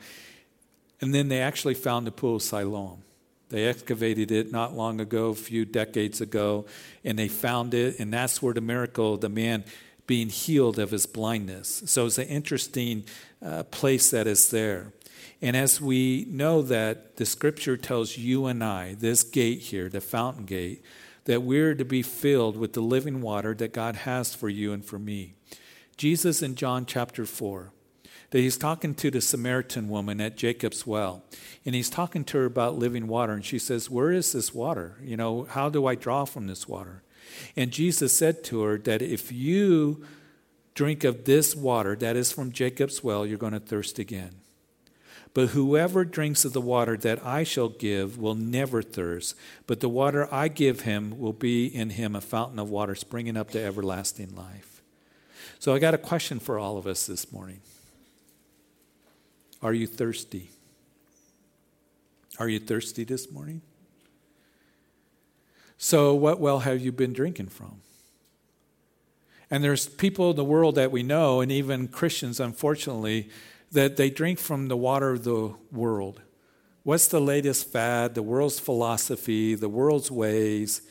And 1.02 1.14
then 1.14 1.30
they 1.30 1.42
actually 1.42 1.74
found 1.74 2.08
the 2.08 2.12
pool 2.12 2.38
of 2.38 2.42
Siloam. 2.42 3.04
They 3.50 3.66
excavated 3.66 4.32
it 4.32 4.52
not 4.52 4.76
long 4.76 5.00
ago, 5.00 5.30
a 5.30 5.36
few 5.36 5.64
decades 5.64 6.22
ago, 6.22 6.66
and 7.04 7.20
they 7.20 7.28
found 7.28 7.74
it, 7.74 8.00
and 8.00 8.12
that's 8.12 8.42
where 8.42 8.54
the 8.54 8.62
miracle, 8.62 9.14
of 9.14 9.22
the 9.22 9.30
man 9.30 9.64
being 10.08 10.30
healed 10.30 10.80
of 10.80 10.92
his 10.92 11.06
blindness. 11.06 11.84
So 11.86 12.08
it's 12.08 12.18
an 12.18 12.28
interesting 12.28 13.06
uh, 13.46 13.64
place 13.64 14.12
that 14.12 14.28
is 14.28 14.50
there. 14.50 14.92
And 15.44 15.58
as 15.58 15.82
we 15.82 16.26
know 16.30 16.62
that 16.62 17.18
the 17.18 17.26
scripture 17.26 17.76
tells 17.76 18.18
you 18.18 18.46
and 18.46 18.64
I, 18.64 18.94
this 18.94 19.24
gate 19.24 19.60
here, 19.60 19.90
the 19.90 20.00
fountain 20.00 20.46
gate, 20.46 20.82
that 21.26 21.44
we're 21.44 21.76
to 21.76 21.84
be 21.84 22.02
filled 22.02 22.56
with 22.56 22.72
the 22.72 22.82
living 22.82 23.20
water 23.20 23.54
that 23.56 23.74
God 23.74 23.98
has 23.98 24.34
for 24.34 24.48
you 24.48 24.72
and 24.72 24.86
for 24.86 24.98
me. 24.98 25.34
Jesus 25.98 26.42
in 26.42 26.56
John 26.56 26.86
chapter 26.86 27.26
4, 27.26 27.74
that 28.30 28.40
he's 28.40 28.58
talking 28.58 28.96
to 28.96 29.12
the 29.12 29.20
Samaritan 29.20 29.90
woman 29.90 30.22
at 30.22 30.38
Jacob's 30.38 30.88
well, 30.88 31.26
and 31.66 31.76
he's 31.76 31.90
talking 31.90 32.24
to 32.24 32.38
her 32.38 32.46
about 32.46 32.78
living 32.78 33.08
water, 33.10 33.34
and 33.34 33.44
she 33.44 33.60
says, 33.60 33.90
Where 33.90 34.14
is 34.14 34.32
this 34.32 34.54
water? 34.54 34.98
You 35.04 35.18
know, 35.18 35.44
how 35.50 35.68
do 35.68 35.86
I 35.86 35.96
draw 35.96 36.24
from 36.24 36.48
this 36.48 36.70
water? 36.70 37.04
And 37.58 37.70
Jesus 37.70 38.18
said 38.18 38.46
to 38.46 38.62
her 38.62 38.78
that 38.78 39.02
if 39.02 39.30
you 39.30 40.06
drink 40.74 41.04
of 41.04 41.26
this 41.26 41.54
water 41.54 41.98
that 41.98 42.16
is 42.16 42.32
from 42.32 42.54
Jacob's 42.54 43.04
well, 43.04 43.26
you're 43.26 43.38
going 43.38 43.52
to 43.52 43.60
thirst 43.60 44.00
again. 44.00 44.36
But 45.34 45.50
whoever 45.50 46.06
drinks 46.06 46.46
of 46.46 46.54
the 46.54 46.62
water 46.62 46.96
that 46.98 47.26
I 47.26 47.44
shall 47.44 47.70
give 47.70 48.20
will 48.20 48.36
never 48.36 48.84
thirst, 48.84 49.36
but 49.66 49.80
the 49.80 49.90
water 49.90 50.32
I 50.32 50.48
give 50.48 50.82
him 50.82 51.18
will 51.20 51.34
be 51.34 51.66
in 51.66 51.92
him 51.92 52.16
a 52.16 52.22
fountain 52.22 52.60
of 52.60 52.70
water 52.70 52.94
springing 52.94 53.36
up 53.36 53.50
to 53.52 53.62
everlasting 53.62 54.36
life. 54.36 54.82
So 55.58 55.74
I 55.74 55.80
got 55.80 55.96
a 55.96 55.98
question 55.98 56.40
for 56.40 56.60
all 56.60 56.78
of 56.78 56.86
us 56.86 57.08
this 57.08 57.32
morning. 57.32 57.62
Are 59.62 59.74
you 59.74 59.88
thirsty? 59.88 60.52
Are 62.38 62.50
you 62.50 62.60
thirsty 62.60 63.04
this 63.04 63.32
morning? 63.32 63.62
So, 65.78 66.14
what 66.14 66.40
well 66.40 66.60
have 66.60 66.82
you 66.82 66.92
been 66.92 67.14
drinking 67.14 67.48
from? 67.48 67.82
And 69.50 69.64
there's 69.64 69.88
people 69.88 70.32
in 70.32 70.36
the 70.36 70.44
world 70.44 70.76
that 70.76 70.92
we 70.92 71.04
know, 71.04 71.42
and 71.42 71.52
even 71.52 71.88
Christians, 71.88 72.40
unfortunately, 72.40 73.30
that 73.74 73.98
they 73.98 74.10
drink 74.10 74.40
from 74.40 74.68
the 74.68 74.78
water 74.78 75.12
of 75.12 75.24
the 75.24 75.54
world. 75.72 76.22
What's 76.84 77.08
the 77.08 77.20
latest 77.22 77.72
fad? 77.72 78.16
The 78.16 78.24
world's 78.24 78.60
philosophy, 78.60 79.56
the 79.56 79.70
world's 79.70 80.10
ways, 80.10 80.82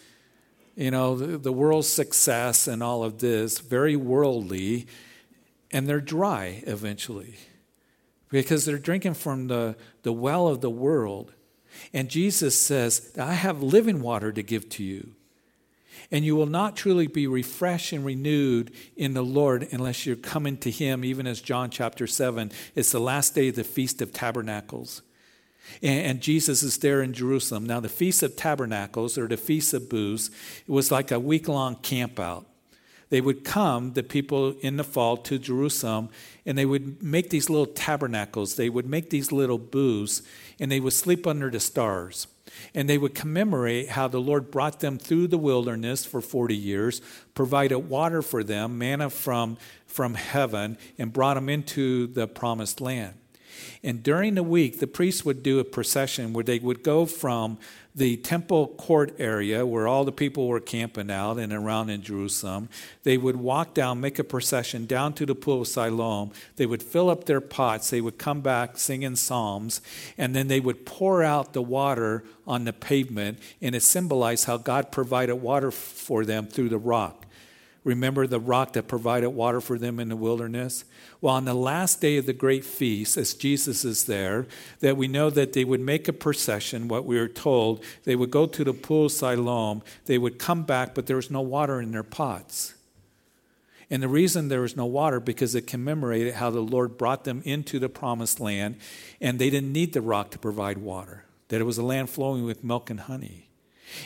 you 0.76 0.90
know, 0.90 1.16
the, 1.16 1.38
the 1.38 1.52
world's 1.52 1.88
success, 1.88 2.66
and 2.66 2.82
all 2.82 3.02
of 3.04 3.18
this, 3.18 3.58
very 3.58 3.96
worldly, 3.96 4.86
and 5.70 5.86
they're 5.86 6.00
dry 6.00 6.62
eventually. 6.66 7.36
because 8.32 8.64
they're 8.64 8.78
drinking 8.78 9.12
from 9.14 9.46
the, 9.48 9.76
the 10.02 10.12
well 10.12 10.48
of 10.48 10.62
the 10.62 10.70
world. 10.70 11.34
And 11.92 12.08
Jesus 12.08 12.58
says, 12.58 13.12
I 13.18 13.34
have 13.34 13.62
living 13.62 14.00
water 14.00 14.32
to 14.32 14.42
give 14.42 14.68
to 14.70 14.82
you. 14.82 15.14
And 16.10 16.24
you 16.24 16.36
will 16.36 16.46
not 16.46 16.76
truly 16.76 17.06
be 17.06 17.26
refreshed 17.26 17.92
and 17.92 18.04
renewed 18.04 18.72
in 18.96 19.14
the 19.14 19.22
Lord 19.22 19.68
unless 19.72 20.06
you're 20.06 20.16
coming 20.16 20.56
to 20.58 20.70
Him, 20.70 21.04
even 21.04 21.26
as 21.26 21.40
John 21.40 21.70
chapter 21.70 22.06
7. 22.06 22.50
It's 22.74 22.92
the 22.92 23.00
last 23.00 23.34
day 23.34 23.48
of 23.48 23.56
the 23.56 23.64
Feast 23.64 24.02
of 24.02 24.12
Tabernacles. 24.12 25.02
And, 25.80 26.20
Jesus 26.20 26.62
is 26.62 26.78
there 26.78 27.02
in 27.02 27.12
Jerusalem. 27.12 27.64
Now, 27.64 27.80
the 27.80 27.88
Feast 27.88 28.22
of 28.22 28.36
Tabernacles, 28.36 29.16
or 29.16 29.28
the 29.28 29.36
Feast 29.36 29.72
of 29.72 29.88
Booths, 29.88 30.28
it 30.66 30.70
was 30.70 30.90
like 30.90 31.10
a 31.10 31.20
week 31.20 31.48
long 31.48 31.76
camp 31.76 32.18
out 32.18 32.46
they 33.12 33.20
would 33.20 33.44
come, 33.44 33.92
the 33.92 34.02
people 34.02 34.52
in 34.60 34.78
the 34.78 34.84
fall, 34.84 35.18
to 35.18 35.38
Jerusalem, 35.38 36.08
and 36.46 36.56
they 36.56 36.64
would 36.64 37.02
make 37.02 37.28
these 37.28 37.50
little 37.50 37.66
tabernacles. 37.66 38.54
They 38.54 38.70
would 38.70 38.86
make 38.86 39.10
these 39.10 39.30
little 39.30 39.58
booths, 39.58 40.22
and 40.58 40.72
they 40.72 40.80
would 40.80 40.94
sleep 40.94 41.26
under 41.26 41.50
the 41.50 41.60
stars. 41.60 42.26
And 42.74 42.88
they 42.88 42.96
would 42.96 43.14
commemorate 43.14 43.90
how 43.90 44.08
the 44.08 44.18
Lord 44.18 44.50
brought 44.50 44.80
them 44.80 44.96
through 44.96 45.26
the 45.26 45.36
wilderness 45.36 46.06
for 46.06 46.22
40 46.22 46.56
years, 46.56 47.02
provided 47.34 47.80
water 47.80 48.22
for 48.22 48.42
them, 48.42 48.78
manna 48.78 49.10
from, 49.10 49.58
from 49.84 50.14
heaven, 50.14 50.78
and 50.96 51.12
brought 51.12 51.34
them 51.34 51.50
into 51.50 52.06
the 52.06 52.26
promised 52.26 52.80
land. 52.80 53.12
And 53.82 54.02
during 54.02 54.34
the 54.34 54.42
week, 54.42 54.80
the 54.80 54.86
priests 54.86 55.24
would 55.24 55.42
do 55.42 55.58
a 55.58 55.64
procession 55.64 56.32
where 56.32 56.44
they 56.44 56.58
would 56.58 56.82
go 56.82 57.06
from 57.06 57.58
the 57.94 58.16
temple 58.16 58.68
court 58.68 59.14
area 59.18 59.66
where 59.66 59.86
all 59.86 60.04
the 60.04 60.12
people 60.12 60.48
were 60.48 60.60
camping 60.60 61.10
out 61.10 61.38
and 61.38 61.52
around 61.52 61.90
in 61.90 62.02
Jerusalem. 62.02 62.68
They 63.02 63.18
would 63.18 63.36
walk 63.36 63.74
down, 63.74 64.00
make 64.00 64.18
a 64.18 64.24
procession 64.24 64.86
down 64.86 65.12
to 65.14 65.26
the 65.26 65.34
pool 65.34 65.62
of 65.62 65.68
Siloam. 65.68 66.30
They 66.56 66.64
would 66.64 66.82
fill 66.82 67.10
up 67.10 67.24
their 67.24 67.40
pots. 67.40 67.90
They 67.90 68.00
would 68.00 68.18
come 68.18 68.40
back 68.40 68.78
singing 68.78 69.16
psalms, 69.16 69.82
and 70.16 70.34
then 70.34 70.48
they 70.48 70.60
would 70.60 70.86
pour 70.86 71.22
out 71.22 71.52
the 71.52 71.62
water 71.62 72.24
on 72.46 72.64
the 72.64 72.72
pavement, 72.72 73.38
and 73.60 73.74
it 73.74 73.82
symbolized 73.82 74.46
how 74.46 74.56
God 74.56 74.90
provided 74.90 75.36
water 75.36 75.70
for 75.70 76.24
them 76.24 76.46
through 76.46 76.70
the 76.70 76.78
rock. 76.78 77.21
Remember 77.84 78.28
the 78.28 78.38
rock 78.38 78.74
that 78.74 78.86
provided 78.86 79.30
water 79.30 79.60
for 79.60 79.76
them 79.76 79.98
in 79.98 80.08
the 80.08 80.16
wilderness? 80.16 80.84
Well, 81.20 81.34
on 81.34 81.44
the 81.44 81.54
last 81.54 82.00
day 82.00 82.16
of 82.16 82.26
the 82.26 82.32
great 82.32 82.64
feast, 82.64 83.16
as 83.16 83.34
Jesus 83.34 83.84
is 83.84 84.04
there, 84.04 84.46
that 84.80 84.96
we 84.96 85.08
know 85.08 85.30
that 85.30 85.52
they 85.52 85.64
would 85.64 85.80
make 85.80 86.06
a 86.06 86.12
procession, 86.12 86.86
what 86.86 87.04
we 87.04 87.18
are 87.18 87.28
told. 87.28 87.82
They 88.04 88.14
would 88.14 88.30
go 88.30 88.46
to 88.46 88.64
the 88.64 88.72
pool 88.72 89.06
of 89.06 89.12
Siloam. 89.12 89.82
They 90.04 90.16
would 90.16 90.38
come 90.38 90.62
back, 90.62 90.94
but 90.94 91.06
there 91.06 91.16
was 91.16 91.30
no 91.30 91.40
water 91.40 91.80
in 91.80 91.90
their 91.90 92.04
pots. 92.04 92.74
And 93.90 94.00
the 94.02 94.08
reason 94.08 94.48
there 94.48 94.62
was 94.62 94.76
no 94.76 94.86
water, 94.86 95.18
because 95.18 95.54
it 95.54 95.66
commemorated 95.66 96.34
how 96.34 96.50
the 96.50 96.60
Lord 96.60 96.96
brought 96.96 97.24
them 97.24 97.42
into 97.44 97.80
the 97.80 97.88
promised 97.88 98.38
land, 98.38 98.76
and 99.20 99.38
they 99.38 99.50
didn't 99.50 99.72
need 99.72 99.92
the 99.92 100.00
rock 100.00 100.30
to 100.30 100.38
provide 100.38 100.78
water, 100.78 101.24
that 101.48 101.60
it 101.60 101.64
was 101.64 101.78
a 101.78 101.82
land 101.82 102.08
flowing 102.08 102.44
with 102.44 102.64
milk 102.64 102.90
and 102.90 103.00
honey. 103.00 103.48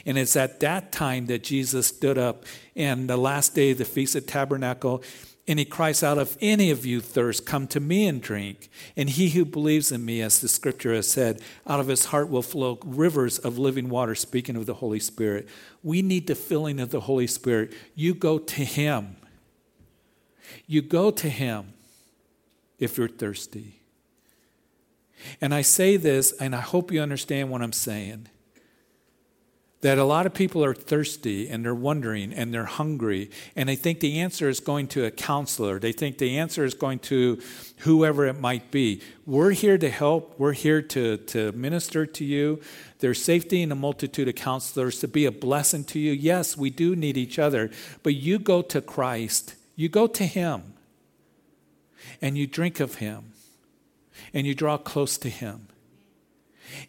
And 0.04 0.18
it's 0.18 0.36
at 0.36 0.60
that 0.60 0.92
time 0.92 1.26
that 1.26 1.42
Jesus 1.42 1.88
stood 1.88 2.18
up 2.18 2.44
and 2.74 3.08
the 3.08 3.16
last 3.16 3.54
day 3.54 3.70
of 3.70 3.78
the 3.78 3.84
Feast 3.84 4.16
of 4.16 4.26
Tabernacle, 4.26 5.02
and 5.48 5.58
he 5.58 5.64
cries 5.64 6.02
out, 6.02 6.18
If 6.18 6.36
any 6.40 6.70
of 6.70 6.84
you 6.84 7.00
thirst, 7.00 7.46
come 7.46 7.68
to 7.68 7.78
me 7.78 8.06
and 8.06 8.20
drink. 8.20 8.68
And 8.96 9.08
he 9.08 9.30
who 9.30 9.44
believes 9.44 9.92
in 9.92 10.04
me, 10.04 10.20
as 10.20 10.40
the 10.40 10.48
scripture 10.48 10.92
has 10.92 11.08
said, 11.08 11.40
out 11.66 11.78
of 11.78 11.86
his 11.86 12.06
heart 12.06 12.28
will 12.28 12.42
flow 12.42 12.78
rivers 12.84 13.38
of 13.38 13.56
living 13.56 13.88
water, 13.88 14.16
speaking 14.16 14.56
of 14.56 14.66
the 14.66 14.74
Holy 14.74 14.98
Spirit. 14.98 15.48
We 15.84 16.02
need 16.02 16.26
the 16.26 16.34
filling 16.34 16.80
of 16.80 16.90
the 16.90 17.00
Holy 17.00 17.28
Spirit. 17.28 17.72
You 17.94 18.12
go 18.12 18.38
to 18.38 18.64
him. 18.64 19.16
You 20.66 20.82
go 20.82 21.12
to 21.12 21.28
him 21.28 21.74
if 22.78 22.98
you're 22.98 23.08
thirsty. 23.08 23.82
And 25.40 25.54
I 25.54 25.62
say 25.62 25.96
this, 25.96 26.32
and 26.32 26.54
I 26.54 26.60
hope 26.60 26.90
you 26.90 27.00
understand 27.00 27.50
what 27.50 27.62
I'm 27.62 27.72
saying 27.72 28.28
that 29.82 29.98
a 29.98 30.04
lot 30.04 30.24
of 30.24 30.32
people 30.32 30.64
are 30.64 30.74
thirsty 30.74 31.48
and 31.48 31.64
they're 31.64 31.74
wondering 31.74 32.32
and 32.32 32.52
they're 32.52 32.64
hungry 32.64 33.30
and 33.54 33.68
they 33.68 33.76
think 33.76 34.00
the 34.00 34.20
answer 34.20 34.48
is 34.48 34.58
going 34.58 34.88
to 34.88 35.04
a 35.04 35.10
counselor. 35.10 35.78
They 35.78 35.92
think 35.92 36.18
the 36.18 36.38
answer 36.38 36.64
is 36.64 36.72
going 36.74 37.00
to 37.00 37.40
whoever 37.78 38.26
it 38.26 38.40
might 38.40 38.70
be. 38.70 39.02
We're 39.26 39.50
here 39.50 39.76
to 39.76 39.90
help, 39.90 40.34
we're 40.38 40.54
here 40.54 40.80
to, 40.80 41.18
to 41.18 41.52
minister 41.52 42.06
to 42.06 42.24
you. 42.24 42.60
There's 43.00 43.22
safety 43.22 43.60
in 43.60 43.70
a 43.70 43.76
multitude 43.76 44.28
of 44.28 44.34
counselors 44.34 44.98
to 45.00 45.08
be 45.08 45.26
a 45.26 45.32
blessing 45.32 45.84
to 45.84 45.98
you. 45.98 46.12
Yes, 46.12 46.56
we 46.56 46.70
do 46.70 46.96
need 46.96 47.18
each 47.18 47.38
other, 47.38 47.70
but 48.02 48.14
you 48.14 48.38
go 48.38 48.62
to 48.62 48.80
Christ, 48.80 49.54
you 49.74 49.90
go 49.90 50.06
to 50.06 50.24
Him, 50.24 50.72
and 52.22 52.38
you 52.38 52.46
drink 52.46 52.80
of 52.80 52.96
Him, 52.96 53.32
and 54.32 54.46
you 54.46 54.54
draw 54.54 54.78
close 54.78 55.18
to 55.18 55.28
Him. 55.28 55.68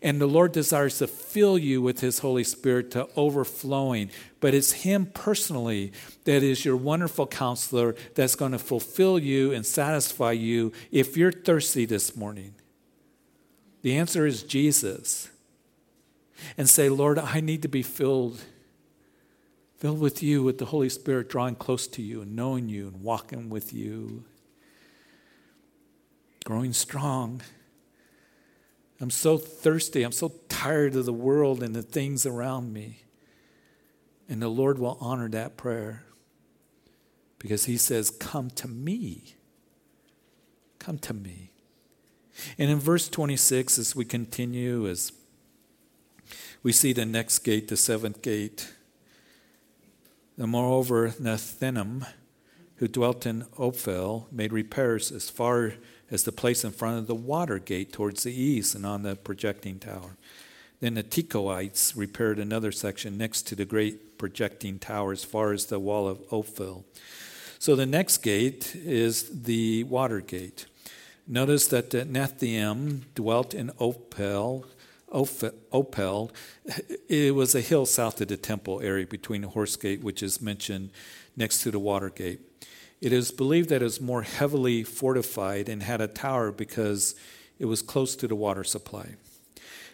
And 0.01 0.19
the 0.19 0.27
Lord 0.27 0.51
desires 0.51 0.97
to 0.99 1.07
fill 1.07 1.57
you 1.57 1.81
with 1.81 1.99
His 1.99 2.19
Holy 2.19 2.43
Spirit 2.43 2.91
to 2.91 3.07
overflowing. 3.15 4.09
But 4.39 4.53
it's 4.53 4.71
Him 4.71 5.07
personally 5.07 5.91
that 6.25 6.43
is 6.43 6.65
your 6.65 6.77
wonderful 6.77 7.27
counselor 7.27 7.95
that's 8.15 8.35
going 8.35 8.51
to 8.51 8.59
fulfill 8.59 9.19
you 9.19 9.51
and 9.51 9.65
satisfy 9.65 10.31
you 10.31 10.71
if 10.91 11.17
you're 11.17 11.31
thirsty 11.31 11.85
this 11.85 12.15
morning. 12.15 12.53
The 13.81 13.97
answer 13.97 14.25
is 14.25 14.43
Jesus. 14.43 15.29
And 16.57 16.69
say, 16.69 16.89
Lord, 16.89 17.17
I 17.17 17.39
need 17.39 17.61
to 17.63 17.67
be 17.67 17.81
filled. 17.81 18.41
Filled 19.77 19.99
with 19.99 20.21
you, 20.21 20.43
with 20.43 20.57
the 20.57 20.65
Holy 20.65 20.89
Spirit 20.89 21.29
drawing 21.29 21.55
close 21.55 21.87
to 21.87 22.01
you 22.01 22.21
and 22.21 22.35
knowing 22.35 22.69
you 22.69 22.87
and 22.87 23.01
walking 23.01 23.49
with 23.49 23.73
you. 23.73 24.23
Growing 26.45 26.73
strong 26.73 27.41
I'm 28.99 29.09
so 29.09 29.37
thirsty. 29.37 30.03
I'm 30.03 30.11
so 30.11 30.33
tired 30.49 30.95
of 30.95 31.05
the 31.05 31.13
world 31.13 31.61
and 31.61 31.75
the 31.75 31.83
things 31.83 32.25
around 32.25 32.73
me. 32.73 33.03
And 34.27 34.41
the 34.41 34.49
Lord 34.49 34.79
will 34.79 34.97
honor 34.99 35.29
that 35.29 35.55
prayer 35.55 36.03
because 37.39 37.65
He 37.65 37.77
says, 37.77 38.09
Come 38.09 38.49
to 38.51 38.67
me. 38.67 39.35
Come 40.79 40.97
to 40.99 41.13
me. 41.13 41.51
And 42.57 42.69
in 42.69 42.79
verse 42.79 43.07
26, 43.07 43.79
as 43.79 43.95
we 43.95 44.05
continue, 44.05 44.87
as 44.87 45.11
we 46.63 46.71
see 46.71 46.93
the 46.93 47.05
next 47.05 47.39
gate, 47.39 47.67
the 47.67 47.77
seventh 47.77 48.21
gate, 48.21 48.73
and 50.37 50.51
moreover, 50.51 51.09
Nethinim, 51.09 52.05
who 52.75 52.87
dwelt 52.87 53.25
in 53.25 53.45
Ophel, 53.57 54.27
made 54.31 54.53
repairs 54.53 55.11
as 55.11 55.29
far 55.29 55.73
as 56.09 56.23
the 56.23 56.31
place 56.31 56.63
in 56.63 56.71
front 56.71 56.97
of 56.99 57.07
the 57.07 57.15
water 57.15 57.59
gate 57.59 57.91
towards 57.91 58.23
the 58.23 58.33
east 58.33 58.75
and 58.75 58.85
on 58.85 59.03
the 59.03 59.15
projecting 59.15 59.79
tower. 59.79 60.17
Then 60.79 60.93
the 60.93 61.03
Tekoites 61.03 61.95
repaired 61.95 62.39
another 62.39 62.71
section 62.71 63.17
next 63.17 63.43
to 63.47 63.55
the 63.55 63.65
great 63.65 64.17
projecting 64.17 64.79
tower 64.79 65.11
as 65.11 65.23
far 65.23 65.51
as 65.51 65.65
the 65.65 65.79
wall 65.79 66.07
of 66.07 66.19
Ophel. 66.31 66.85
So 67.59 67.75
the 67.75 67.85
next 67.85 68.19
gate 68.19 68.75
is 68.75 69.43
the 69.43 69.83
water 69.85 70.21
gate. 70.21 70.67
Notice 71.27 71.67
that 71.67 71.89
the 71.89 72.05
Nethinim 72.05 73.01
dwelt 73.15 73.53
in 73.53 73.71
Ophel. 73.79 74.65
Ophel, 75.11 76.31
it 77.09 77.33
was 77.33 77.55
a 77.55 77.61
hill 77.61 77.85
south 77.85 78.21
of 78.21 78.27
the 78.27 78.37
temple 78.37 78.81
area 78.81 79.07
between 79.07 79.41
the 79.41 79.49
horse 79.49 79.75
gate, 79.75 80.03
which 80.03 80.21
is 80.21 80.41
mentioned 80.41 80.91
next 81.35 81.63
to 81.63 81.71
the 81.71 81.79
water 81.79 82.09
gate. 82.09 82.41
It 82.99 83.13
is 83.13 83.31
believed 83.31 83.69
that 83.69 83.81
it 83.81 83.85
was 83.85 84.01
more 84.01 84.23
heavily 84.23 84.83
fortified 84.83 85.69
and 85.69 85.83
had 85.83 86.01
a 86.01 86.07
tower 86.07 86.51
because 86.51 87.15
it 87.59 87.65
was 87.65 87.81
close 87.81 88.15
to 88.17 88.27
the 88.27 88.35
water 88.35 88.63
supply. 88.63 89.15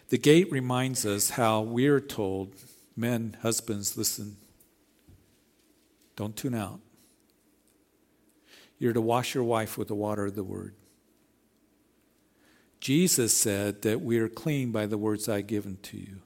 The 0.08 0.18
gate 0.18 0.50
reminds 0.50 1.04
us 1.04 1.30
how 1.30 1.60
we 1.62 1.86
are 1.86 2.00
told 2.00 2.54
men, 2.96 3.36
husbands, 3.42 3.96
listen, 3.96 4.36
don't 6.16 6.36
tune 6.36 6.54
out. 6.54 6.80
You're 8.78 8.92
to 8.92 9.00
wash 9.00 9.34
your 9.34 9.44
wife 9.44 9.76
with 9.76 9.88
the 9.88 9.94
water 9.94 10.26
of 10.26 10.34
the 10.34 10.44
word. 10.44 10.74
Jesus 12.80 13.34
said 13.34 13.82
that 13.82 14.02
we 14.02 14.18
are 14.18 14.28
clean 14.28 14.70
by 14.70 14.86
the 14.86 14.98
words 14.98 15.28
I 15.28 15.40
given 15.40 15.78
to 15.84 15.96
you. 15.96 16.18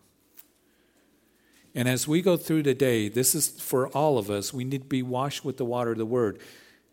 And 1.74 1.88
as 1.88 2.08
we 2.08 2.20
go 2.20 2.36
through 2.36 2.64
the 2.64 2.74
day, 2.74 3.08
this 3.08 3.34
is 3.34 3.48
for 3.48 3.86
all 3.88 4.18
of 4.18 4.30
us, 4.30 4.52
we 4.52 4.64
need 4.64 4.82
to 4.82 4.88
be 4.88 5.02
washed 5.02 5.44
with 5.44 5.56
the 5.56 5.64
water 5.64 5.92
of 5.92 5.98
the 5.98 6.06
word. 6.06 6.40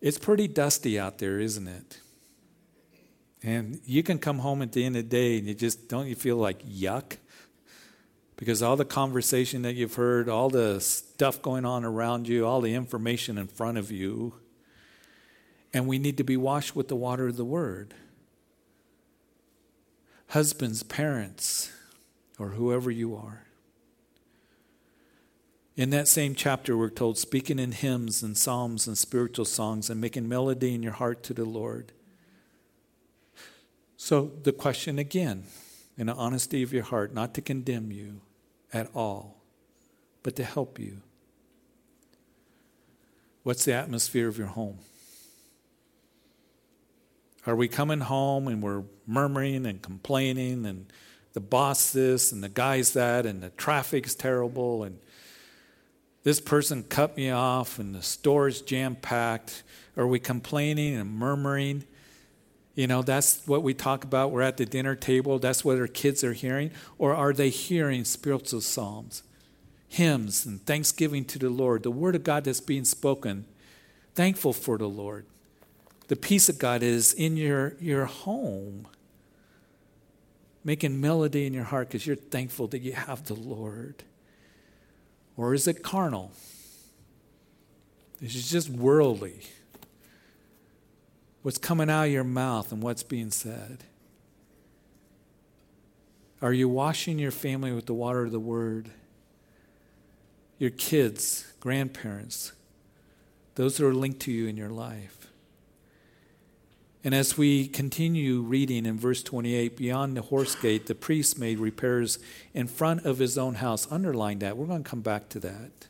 It's 0.01 0.17
pretty 0.17 0.47
dusty 0.47 0.99
out 0.99 1.17
there, 1.17 1.39
isn't 1.39 1.67
it? 1.67 1.99
And 3.43 3.79
you 3.85 4.03
can 4.03 4.17
come 4.17 4.39
home 4.39 4.61
at 4.61 4.71
the 4.71 4.83
end 4.83 4.97
of 4.97 5.03
the 5.03 5.09
day 5.09 5.37
and 5.37 5.47
you 5.47 5.53
just 5.53 5.87
don't 5.87 6.07
you 6.07 6.15
feel 6.15 6.37
like 6.37 6.65
yuck? 6.65 7.17
Because 8.37 8.61
all 8.61 8.75
the 8.75 8.85
conversation 8.85 9.61
that 9.61 9.75
you've 9.75 9.93
heard, 9.93 10.27
all 10.27 10.49
the 10.49 10.81
stuff 10.81 11.41
going 11.41 11.63
on 11.63 11.85
around 11.85 12.27
you, 12.27 12.45
all 12.45 12.59
the 12.59 12.73
information 12.73 13.37
in 13.37 13.47
front 13.47 13.77
of 13.77 13.91
you, 13.91 14.33
and 15.73 15.87
we 15.87 15.99
need 15.99 16.17
to 16.17 16.23
be 16.23 16.37
washed 16.37 16.75
with 16.75 16.87
the 16.87 16.95
water 16.95 17.27
of 17.27 17.37
the 17.37 17.45
word. 17.45 17.93
Husbands, 20.29 20.83
parents, 20.83 21.71
or 22.39 22.49
whoever 22.49 22.91
you 22.91 23.15
are. 23.15 23.44
In 25.75 25.89
that 25.89 26.07
same 26.07 26.35
chapter, 26.35 26.77
we're 26.77 26.89
told 26.89 27.17
speaking 27.17 27.59
in 27.59 27.73
hymns 27.73 28.23
and 28.23 28.37
psalms 28.37 28.87
and 28.87 28.97
spiritual 28.97 29.43
songs 29.43 29.89
and 29.89 29.99
making 29.99 30.29
melody 30.29 30.73
in 30.73 30.81
your 30.81 30.93
heart 30.93 31.21
to 31.23 31.33
the 31.33 31.43
Lord. 31.43 31.91
So, 33.97 34.31
the 34.43 34.53
question 34.53 34.97
again, 34.99 35.43
in 35.97 36.07
the 36.07 36.13
honesty 36.13 36.63
of 36.63 36.71
your 36.71 36.83
heart, 36.83 37.13
not 37.13 37.33
to 37.33 37.41
condemn 37.41 37.91
you 37.91 38.21
at 38.73 38.89
all, 38.95 39.41
but 40.23 40.35
to 40.37 40.43
help 40.43 40.79
you. 40.79 41.01
What's 43.43 43.65
the 43.65 43.73
atmosphere 43.73 44.27
of 44.27 44.37
your 44.37 44.47
home? 44.47 44.79
Are 47.45 47.55
we 47.55 47.67
coming 47.67 47.99
home 47.99 48.47
and 48.47 48.61
we're 48.61 48.83
murmuring 49.05 49.65
and 49.65 49.81
complaining 49.81 50.65
and 50.65 50.91
the 51.33 51.41
boss 51.41 51.91
this 51.91 52.31
and 52.31 52.43
the 52.43 52.49
guy's 52.49 52.93
that 52.93 53.25
and 53.25 53.43
the 53.43 53.49
traffic's 53.51 54.15
terrible 54.15 54.83
and 54.83 54.97
this 56.25 56.39
person 56.41 56.81
cut 56.81 57.15
me 57.15 57.29
off 57.29 57.77
and 57.77 57.93
the 57.93 58.01
store's 58.01 58.61
jam 58.61 58.95
packed? 58.95 59.61
Are 59.95 60.07
we 60.07 60.19
complaining 60.19 60.95
and 60.95 61.09
murmuring? 61.13 61.83
You 62.73 62.87
know, 62.87 63.03
that's 63.03 63.45
what 63.45 63.61
we 63.61 63.75
talk 63.75 64.03
about. 64.03 64.31
We're 64.31 64.41
at 64.41 64.57
the 64.57 64.65
dinner 64.65 64.95
table. 64.95 65.37
That's 65.37 65.63
what 65.63 65.77
our 65.77 65.85
kids 65.85 66.23
are 66.23 66.33
hearing. 66.33 66.71
Or 66.97 67.13
are 67.13 67.31
they 67.31 67.49
hearing 67.49 68.05
spiritual 68.05 68.61
psalms, 68.61 69.21
hymns, 69.87 70.47
and 70.47 70.65
thanksgiving 70.65 71.25
to 71.25 71.37
the 71.37 71.51
Lord? 71.51 71.83
The 71.83 71.91
word 71.91 72.15
of 72.15 72.23
God 72.23 72.45
that's 72.45 72.59
being 72.59 72.85
spoken, 72.85 73.45
thankful 74.15 74.51
for 74.51 74.79
the 74.79 74.89
Lord. 74.89 75.27
The 76.07 76.15
peace 76.15 76.49
of 76.49 76.57
God 76.57 76.81
is 76.81 77.13
in 77.13 77.37
your, 77.37 77.75
your 77.79 78.05
home, 78.05 78.87
making 80.63 80.99
melody 80.99 81.45
in 81.45 81.53
your 81.53 81.65
heart 81.65 81.89
because 81.89 82.07
you're 82.07 82.15
thankful 82.15 82.65
that 82.69 82.81
you 82.81 82.93
have 82.93 83.25
the 83.25 83.35
Lord. 83.35 84.03
Or 85.37 85.53
is 85.53 85.67
it 85.67 85.83
carnal? 85.83 86.31
Is 88.21 88.35
it 88.35 88.49
just 88.49 88.69
worldly? 88.69 89.41
What's 91.41 91.57
coming 91.57 91.89
out 91.89 92.05
of 92.05 92.11
your 92.11 92.23
mouth 92.23 92.71
and 92.71 92.81
what's 92.81 93.03
being 93.03 93.31
said? 93.31 93.83
Are 96.41 96.53
you 96.53 96.69
washing 96.69 97.19
your 97.19 97.31
family 97.31 97.71
with 97.71 97.85
the 97.85 97.93
water 97.93 98.23
of 98.23 98.31
the 98.31 98.39
Word? 98.39 98.89
Your 100.57 100.69
kids, 100.69 101.51
grandparents, 101.59 102.53
those 103.55 103.77
who 103.77 103.87
are 103.87 103.93
linked 103.93 104.21
to 104.21 104.31
you 104.31 104.47
in 104.47 104.57
your 104.57 104.69
life. 104.69 105.24
And 107.05 107.13
as 107.13 107.37
we 107.37 107.67
continue 107.67 108.41
reading 108.41 108.87
in 108.87 108.97
verse 108.97 109.21
28, 109.21 109.77
beyond 109.77 110.17
the 110.17 110.23
horse 110.23 110.55
gate, 110.55 110.87
the 110.87 110.95
priest 110.95 111.37
made 111.37 111.59
repairs 111.59 112.17
in 112.51 112.65
front 112.65 113.05
of 113.05 113.19
his 113.19 113.37
own 113.37 113.55
house. 113.55 113.87
Underline 113.91 114.39
that. 114.39 114.57
We're 114.57 114.65
going 114.65 114.83
to 114.83 114.89
come 114.89 115.01
back 115.01 115.29
to 115.29 115.39
that. 115.41 115.87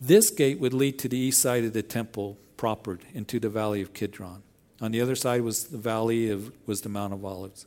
This 0.00 0.30
gate 0.30 0.58
would 0.58 0.72
lead 0.72 0.98
to 1.00 1.08
the 1.08 1.18
east 1.18 1.42
side 1.42 1.64
of 1.64 1.74
the 1.74 1.82
temple 1.82 2.38
proper, 2.56 2.98
into 3.12 3.38
the 3.38 3.50
valley 3.50 3.82
of 3.82 3.92
Kidron. 3.92 4.42
On 4.80 4.90
the 4.90 5.02
other 5.02 5.16
side 5.16 5.42
was 5.42 5.64
the 5.64 5.76
valley 5.76 6.30
of 6.30 6.50
was 6.66 6.80
the 6.80 6.88
Mount 6.88 7.12
of 7.12 7.22
Olives. 7.26 7.66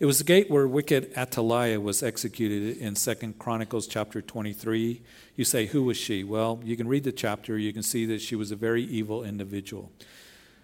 It 0.00 0.06
was 0.06 0.16
the 0.16 0.24
gate 0.24 0.50
where 0.50 0.66
wicked 0.66 1.12
Athaliah 1.14 1.78
was 1.78 2.02
executed 2.02 2.78
in 2.78 2.96
Second 2.96 3.38
Chronicles 3.38 3.86
chapter 3.86 4.22
23. 4.22 5.02
You 5.36 5.44
say, 5.44 5.66
who 5.66 5.82
was 5.82 5.98
she? 5.98 6.24
Well, 6.24 6.58
you 6.64 6.74
can 6.76 6.88
read 6.88 7.04
the 7.04 7.12
chapter. 7.12 7.58
You 7.58 7.72
can 7.74 7.82
see 7.82 8.06
that 8.06 8.22
she 8.22 8.34
was 8.34 8.50
a 8.50 8.56
very 8.56 8.82
evil 8.82 9.22
individual 9.22 9.92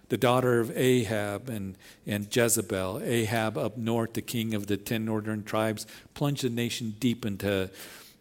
the 0.09 0.17
daughter 0.17 0.59
of 0.59 0.75
Ahab 0.77 1.49
and, 1.49 1.77
and 2.05 2.33
Jezebel. 2.33 3.01
Ahab 3.03 3.57
up 3.57 3.77
north, 3.77 4.13
the 4.13 4.21
king 4.21 4.53
of 4.53 4.67
the 4.67 4.77
ten 4.77 5.05
northern 5.05 5.43
tribes, 5.43 5.87
plunged 6.13 6.43
the 6.43 6.49
nation 6.49 6.95
deep 6.99 7.25
into 7.25 7.69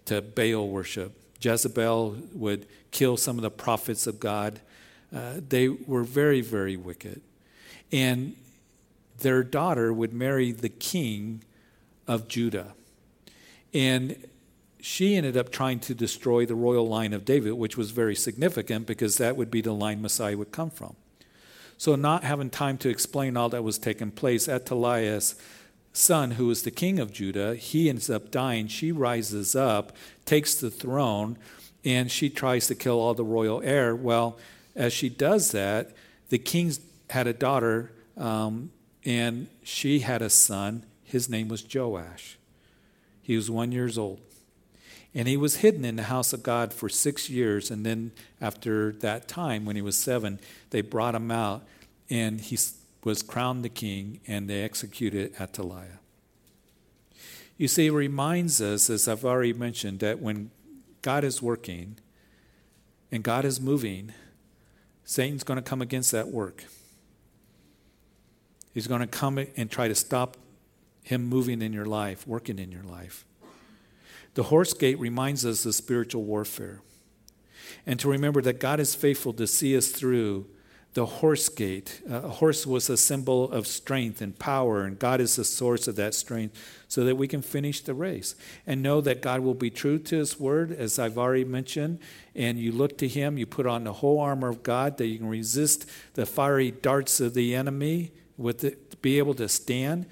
to 0.06 0.22
Baal 0.22 0.68
worship. 0.68 1.12
Jezebel 1.40 2.16
would 2.34 2.66
kill 2.90 3.16
some 3.16 3.36
of 3.36 3.42
the 3.42 3.50
prophets 3.50 4.06
of 4.06 4.20
God. 4.20 4.60
Uh, 5.14 5.34
they 5.48 5.68
were 5.68 6.04
very, 6.04 6.40
very 6.40 6.76
wicked. 6.76 7.20
And 7.92 8.36
their 9.18 9.42
daughter 9.42 9.92
would 9.92 10.12
marry 10.12 10.52
the 10.52 10.68
king 10.68 11.42
of 12.06 12.28
Judah. 12.28 12.74
And 13.72 14.16
she 14.80 15.16
ended 15.16 15.36
up 15.36 15.50
trying 15.50 15.80
to 15.80 15.94
destroy 15.94 16.44
the 16.46 16.54
royal 16.54 16.86
line 16.86 17.12
of 17.12 17.24
David, 17.24 17.52
which 17.52 17.76
was 17.76 17.90
very 17.90 18.14
significant 18.14 18.86
because 18.86 19.16
that 19.18 19.36
would 19.36 19.50
be 19.50 19.60
the 19.60 19.72
line 19.72 20.02
Messiah 20.02 20.36
would 20.36 20.52
come 20.52 20.70
from. 20.70 20.96
So, 21.76 21.96
not 21.96 22.24
having 22.24 22.50
time 22.50 22.78
to 22.78 22.88
explain 22.88 23.36
all 23.36 23.48
that 23.50 23.64
was 23.64 23.78
taking 23.78 24.10
place, 24.10 24.48
Athaliah's 24.48 25.34
son, 25.92 26.32
who 26.32 26.46
was 26.46 26.62
the 26.62 26.70
king 26.70 26.98
of 26.98 27.12
Judah, 27.12 27.54
he 27.54 27.88
ends 27.88 28.10
up 28.10 28.30
dying. 28.30 28.66
She 28.68 28.92
rises 28.92 29.54
up, 29.54 29.92
takes 30.24 30.54
the 30.54 30.70
throne, 30.70 31.38
and 31.84 32.10
she 32.10 32.30
tries 32.30 32.66
to 32.66 32.74
kill 32.74 32.98
all 32.98 33.14
the 33.14 33.24
royal 33.24 33.62
heir. 33.62 33.94
Well, 33.94 34.38
as 34.74 34.92
she 34.92 35.08
does 35.08 35.52
that, 35.52 35.92
the 36.28 36.38
king 36.38 36.72
had 37.10 37.26
a 37.26 37.32
daughter, 37.32 37.92
um, 38.16 38.70
and 39.04 39.48
she 39.62 40.00
had 40.00 40.22
a 40.22 40.30
son. 40.30 40.84
His 41.04 41.28
name 41.28 41.48
was 41.48 41.64
Joash. 41.72 42.38
He 43.22 43.36
was 43.36 43.50
one 43.50 43.72
years 43.72 43.96
old. 43.96 44.20
And 45.14 45.28
he 45.28 45.36
was 45.36 45.56
hidden 45.56 45.84
in 45.84 45.96
the 45.96 46.04
house 46.04 46.32
of 46.32 46.42
God 46.42 46.72
for 46.72 46.88
six 46.88 47.30
years. 47.30 47.70
And 47.70 47.86
then, 47.86 48.10
after 48.40 48.92
that 48.94 49.28
time, 49.28 49.64
when 49.64 49.76
he 49.76 49.82
was 49.82 49.96
seven, 49.96 50.40
they 50.70 50.80
brought 50.80 51.14
him 51.14 51.30
out, 51.30 51.64
and 52.10 52.40
he 52.40 52.58
was 53.04 53.22
crowned 53.22 53.64
the 53.64 53.68
king, 53.68 54.20
and 54.26 54.50
they 54.50 54.62
executed 54.62 55.32
Athaliah. 55.40 56.00
You 57.56 57.68
see, 57.68 57.86
it 57.86 57.92
reminds 57.92 58.60
us, 58.60 58.90
as 58.90 59.06
I've 59.06 59.24
already 59.24 59.52
mentioned, 59.52 60.00
that 60.00 60.18
when 60.18 60.50
God 61.02 61.22
is 61.22 61.40
working 61.40 61.98
and 63.12 63.22
God 63.22 63.44
is 63.44 63.60
moving, 63.60 64.12
Satan's 65.04 65.44
going 65.44 65.58
to 65.58 65.62
come 65.62 65.80
against 65.80 66.10
that 66.10 66.28
work. 66.28 66.64
He's 68.72 68.88
going 68.88 69.02
to 69.02 69.06
come 69.06 69.38
and 69.38 69.70
try 69.70 69.86
to 69.86 69.94
stop 69.94 70.36
him 71.04 71.24
moving 71.26 71.62
in 71.62 71.72
your 71.72 71.86
life, 71.86 72.26
working 72.26 72.58
in 72.58 72.72
your 72.72 72.82
life. 72.82 73.24
The 74.34 74.44
horse 74.44 74.72
gate 74.72 74.98
reminds 74.98 75.46
us 75.46 75.64
of 75.64 75.74
spiritual 75.74 76.24
warfare. 76.24 76.80
And 77.86 78.00
to 78.00 78.08
remember 78.08 78.42
that 78.42 78.60
God 78.60 78.80
is 78.80 78.94
faithful 78.94 79.32
to 79.34 79.46
see 79.46 79.76
us 79.76 79.88
through 79.88 80.46
the 80.94 81.06
horse 81.06 81.48
gate. 81.48 82.00
A 82.08 82.28
horse 82.28 82.66
was 82.66 82.88
a 82.88 82.96
symbol 82.96 83.50
of 83.50 83.66
strength 83.66 84.20
and 84.20 84.38
power, 84.38 84.84
and 84.84 84.96
God 84.96 85.20
is 85.20 85.36
the 85.36 85.44
source 85.44 85.88
of 85.88 85.96
that 85.96 86.14
strength 86.14 86.56
so 86.86 87.04
that 87.04 87.16
we 87.16 87.26
can 87.26 87.42
finish 87.42 87.80
the 87.80 87.94
race. 87.94 88.36
And 88.64 88.80
know 88.80 89.00
that 89.00 89.20
God 89.20 89.40
will 89.40 89.54
be 89.54 89.70
true 89.70 89.98
to 89.98 90.16
His 90.16 90.38
word, 90.38 90.70
as 90.70 90.98
I've 90.98 91.18
already 91.18 91.44
mentioned. 91.44 91.98
And 92.34 92.58
you 92.58 92.70
look 92.70 92.96
to 92.98 93.08
Him, 93.08 93.38
you 93.38 93.46
put 93.46 93.66
on 93.66 93.82
the 93.82 93.94
whole 93.94 94.20
armor 94.20 94.48
of 94.48 94.62
God 94.62 94.96
that 94.98 95.06
you 95.06 95.18
can 95.18 95.28
resist 95.28 95.88
the 96.14 96.26
fiery 96.26 96.70
darts 96.70 97.20
of 97.20 97.34
the 97.34 97.56
enemy, 97.56 98.12
with 98.36 98.62
it, 98.64 99.02
be 99.02 99.18
able 99.18 99.34
to 99.34 99.48
stand. 99.48 100.06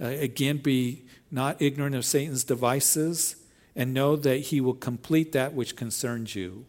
Uh, 0.00 0.06
again, 0.06 0.58
be 0.58 1.04
not 1.30 1.60
ignorant 1.60 1.94
of 1.94 2.06
Satan's 2.06 2.44
devices 2.44 3.36
and 3.74 3.94
know 3.94 4.16
that 4.16 4.36
He 4.36 4.60
will 4.60 4.74
complete 4.74 5.32
that 5.32 5.54
which 5.54 5.76
concerns 5.76 6.34
you. 6.34 6.66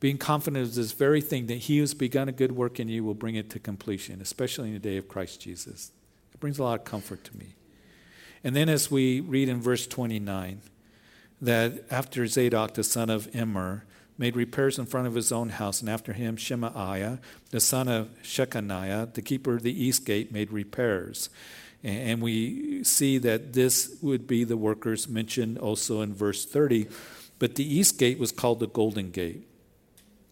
Being 0.00 0.18
confident 0.18 0.66
of 0.66 0.74
this 0.74 0.92
very 0.92 1.20
thing 1.20 1.46
that 1.46 1.58
He 1.58 1.78
who's 1.78 1.94
begun 1.94 2.28
a 2.28 2.32
good 2.32 2.52
work 2.52 2.80
in 2.80 2.88
you 2.88 3.04
will 3.04 3.14
bring 3.14 3.34
it 3.34 3.50
to 3.50 3.58
completion, 3.58 4.20
especially 4.20 4.68
in 4.68 4.74
the 4.74 4.80
day 4.80 4.96
of 4.96 5.08
Christ 5.08 5.40
Jesus. 5.40 5.92
It 6.32 6.40
brings 6.40 6.58
a 6.58 6.62
lot 6.62 6.80
of 6.80 6.84
comfort 6.84 7.24
to 7.24 7.36
me. 7.36 7.54
And 8.44 8.56
then, 8.56 8.68
as 8.68 8.90
we 8.90 9.20
read 9.20 9.48
in 9.48 9.60
verse 9.60 9.86
29, 9.86 10.62
that 11.40 11.84
after 11.90 12.26
Zadok, 12.26 12.74
the 12.74 12.84
son 12.84 13.10
of 13.10 13.32
Immer, 13.34 13.84
made 14.18 14.36
repairs 14.36 14.78
in 14.78 14.86
front 14.86 15.06
of 15.06 15.14
his 15.14 15.32
own 15.32 15.50
house, 15.50 15.80
and 15.80 15.90
after 15.90 16.12
him 16.12 16.36
Shemaiah, 16.36 17.18
the 17.50 17.60
son 17.60 17.88
of 17.88 18.10
Shechaniah, 18.22 19.14
the 19.14 19.22
keeper 19.22 19.54
of 19.54 19.62
the 19.62 19.84
east 19.84 20.04
gate, 20.04 20.32
made 20.32 20.52
repairs. 20.52 21.30
And 21.84 22.22
we 22.22 22.84
see 22.84 23.18
that 23.18 23.52
this 23.52 23.96
would 24.00 24.26
be 24.26 24.44
the 24.44 24.56
workers 24.56 25.08
mentioned 25.08 25.58
also 25.58 26.00
in 26.00 26.14
verse 26.14 26.44
30. 26.44 26.86
But 27.38 27.56
the 27.56 27.64
east 27.64 27.98
gate 27.98 28.18
was 28.18 28.30
called 28.30 28.60
the 28.60 28.68
Golden 28.68 29.10
Gate. 29.10 29.48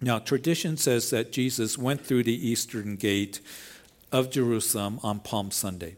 Now, 0.00 0.18
tradition 0.18 0.76
says 0.76 1.10
that 1.10 1.32
Jesus 1.32 1.76
went 1.76 2.06
through 2.06 2.22
the 2.22 2.48
eastern 2.48 2.96
gate 2.96 3.40
of 4.12 4.30
Jerusalem 4.30 5.00
on 5.02 5.20
Palm 5.20 5.50
Sunday. 5.50 5.96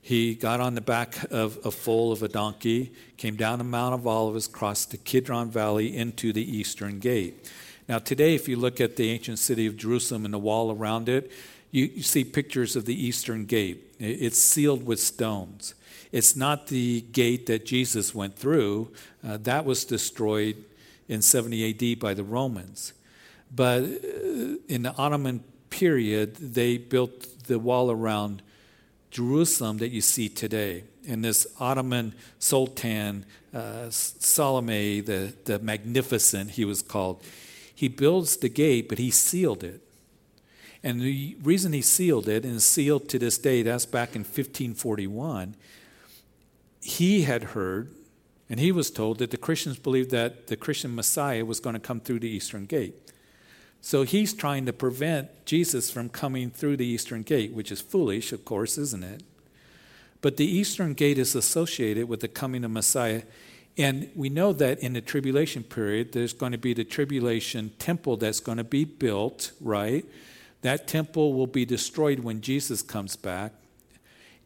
He 0.00 0.34
got 0.34 0.60
on 0.60 0.74
the 0.74 0.80
back 0.80 1.16
of 1.30 1.58
a 1.64 1.70
foal 1.70 2.12
of 2.12 2.22
a 2.22 2.28
donkey, 2.28 2.92
came 3.16 3.36
down 3.36 3.58
the 3.58 3.64
Mount 3.64 3.94
of 3.94 4.06
Olives, 4.06 4.46
crossed 4.46 4.92
the 4.92 4.96
Kidron 4.96 5.50
Valley 5.50 5.96
into 5.96 6.32
the 6.32 6.56
eastern 6.56 6.98
gate. 6.98 7.50
Now, 7.88 7.98
today, 7.98 8.34
if 8.34 8.48
you 8.48 8.56
look 8.56 8.80
at 8.80 8.96
the 8.96 9.10
ancient 9.10 9.38
city 9.38 9.66
of 9.66 9.76
Jerusalem 9.76 10.24
and 10.24 10.34
the 10.34 10.38
wall 10.38 10.72
around 10.72 11.08
it, 11.08 11.30
you, 11.70 11.86
you 11.86 12.02
see 12.02 12.24
pictures 12.24 12.76
of 12.76 12.84
the 12.84 12.94
eastern 12.94 13.46
gate. 13.46 13.85
It's 13.98 14.38
sealed 14.38 14.84
with 14.84 15.00
stones. 15.00 15.74
It's 16.12 16.36
not 16.36 16.68
the 16.68 17.00
gate 17.12 17.46
that 17.46 17.66
Jesus 17.66 18.14
went 18.14 18.36
through, 18.36 18.92
uh, 19.26 19.38
that 19.38 19.64
was 19.64 19.84
destroyed 19.84 20.56
in 21.08 21.22
70 21.22 21.94
AD 21.94 22.00
by 22.00 22.14
the 22.14 22.24
Romans. 22.24 22.92
But 23.54 23.82
uh, 23.82 24.58
in 24.68 24.82
the 24.82 24.94
Ottoman 24.96 25.44
period, 25.70 26.36
they 26.36 26.78
built 26.78 27.44
the 27.44 27.58
wall 27.58 27.90
around 27.90 28.42
Jerusalem 29.10 29.78
that 29.78 29.90
you 29.90 30.00
see 30.00 30.28
today. 30.28 30.84
And 31.08 31.24
this 31.24 31.46
Ottoman 31.60 32.14
Sultan, 32.38 33.24
uh, 33.54 33.90
Suleiman 33.90 35.04
the, 35.04 35.32
the 35.44 35.58
Magnificent, 35.58 36.52
he 36.52 36.64
was 36.64 36.82
called, 36.82 37.22
he 37.74 37.88
builds 37.88 38.38
the 38.38 38.48
gate, 38.48 38.88
but 38.88 38.98
he 38.98 39.10
sealed 39.10 39.62
it. 39.62 39.80
And 40.82 41.00
the 41.00 41.36
reason 41.42 41.72
he 41.72 41.82
sealed 41.82 42.28
it, 42.28 42.44
and 42.44 42.62
sealed 42.62 43.08
to 43.08 43.18
this 43.18 43.38
day, 43.38 43.62
that's 43.62 43.86
back 43.86 44.14
in 44.14 44.20
1541, 44.20 45.56
he 46.80 47.22
had 47.22 47.42
heard 47.42 47.90
and 48.48 48.60
he 48.60 48.72
was 48.72 48.90
told 48.90 49.18
that 49.18 49.30
the 49.30 49.36
Christians 49.36 49.78
believed 49.78 50.10
that 50.10 50.46
the 50.46 50.56
Christian 50.56 50.94
Messiah 50.94 51.44
was 51.44 51.60
going 51.60 51.74
to 51.74 51.80
come 51.80 52.00
through 52.00 52.20
the 52.20 52.28
eastern 52.28 52.66
gate. 52.66 52.94
So 53.80 54.02
he's 54.02 54.32
trying 54.32 54.66
to 54.66 54.72
prevent 54.72 55.46
Jesus 55.46 55.90
from 55.90 56.08
coming 56.08 56.50
through 56.50 56.76
the 56.76 56.86
eastern 56.86 57.22
gate, 57.22 57.52
which 57.52 57.72
is 57.72 57.80
foolish, 57.80 58.32
of 58.32 58.44
course, 58.44 58.78
isn't 58.78 59.04
it? 59.04 59.22
But 60.20 60.36
the 60.36 60.46
eastern 60.46 60.94
gate 60.94 61.18
is 61.18 61.34
associated 61.34 62.08
with 62.08 62.20
the 62.20 62.28
coming 62.28 62.64
of 62.64 62.70
Messiah. 62.70 63.22
And 63.76 64.10
we 64.14 64.28
know 64.28 64.52
that 64.54 64.78
in 64.78 64.92
the 64.92 65.00
tribulation 65.00 65.62
period, 65.62 66.12
there's 66.12 66.32
going 66.32 66.52
to 66.52 66.58
be 66.58 66.72
the 66.72 66.84
tribulation 66.84 67.72
temple 67.78 68.16
that's 68.16 68.40
going 68.40 68.58
to 68.58 68.64
be 68.64 68.84
built, 68.84 69.52
right? 69.60 70.04
That 70.62 70.88
temple 70.88 71.34
will 71.34 71.46
be 71.46 71.64
destroyed 71.64 72.20
when 72.20 72.40
Jesus 72.40 72.82
comes 72.82 73.16
back. 73.16 73.52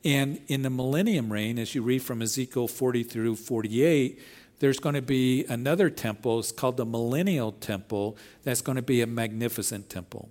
And 0.04 0.40
in 0.48 0.62
the 0.62 0.70
millennium 0.70 1.32
reign, 1.32 1.58
as 1.58 1.74
you 1.74 1.82
read 1.82 2.02
from 2.02 2.22
Ezekiel 2.22 2.68
40 2.68 3.02
through 3.02 3.36
48, 3.36 4.18
there's 4.60 4.78
going 4.78 4.94
to 4.94 5.02
be 5.02 5.44
another 5.46 5.90
temple. 5.90 6.38
It's 6.38 6.52
called 6.52 6.76
the 6.76 6.84
millennial 6.84 7.52
temple. 7.52 8.16
That's 8.42 8.60
going 8.60 8.76
to 8.76 8.82
be 8.82 9.00
a 9.00 9.06
magnificent 9.06 9.88
temple. 9.88 10.28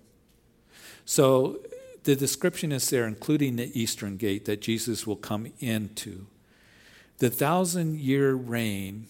So 1.06 1.60
the 2.04 2.16
description 2.16 2.72
is 2.72 2.90
there, 2.90 3.08
including 3.08 3.56
the 3.56 3.80
eastern 3.80 4.18
gate 4.18 4.46
that 4.46 4.62
Jesus 4.62 5.06
will 5.06 5.16
come 5.16 5.48
into. 5.60 6.28
The 7.18 7.30
thousand 7.30 8.00
year 8.00 8.34
reign, 8.34 9.08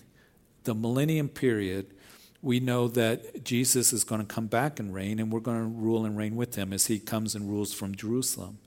the 0.63 0.73
millennium 0.73 1.29
period, 1.29 1.93
we 2.41 2.60
know 2.60 2.88
that 2.88 3.43
Jesus 3.43 3.91
is 3.91 4.04
going 4.04 4.21
to 4.21 4.28
come 4.28 4.47
back 4.47 4.80
and 4.80 4.93
reign, 4.93 5.19
and 5.19 5.32
we're 5.32 5.39
going 5.39 5.60
to 5.60 5.67
rule 5.67 6.06
and 6.06 6.17
reign 6.17 6.36
with 6.36 6.56
him 6.56 6.71
as 6.71 6.88
he 6.88 6.99
comes 6.99 7.36
and 7.36 7.49
rules 7.49 7.73
from 7.73 7.95
Jerusalem. 7.95 8.60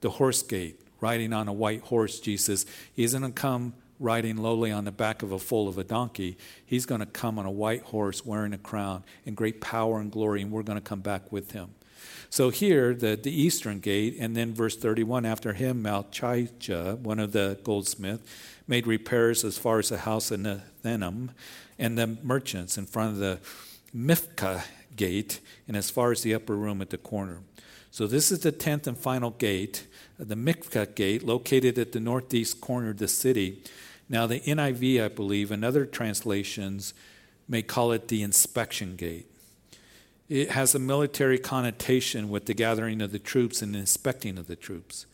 The 0.00 0.10
horse 0.10 0.42
gate, 0.42 0.80
riding 1.00 1.32
on 1.32 1.48
a 1.48 1.52
white 1.52 1.82
horse, 1.82 2.20
Jesus. 2.20 2.66
He 2.94 3.04
isn't 3.04 3.20
going 3.20 3.32
to 3.32 3.40
come 3.40 3.74
riding 3.98 4.36
lowly 4.36 4.70
on 4.70 4.84
the 4.84 4.92
back 4.92 5.22
of 5.22 5.32
a 5.32 5.38
foal 5.38 5.68
of 5.68 5.78
a 5.78 5.84
donkey. 5.84 6.36
He's 6.64 6.84
going 6.84 7.00
to 7.00 7.06
come 7.06 7.38
on 7.38 7.46
a 7.46 7.50
white 7.50 7.82
horse 7.82 8.26
wearing 8.26 8.52
a 8.52 8.58
crown 8.58 9.04
in 9.24 9.34
great 9.34 9.60
power 9.60 9.98
and 9.98 10.10
glory, 10.12 10.42
and 10.42 10.50
we're 10.50 10.62
going 10.62 10.78
to 10.78 10.84
come 10.84 11.00
back 11.00 11.32
with 11.32 11.52
him. 11.52 11.70
So 12.28 12.50
here, 12.50 12.94
the, 12.94 13.16
the 13.16 13.30
eastern 13.30 13.80
gate, 13.80 14.16
and 14.18 14.36
then 14.36 14.52
verse 14.52 14.76
31 14.76 15.24
after 15.24 15.54
him, 15.54 15.82
Malchijah, 15.82 16.98
one 16.98 17.18
of 17.18 17.32
the 17.32 17.58
goldsmith, 17.64 18.20
made 18.66 18.86
repairs 18.86 19.44
as 19.44 19.56
far 19.56 19.78
as 19.78 19.88
the 19.88 19.98
house 19.98 20.30
of 20.30 20.40
Nethinim, 20.40 21.30
and 21.78 21.96
the 21.96 22.06
merchants 22.22 22.78
in 22.78 22.86
front 22.86 23.12
of 23.12 23.18
the 23.18 23.38
Miphkad 23.94 24.64
gate, 24.94 25.40
and 25.68 25.76
as 25.76 25.90
far 25.90 26.12
as 26.12 26.22
the 26.22 26.34
upper 26.34 26.56
room 26.56 26.80
at 26.80 26.90
the 26.90 26.98
corner. 26.98 27.40
So 27.90 28.06
this 28.06 28.30
is 28.30 28.40
the 28.40 28.52
tenth 28.52 28.86
and 28.86 28.96
final 28.96 29.30
gate 29.30 29.86
the 30.18 30.34
Miphkad 30.34 30.94
gate, 30.94 31.22
located 31.22 31.78
at 31.78 31.92
the 31.92 32.00
northeast 32.00 32.60
corner 32.60 32.90
of 32.90 32.98
the 32.98 33.08
city. 33.08 33.62
Now, 34.08 34.26
the 34.26 34.40
NIV, 34.40 35.04
I 35.04 35.08
believe, 35.08 35.50
and 35.50 35.64
other 35.64 35.84
translations 35.84 36.94
may 37.48 37.62
call 37.62 37.92
it 37.92 38.08
the 38.08 38.22
inspection 38.22 38.96
gate. 38.96 39.26
It 40.28 40.50
has 40.50 40.74
a 40.74 40.78
military 40.78 41.38
connotation 41.38 42.28
with 42.28 42.46
the 42.46 42.54
gathering 42.54 43.00
of 43.00 43.12
the 43.12 43.18
troops 43.18 43.62
and 43.62 43.74
the 43.74 43.78
inspecting 43.78 44.38
of 44.38 44.46
the 44.46 44.56
troops. 44.56 45.06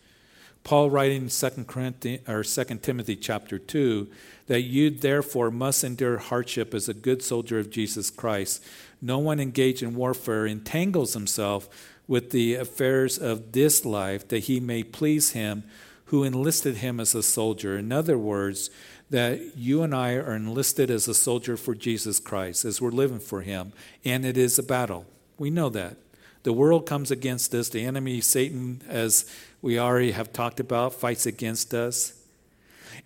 Paul 0.65 0.91
writing 0.91 1.23
in 1.23 1.29
2 1.29 1.65
Corinthians 1.65 2.29
or 2.29 2.45
2 2.45 2.79
Timothy 2.79 3.17
chapter 3.17 3.59
2 3.59 4.09
that 4.47 4.63
you 4.63 4.91
therefore 4.91 5.51
must 5.51 5.83
endure 5.83 6.19
hardship 6.19 6.75
as 6.75 6.89
a 6.89 6.95
good 6.95 7.23
soldier 7.23 7.59
of 7.59 7.71
Jesus 7.71 8.11
Christ. 8.11 8.63
No 9.01 9.19
one 9.19 9.41
engaged 9.41 9.83
in 9.83 9.95
warfare 9.95 10.47
entangles 10.47 11.15
himself 11.15 11.69
with 12.07 12.31
the 12.31 12.55
affairs 12.55 13.19
of 13.19 13.53
this 13.53 13.85
life 13.85 14.29
that 14.29 14.41
he 14.41 14.61
may 14.61 14.83
please 14.83 15.33
him 15.33 15.65
who 16.07 16.25
enlisted 16.25 16.77
him 16.77 17.01
as 17.01 17.15
a 17.15 17.23
soldier. 17.23 17.79
In 17.79 17.91
other 17.91 18.19
words, 18.19 18.71
that 19.11 19.57
you 19.57 19.83
and 19.83 19.95
I 19.95 20.15
are 20.15 20.35
enlisted 20.35 20.91
as 20.91 21.09
a 21.09 21.15
soldier 21.15 21.57
for 21.57 21.75
Jesus 21.75 22.19
Christ, 22.19 22.65
as 22.65 22.81
we're 22.81 22.91
living 22.91 23.19
for 23.19 23.41
him, 23.43 23.73
and 24.05 24.25
it 24.25 24.37
is 24.37 24.59
a 24.59 24.63
battle. 24.63 25.07
We 25.39 25.51
know 25.51 25.69
that. 25.71 25.97
The 26.43 26.53
world 26.53 26.87
comes 26.87 27.11
against 27.11 27.55
us. 27.55 27.69
The 27.69 27.85
enemy, 27.85 28.21
Satan, 28.21 28.83
as 28.89 29.25
we 29.63 29.79
already 29.79 30.11
have 30.11 30.33
talked 30.33 30.61
about, 30.61 30.93
fights 30.93 31.25
against 31.25 31.73
us. 31.73 32.15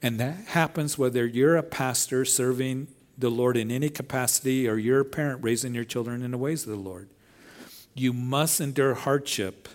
And 0.02 0.18
that 0.18 0.36
happens 0.48 0.98
whether 0.98 1.26
you're 1.26 1.56
a 1.56 1.62
pastor 1.62 2.24
serving 2.24 2.88
the 3.16 3.30
Lord 3.30 3.56
in 3.56 3.70
any 3.70 3.88
capacity 3.88 4.68
or 4.68 4.76
you're 4.76 5.00
a 5.00 5.04
parent 5.04 5.42
raising 5.42 5.74
your 5.74 5.84
children 5.84 6.22
in 6.22 6.32
the 6.32 6.38
ways 6.38 6.64
of 6.64 6.70
the 6.70 6.76
Lord. 6.76 7.08
You 7.94 8.12
must 8.12 8.60
endure 8.60 8.94
hardship 8.94 9.68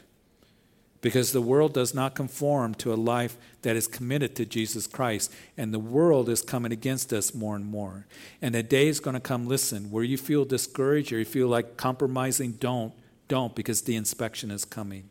because 1.02 1.32
the 1.32 1.42
world 1.42 1.74
does 1.74 1.94
not 1.96 2.14
conform 2.14 2.76
to 2.76 2.94
a 2.94 2.96
life 2.96 3.36
that 3.64 3.76
is 3.76 3.88
committed 3.88 4.36
to 4.36 4.46
Jesus 4.46 4.86
Christ. 4.86 5.32
And 5.58 5.74
the 5.74 5.80
world 5.80 6.30
is 6.30 6.44
coming 6.44 6.72
against 6.72 7.12
us 7.12 7.34
more 7.34 7.56
and 7.56 7.66
more. 7.66 8.06
And 8.42 8.56
a 8.56 8.62
day 8.62 8.88
is 8.88 9.00
going 9.00 9.16
to 9.16 9.20
come, 9.20 9.48
listen, 9.48 9.90
where 9.90 10.04
you 10.04 10.18
feel 10.18 10.46
discouraged 10.46 11.12
or 11.12 11.18
you 11.20 11.26
feel 11.26 11.48
like 11.48 11.78
compromising, 11.78 12.54
don't. 12.54 12.94
Don't, 13.28 13.56
because 13.56 13.84
the 13.84 13.96
inspection 13.96 14.52
is 14.52 14.66
coming. 14.66 15.10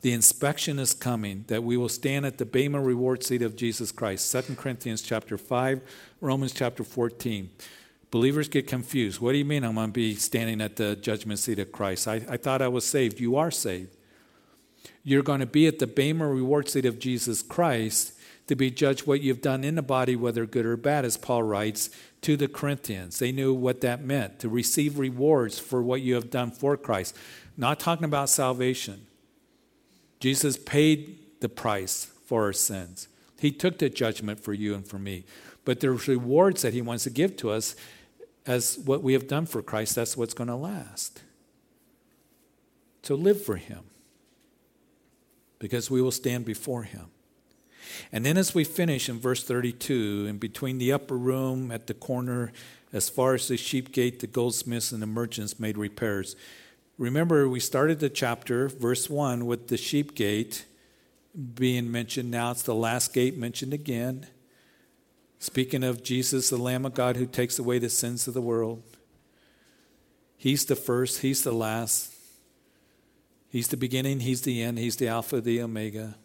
The 0.00 0.12
inspection 0.12 0.78
is 0.78 0.94
coming 0.94 1.44
that 1.48 1.64
we 1.64 1.76
will 1.76 1.88
stand 1.88 2.24
at 2.24 2.38
the 2.38 2.44
Bema 2.44 2.80
reward 2.80 3.24
seat 3.24 3.42
of 3.42 3.56
Jesus 3.56 3.90
Christ. 3.90 4.30
2 4.32 4.54
Corinthians 4.54 5.02
chapter 5.02 5.36
5, 5.36 5.80
Romans 6.20 6.52
chapter 6.52 6.84
14. 6.84 7.50
Believers 8.12 8.48
get 8.48 8.68
confused. 8.68 9.20
What 9.20 9.32
do 9.32 9.38
you 9.38 9.44
mean 9.44 9.64
I'm 9.64 9.74
going 9.74 9.88
to 9.88 9.92
be 9.92 10.14
standing 10.14 10.60
at 10.60 10.76
the 10.76 10.94
judgment 10.94 11.40
seat 11.40 11.58
of 11.58 11.72
Christ? 11.72 12.06
I, 12.06 12.22
I 12.28 12.36
thought 12.36 12.62
I 12.62 12.68
was 12.68 12.86
saved. 12.86 13.18
You 13.18 13.36
are 13.36 13.50
saved. 13.50 13.96
You're 15.02 15.24
going 15.24 15.40
to 15.40 15.46
be 15.46 15.66
at 15.66 15.80
the 15.80 15.86
Bema 15.86 16.28
reward 16.28 16.68
seat 16.68 16.86
of 16.86 17.00
Jesus 17.00 17.42
Christ 17.42 18.14
to 18.46 18.54
be 18.54 18.70
judged 18.70 19.06
what 19.06 19.20
you've 19.20 19.42
done 19.42 19.64
in 19.64 19.74
the 19.74 19.82
body, 19.82 20.14
whether 20.14 20.46
good 20.46 20.64
or 20.64 20.76
bad, 20.76 21.04
as 21.04 21.16
Paul 21.16 21.42
writes 21.42 21.90
to 22.22 22.36
the 22.36 22.48
Corinthians. 22.48 23.18
They 23.18 23.32
knew 23.32 23.52
what 23.52 23.80
that 23.80 24.02
meant 24.02 24.38
to 24.40 24.48
receive 24.48 24.98
rewards 24.98 25.58
for 25.58 25.82
what 25.82 26.02
you 26.02 26.14
have 26.14 26.30
done 26.30 26.52
for 26.52 26.76
Christ. 26.76 27.16
Not 27.56 27.80
talking 27.80 28.04
about 28.04 28.30
salvation. 28.30 29.07
Jesus 30.20 30.56
paid 30.56 31.18
the 31.40 31.48
price 31.48 32.10
for 32.26 32.44
our 32.44 32.52
sins, 32.52 33.08
He 33.38 33.50
took 33.52 33.78
the 33.78 33.88
judgment 33.88 34.40
for 34.40 34.52
you 34.52 34.74
and 34.74 34.86
for 34.86 34.98
me. 34.98 35.24
But 35.64 35.80
there's 35.80 36.08
rewards 36.08 36.62
that 36.62 36.74
He 36.74 36.82
wants 36.82 37.04
to 37.04 37.10
give 37.10 37.36
to 37.38 37.50
us 37.50 37.76
as 38.46 38.78
what 38.78 39.02
we 39.02 39.12
have 39.12 39.28
done 39.28 39.44
for 39.44 39.62
Christ, 39.62 39.94
that's 39.94 40.16
what's 40.16 40.32
going 40.32 40.48
to 40.48 40.56
last. 40.56 41.20
So 43.02 43.14
live 43.14 43.42
for 43.42 43.56
Him 43.56 43.84
because 45.58 45.90
we 45.90 46.00
will 46.00 46.10
stand 46.10 46.44
before 46.44 46.84
Him. 46.84 47.06
And 48.12 48.24
then, 48.24 48.36
as 48.36 48.54
we 48.54 48.64
finish 48.64 49.08
in 49.08 49.18
verse 49.18 49.44
32, 49.44 50.26
in 50.28 50.38
between 50.38 50.78
the 50.78 50.92
upper 50.92 51.16
room 51.16 51.70
at 51.70 51.86
the 51.86 51.94
corner, 51.94 52.52
as 52.92 53.08
far 53.08 53.34
as 53.34 53.48
the 53.48 53.56
sheep 53.56 53.92
gate, 53.92 54.20
the 54.20 54.26
goldsmiths 54.26 54.92
and 54.92 55.02
the 55.02 55.06
merchants 55.06 55.60
made 55.60 55.76
repairs. 55.76 56.36
Remember, 56.98 57.48
we 57.48 57.60
started 57.60 58.00
the 58.00 58.10
chapter, 58.10 58.68
verse 58.68 59.08
1, 59.08 59.46
with 59.46 59.68
the 59.68 59.76
sheep 59.76 60.16
gate 60.16 60.66
being 61.54 61.90
mentioned. 61.92 62.30
Now 62.30 62.50
it's 62.50 62.62
the 62.62 62.74
last 62.74 63.14
gate 63.14 63.38
mentioned 63.38 63.72
again. 63.72 64.26
Speaking 65.38 65.84
of 65.84 66.02
Jesus, 66.02 66.50
the 66.50 66.56
Lamb 66.56 66.84
of 66.84 66.94
God 66.94 67.16
who 67.16 67.26
takes 67.26 67.58
away 67.58 67.78
the 67.78 67.88
sins 67.88 68.26
of 68.26 68.34
the 68.34 68.42
world. 68.42 68.82
He's 70.36 70.64
the 70.64 70.74
first, 70.74 71.20
He's 71.20 71.42
the 71.44 71.52
last. 71.52 72.12
He's 73.48 73.68
the 73.68 73.76
beginning, 73.76 74.20
He's 74.20 74.42
the 74.42 74.60
end, 74.60 74.78
He's 74.78 74.96
the 74.96 75.06
Alpha, 75.06 75.40
the 75.40 75.62
Omega. 75.62 76.16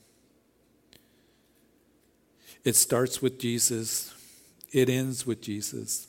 It 2.64 2.76
starts 2.76 3.22
with 3.22 3.38
Jesus, 3.40 4.12
it 4.72 4.90
ends 4.90 5.28
with 5.28 5.42
Jesus. 5.42 6.08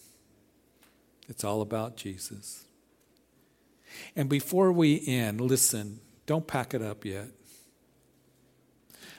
It's 1.28 1.44
all 1.44 1.60
about 1.60 1.96
Jesus. 1.96 2.63
And 4.16 4.28
before 4.28 4.72
we 4.72 5.02
end, 5.06 5.40
listen, 5.40 6.00
don't 6.26 6.46
pack 6.46 6.74
it 6.74 6.82
up 6.82 7.04
yet. 7.04 7.28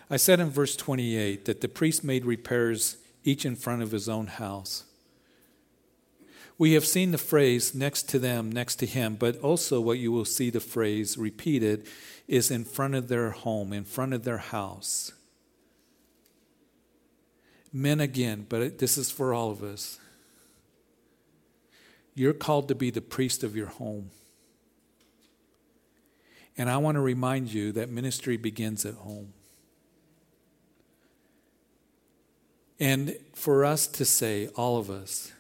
I 0.10 0.18
said 0.18 0.40
in 0.40 0.50
verse 0.50 0.76
28 0.76 1.46
that 1.46 1.62
the 1.62 1.68
priest 1.68 2.04
made 2.04 2.26
repairs 2.26 2.98
each 3.24 3.46
in 3.46 3.56
front 3.56 3.82
of 3.82 3.92
his 3.92 4.08
own 4.08 4.28
house. 4.28 4.86
We 6.58 6.74
have 6.74 6.86
seen 6.86 7.12
the 7.12 7.18
phrase 7.18 7.76
next 7.76 8.04
to 8.10 8.20
them, 8.20 8.52
next 8.52 8.76
to 8.78 8.86
him, 8.86 9.16
but 9.16 9.38
also 9.40 9.82
what 9.82 10.00
you 10.00 10.12
will 10.12 10.26
see 10.26 10.50
the 10.50 10.62
phrase 10.62 11.18
repeated 11.18 11.88
is 12.28 12.50
in 12.50 12.64
front 12.64 12.96
of 12.96 13.08
their 13.08 13.32
home, 13.32 13.74
in 13.74 13.84
front 13.84 14.14
of 14.14 14.24
their 14.24 14.38
house. 14.38 15.12
Men 17.74 18.00
again, 18.00 18.46
but 18.48 18.78
this 18.78 18.98
is 18.98 19.12
for 19.12 19.34
all 19.34 19.52
of 19.52 19.62
us. 19.64 20.00
You're 22.14 22.34
called 22.34 22.70
to 22.70 22.76
be 22.76 22.90
the 22.90 23.02
priest 23.02 23.44
of 23.44 23.54
your 23.56 23.68
home. 23.68 24.12
And 26.58 26.70
I 26.70 26.78
want 26.78 26.96
to 26.96 27.02
remind 27.02 27.54
you 27.54 27.72
that 27.74 27.90
ministry 27.90 28.38
begins 28.38 28.86
at 28.86 28.94
home. 28.96 29.34
And 32.80 33.18
for 33.34 33.66
us 33.66 33.88
to 33.88 34.06
say, 34.06 34.48
all 34.56 34.78
of 34.78 34.90
us, 34.90 35.32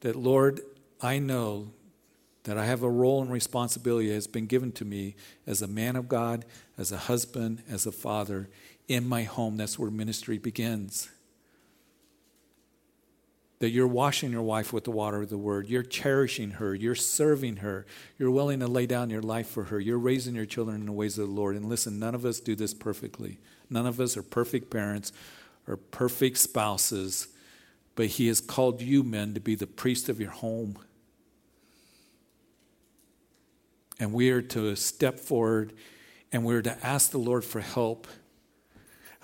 that 0.00 0.16
Lord, 0.16 0.60
I 1.00 1.18
know 1.18 1.70
that 2.44 2.56
I 2.56 2.64
have 2.64 2.82
a 2.82 2.90
role 2.90 3.20
and 3.20 3.30
responsibility 3.30 4.08
that 4.08 4.14
has 4.14 4.26
been 4.26 4.46
given 4.46 4.72
to 4.72 4.84
me 4.84 5.14
as 5.46 5.60
a 5.60 5.66
man 5.66 5.96
of 5.96 6.08
God, 6.08 6.44
as 6.76 6.92
a 6.92 6.96
husband, 6.96 7.62
as 7.68 7.86
a 7.86 7.92
father 7.92 8.48
in 8.88 9.06
my 9.06 9.24
home. 9.24 9.56
That's 9.56 9.78
where 9.78 9.90
ministry 9.90 10.38
begins. 10.38 11.10
That 13.60 13.70
you're 13.70 13.88
washing 13.88 14.30
your 14.30 14.42
wife 14.42 14.72
with 14.72 14.84
the 14.84 14.92
water 14.92 15.22
of 15.22 15.30
the 15.30 15.38
word. 15.38 15.68
You're 15.68 15.82
cherishing 15.82 16.52
her. 16.52 16.74
You're 16.74 16.94
serving 16.94 17.56
her. 17.56 17.86
You're 18.16 18.30
willing 18.30 18.60
to 18.60 18.68
lay 18.68 18.86
down 18.86 19.10
your 19.10 19.22
life 19.22 19.48
for 19.48 19.64
her. 19.64 19.80
You're 19.80 19.98
raising 19.98 20.36
your 20.36 20.46
children 20.46 20.80
in 20.80 20.86
the 20.86 20.92
ways 20.92 21.18
of 21.18 21.26
the 21.26 21.34
Lord. 21.34 21.56
And 21.56 21.68
listen, 21.68 21.98
none 21.98 22.14
of 22.14 22.24
us 22.24 22.38
do 22.38 22.54
this 22.54 22.72
perfectly. 22.72 23.38
None 23.68 23.86
of 23.86 24.00
us 24.00 24.16
are 24.16 24.22
perfect 24.22 24.70
parents 24.70 25.12
or 25.66 25.76
perfect 25.76 26.38
spouses. 26.38 27.28
But 27.96 28.06
He 28.06 28.28
has 28.28 28.40
called 28.40 28.80
you, 28.80 29.02
men, 29.02 29.34
to 29.34 29.40
be 29.40 29.56
the 29.56 29.66
priest 29.66 30.08
of 30.08 30.20
your 30.20 30.30
home. 30.30 30.78
And 33.98 34.12
we 34.12 34.30
are 34.30 34.42
to 34.42 34.76
step 34.76 35.18
forward 35.18 35.72
and 36.30 36.44
we're 36.44 36.62
to 36.62 36.86
ask 36.86 37.10
the 37.10 37.18
Lord 37.18 37.44
for 37.44 37.60
help. 37.60 38.06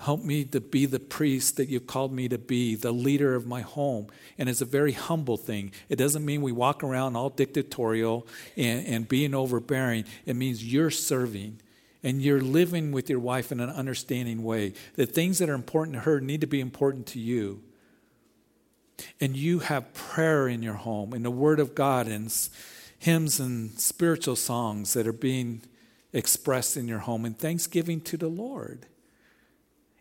Help 0.05 0.23
me 0.23 0.43
to 0.43 0.61
be 0.61 0.85
the 0.85 0.99
priest 0.99 1.57
that 1.57 1.67
you've 1.67 1.87
called 1.87 2.13
me 2.13 2.29
to 2.29 2.37
be, 2.37 2.75
the 2.75 2.91
leader 2.91 3.33
of 3.33 3.47
my 3.47 3.61
home. 3.61 4.05
And 4.37 4.47
it's 4.47 4.61
a 4.61 4.65
very 4.65 4.91
humble 4.91 5.35
thing. 5.35 5.71
It 5.89 5.95
doesn't 5.95 6.23
mean 6.23 6.43
we 6.43 6.51
walk 6.51 6.83
around 6.83 7.15
all 7.15 7.31
dictatorial 7.31 8.27
and, 8.55 8.85
and 8.85 9.07
being 9.07 9.33
overbearing. 9.33 10.05
It 10.27 10.35
means 10.35 10.63
you're 10.63 10.91
serving 10.91 11.59
and 12.03 12.21
you're 12.21 12.39
living 12.39 12.91
with 12.91 13.09
your 13.09 13.17
wife 13.17 13.51
in 13.51 13.59
an 13.59 13.71
understanding 13.71 14.43
way. 14.43 14.73
The 14.93 15.07
things 15.07 15.39
that 15.39 15.49
are 15.49 15.55
important 15.55 15.95
to 15.95 16.01
her 16.01 16.21
need 16.21 16.41
to 16.41 16.47
be 16.47 16.61
important 16.61 17.07
to 17.07 17.19
you. 17.19 17.63
And 19.19 19.35
you 19.35 19.57
have 19.57 19.91
prayer 19.95 20.47
in 20.47 20.61
your 20.61 20.75
home 20.75 21.13
and 21.13 21.25
the 21.25 21.31
Word 21.31 21.59
of 21.59 21.73
God 21.73 22.07
and 22.07 22.31
hymns 22.99 23.39
and 23.39 23.79
spiritual 23.79 24.35
songs 24.35 24.93
that 24.93 25.07
are 25.07 25.11
being 25.11 25.63
expressed 26.13 26.77
in 26.77 26.87
your 26.87 26.99
home 26.99 27.25
and 27.25 27.35
thanksgiving 27.35 28.01
to 28.01 28.17
the 28.17 28.29
Lord. 28.29 28.85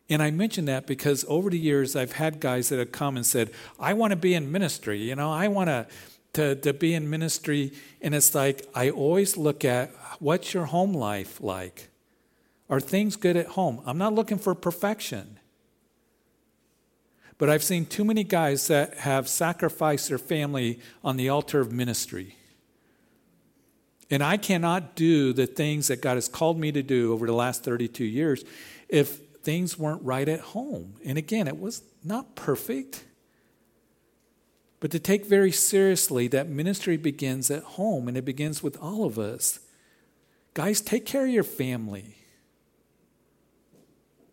And 0.09 0.23
I 0.23 0.31
mention 0.31 0.67
that 0.67 0.87
because 0.87 1.25
over 1.29 1.49
the 1.49 1.59
years 1.59 1.97
I've 1.97 2.13
had 2.13 2.41
guys 2.41 2.69
that 2.69 2.79
have 2.79 2.93
come 2.93 3.17
and 3.17 3.25
said, 3.25 3.51
I 3.81 3.95
want 3.95 4.11
to 4.11 4.17
be 4.17 4.35
in 4.35 4.53
ministry, 4.53 4.99
you 4.99 5.17
know, 5.17 5.33
I 5.33 5.49
want 5.49 5.69
to, 5.69 5.87
to, 6.35 6.57
to 6.57 6.73
be 6.75 6.95
in 6.95 7.09
ministry. 7.09 7.73
And 8.03 8.15
it's 8.15 8.35
like, 8.35 8.69
I 8.75 8.91
always 8.91 9.37
look 9.37 9.65
at 9.65 9.91
what's 10.19 10.53
your 10.53 10.67
home 10.67 10.93
life 10.93 11.41
like? 11.41 11.89
Are 12.69 12.81
things 12.81 13.17
good 13.17 13.37
at 13.37 13.47
home? 13.49 13.83
I'm 13.87 13.99
not 13.99 14.15
looking 14.15 14.39
for 14.39 14.55
perfection. 14.55 15.39
But 17.37 17.51
I've 17.51 17.65
seen 17.65 17.85
too 17.87 18.05
many 18.05 18.25
guys 18.25 18.69
that 18.69 18.99
have 18.99 19.29
sacrificed 19.29 20.09
their 20.09 20.19
family 20.19 20.81
on 21.03 21.17
the 21.17 21.29
altar 21.29 21.61
of 21.61 21.73
ministry. 21.73 22.37
And 24.11 24.23
I 24.23 24.37
cannot 24.37 24.95
do 24.95 25.33
the 25.33 25.47
things 25.47 25.89
that 25.89 26.01
God 26.01 26.15
has 26.15 26.29
called 26.29 26.59
me 26.59 26.71
to 26.73 26.83
do 26.83 27.13
over 27.13 27.27
the 27.27 27.33
last 27.33 27.65
32 27.65 28.05
years 28.05 28.45
if 28.89 29.24
things 29.45 29.79
weren't 29.79 30.03
right 30.03 30.29
at 30.29 30.41
home. 30.41 30.95
And 31.05 31.17
again, 31.17 31.47
it 31.47 31.61
was 31.61 31.83
not 32.03 32.35
perfect. 32.35 33.05
But 34.81 34.91
to 34.91 34.99
take 34.99 35.25
very 35.27 35.53
seriously 35.53 36.29
that 36.29 36.49
ministry 36.49 36.97
begins 36.97 37.51
at 37.51 37.63
home 37.63 38.09
and 38.09 38.17
it 38.17 38.25
begins 38.25 38.63
with 38.63 38.77
all 38.79 39.05
of 39.05 39.19
us. 39.19 39.61
Guys, 40.55 40.81
take 40.81 41.07
care 41.07 41.25
of 41.25 41.31
your 41.31 41.45
family. 41.45 42.17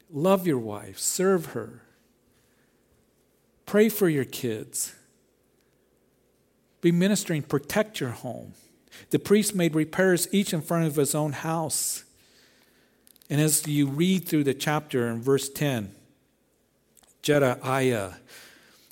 Love 0.10 0.46
your 0.46 0.58
wife, 0.58 1.00
serve 1.00 1.48
her. 1.48 1.84
Pray 3.66 3.88
for 3.88 4.10
your 4.10 4.26
kids. 4.26 4.94
Be 6.82 6.92
ministering, 6.92 7.44
protect 7.44 8.02
your 8.02 8.10
home. 8.10 8.54
The 9.12 9.20
priest 9.20 9.56
made 9.56 9.74
repairs 9.74 10.28
each 10.34 10.54
in 10.54 10.62
front 10.62 10.86
of 10.86 10.98
his 10.98 11.16
own 11.16 11.32
house. 11.32 12.04
And 13.32 13.42
as 13.42 13.66
you 13.66 13.88
read 13.88 14.28
through 14.28 14.44
the 14.44 14.54
chapter 14.54 15.08
in 15.08 15.22
verse 15.22 15.50
10, 15.50 15.96
Jedaiah, 17.24 18.16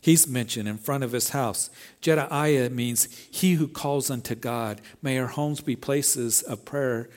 he's 0.02 0.28
mentioned 0.28 0.68
in 0.68 0.78
front 0.78 1.04
of 1.04 1.12
his 1.12 1.30
house. 1.32 1.70
Jedaiah 2.02 2.72
means 2.72 3.06
he 3.30 3.56
who 3.56 3.68
calls 3.68 4.10
unto 4.10 4.36
God. 4.36 4.80
May 5.02 5.20
our 5.20 5.28
homes 5.28 5.60
be 5.60 5.76
places 5.76 6.42
of 6.42 6.64
prayer. 6.64 7.10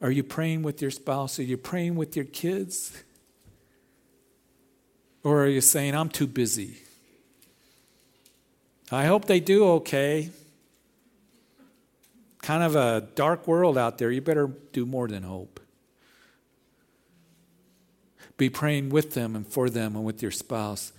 Are 0.00 0.12
you 0.12 0.22
praying 0.22 0.62
with 0.62 0.80
your 0.80 0.92
spouse? 0.92 1.38
Are 1.40 1.42
you 1.42 1.56
praying 1.56 1.96
with 1.96 2.14
your 2.14 2.24
kids? 2.24 3.02
Or 5.24 5.42
are 5.42 5.48
you 5.48 5.60
saying, 5.60 5.96
I'm 5.96 6.08
too 6.08 6.28
busy? 6.28 6.78
I 8.92 9.06
hope 9.06 9.24
they 9.24 9.40
do 9.40 9.66
okay 9.70 10.30
kind 12.44 12.62
of 12.62 12.76
a 12.76 13.08
dark 13.14 13.48
world 13.48 13.78
out 13.78 13.96
there, 13.96 14.10
you 14.10 14.20
better 14.20 14.48
do 14.72 14.84
more 14.84 15.08
than 15.08 15.22
hope. 15.22 15.60
Be 18.36 18.50
praying 18.50 18.90
with 18.90 19.14
them 19.14 19.36
and 19.36 19.46
for 19.46 19.70
them 19.70 19.94
and 19.94 20.04
with 20.04 20.22
your 20.22 20.30
spouse. 20.30 20.92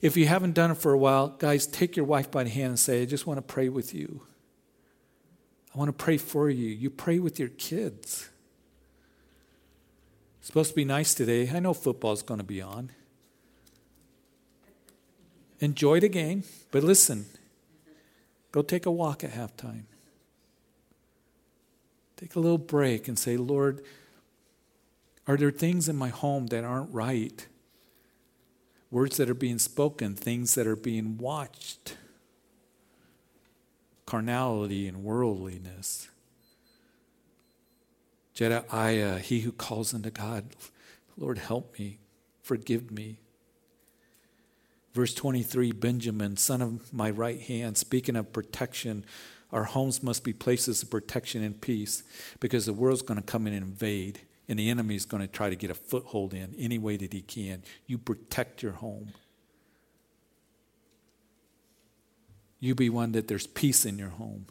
If 0.00 0.16
you 0.16 0.26
haven't 0.26 0.54
done 0.54 0.70
it 0.70 0.78
for 0.78 0.92
a 0.92 0.98
while, 0.98 1.28
guys, 1.28 1.66
take 1.66 1.96
your 1.96 2.06
wife 2.06 2.30
by 2.30 2.44
the 2.44 2.50
hand 2.50 2.68
and 2.68 2.78
say, 2.78 3.02
I 3.02 3.04
just 3.04 3.26
want 3.26 3.38
to 3.38 3.42
pray 3.42 3.68
with 3.68 3.94
you. 3.94 4.22
I 5.74 5.78
want 5.78 5.88
to 5.88 5.92
pray 5.92 6.16
for 6.16 6.50
you. 6.50 6.68
You 6.68 6.90
pray 6.90 7.18
with 7.18 7.38
your 7.38 7.48
kids. 7.48 8.28
It's 10.38 10.48
supposed 10.48 10.70
to 10.70 10.76
be 10.76 10.84
nice 10.84 11.14
today. 11.14 11.50
I 11.50 11.60
know 11.60 11.74
football's 11.74 12.22
going 12.22 12.38
to 12.38 12.44
be 12.44 12.60
on. 12.60 12.90
Enjoy 15.60 16.00
the 16.00 16.08
game, 16.08 16.42
but 16.72 16.82
listen, 16.82 17.26
Go 18.52 18.60
take 18.60 18.84
a 18.84 18.90
walk 18.90 19.24
at 19.24 19.32
halftime. 19.32 19.84
Take 22.22 22.36
a 22.36 22.40
little 22.40 22.56
break 22.56 23.08
and 23.08 23.18
say, 23.18 23.36
Lord, 23.36 23.82
are 25.26 25.36
there 25.36 25.50
things 25.50 25.88
in 25.88 25.96
my 25.96 26.10
home 26.10 26.46
that 26.46 26.62
aren't 26.62 26.94
right? 26.94 27.48
Words 28.92 29.16
that 29.16 29.28
are 29.28 29.34
being 29.34 29.58
spoken, 29.58 30.14
things 30.14 30.54
that 30.54 30.68
are 30.68 30.76
being 30.76 31.18
watched, 31.18 31.96
carnality 34.06 34.86
and 34.86 35.02
worldliness. 35.02 36.10
Jedaiah, 38.36 39.18
he 39.18 39.40
who 39.40 39.50
calls 39.50 39.92
unto 39.92 40.10
God, 40.10 40.44
Lord, 41.16 41.38
help 41.38 41.76
me, 41.76 41.98
forgive 42.40 42.92
me, 42.92 43.18
Verse 44.92 45.14
23 45.14 45.72
Benjamin, 45.72 46.36
son 46.36 46.60
of 46.60 46.92
my 46.92 47.10
right 47.10 47.40
hand, 47.40 47.78
speaking 47.78 48.14
of 48.14 48.32
protection, 48.32 49.04
our 49.52 49.64
homes 49.64 50.02
must 50.02 50.24
be 50.24 50.32
places 50.32 50.82
of 50.82 50.90
protection 50.90 51.42
and 51.42 51.60
peace 51.60 52.02
because 52.40 52.66
the 52.66 52.72
world's 52.72 53.02
going 53.02 53.20
to 53.20 53.26
come 53.26 53.46
in 53.46 53.52
and 53.52 53.64
invade, 53.64 54.20
and 54.48 54.58
the 54.58 54.70
enemy 54.70 54.96
is 54.96 55.04
going 55.04 55.20
to 55.20 55.28
try 55.28 55.50
to 55.50 55.56
get 55.56 55.70
a 55.70 55.74
foothold 55.74 56.32
in 56.34 56.54
any 56.58 56.78
way 56.78 56.96
that 56.96 57.12
he 57.12 57.20
can. 57.20 57.62
You 57.86 57.98
protect 57.98 58.62
your 58.62 58.72
home. 58.72 59.12
You 62.60 62.74
be 62.74 62.88
one 62.88 63.12
that 63.12 63.28
there's 63.28 63.46
peace 63.46 63.84
in 63.84 63.98
your 63.98 64.10
home. 64.10 64.46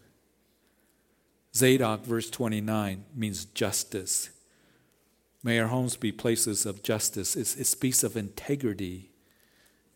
Zadok, 1.56 2.06
verse 2.06 2.30
29, 2.30 3.06
means 3.16 3.46
justice. 3.46 4.30
May 5.44 5.60
our 5.60 5.68
homes 5.68 5.96
be 5.96 6.12
places 6.12 6.66
of 6.66 6.84
justice. 6.84 7.36
It's, 7.36 7.56
it 7.56 7.66
speaks 7.66 8.04
of 8.04 8.16
integrity 8.16 9.12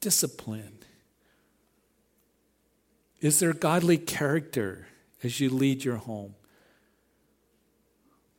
discipline? 0.05 0.77
Is 3.21 3.39
there 3.39 3.53
godly 3.53 3.97
character 3.97 4.87
as 5.23 5.39
you 5.39 5.49
lead 5.49 5.83
your 5.83 5.97
home? 5.97 6.35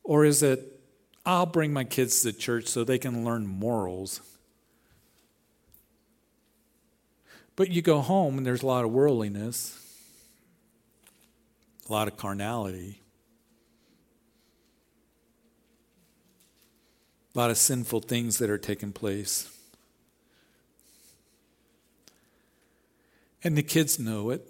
Or 0.03 0.23
is 0.23 0.41
it, 0.41 0.79
I'll 1.25 1.45
bring 1.45 1.73
my 1.73 1.83
kids 1.83 2.21
to 2.21 2.31
church 2.31 2.67
so 2.67 2.83
they 2.83 2.97
can 2.97 3.25
learn 3.25 3.45
morals? 3.45 4.21
But 7.57 7.71
you 7.71 7.81
go 7.81 8.01
home 8.01 8.37
and 8.37 8.45
there's 8.45 8.63
a 8.63 8.67
lot 8.67 8.85
of 8.85 8.91
worldliness, 8.91 9.77
a 11.89 11.91
lot 11.91 12.07
of 12.07 12.15
carnality, 12.15 13.01
a 17.35 17.37
lot 17.37 17.49
of 17.49 17.57
sinful 17.57 18.01
things 18.01 18.37
that 18.37 18.49
are 18.49 18.57
taking 18.57 18.93
place. 18.93 19.51
And 23.43 23.57
the 23.57 23.63
kids 23.63 23.99
know 23.99 24.29
it. 24.29 24.45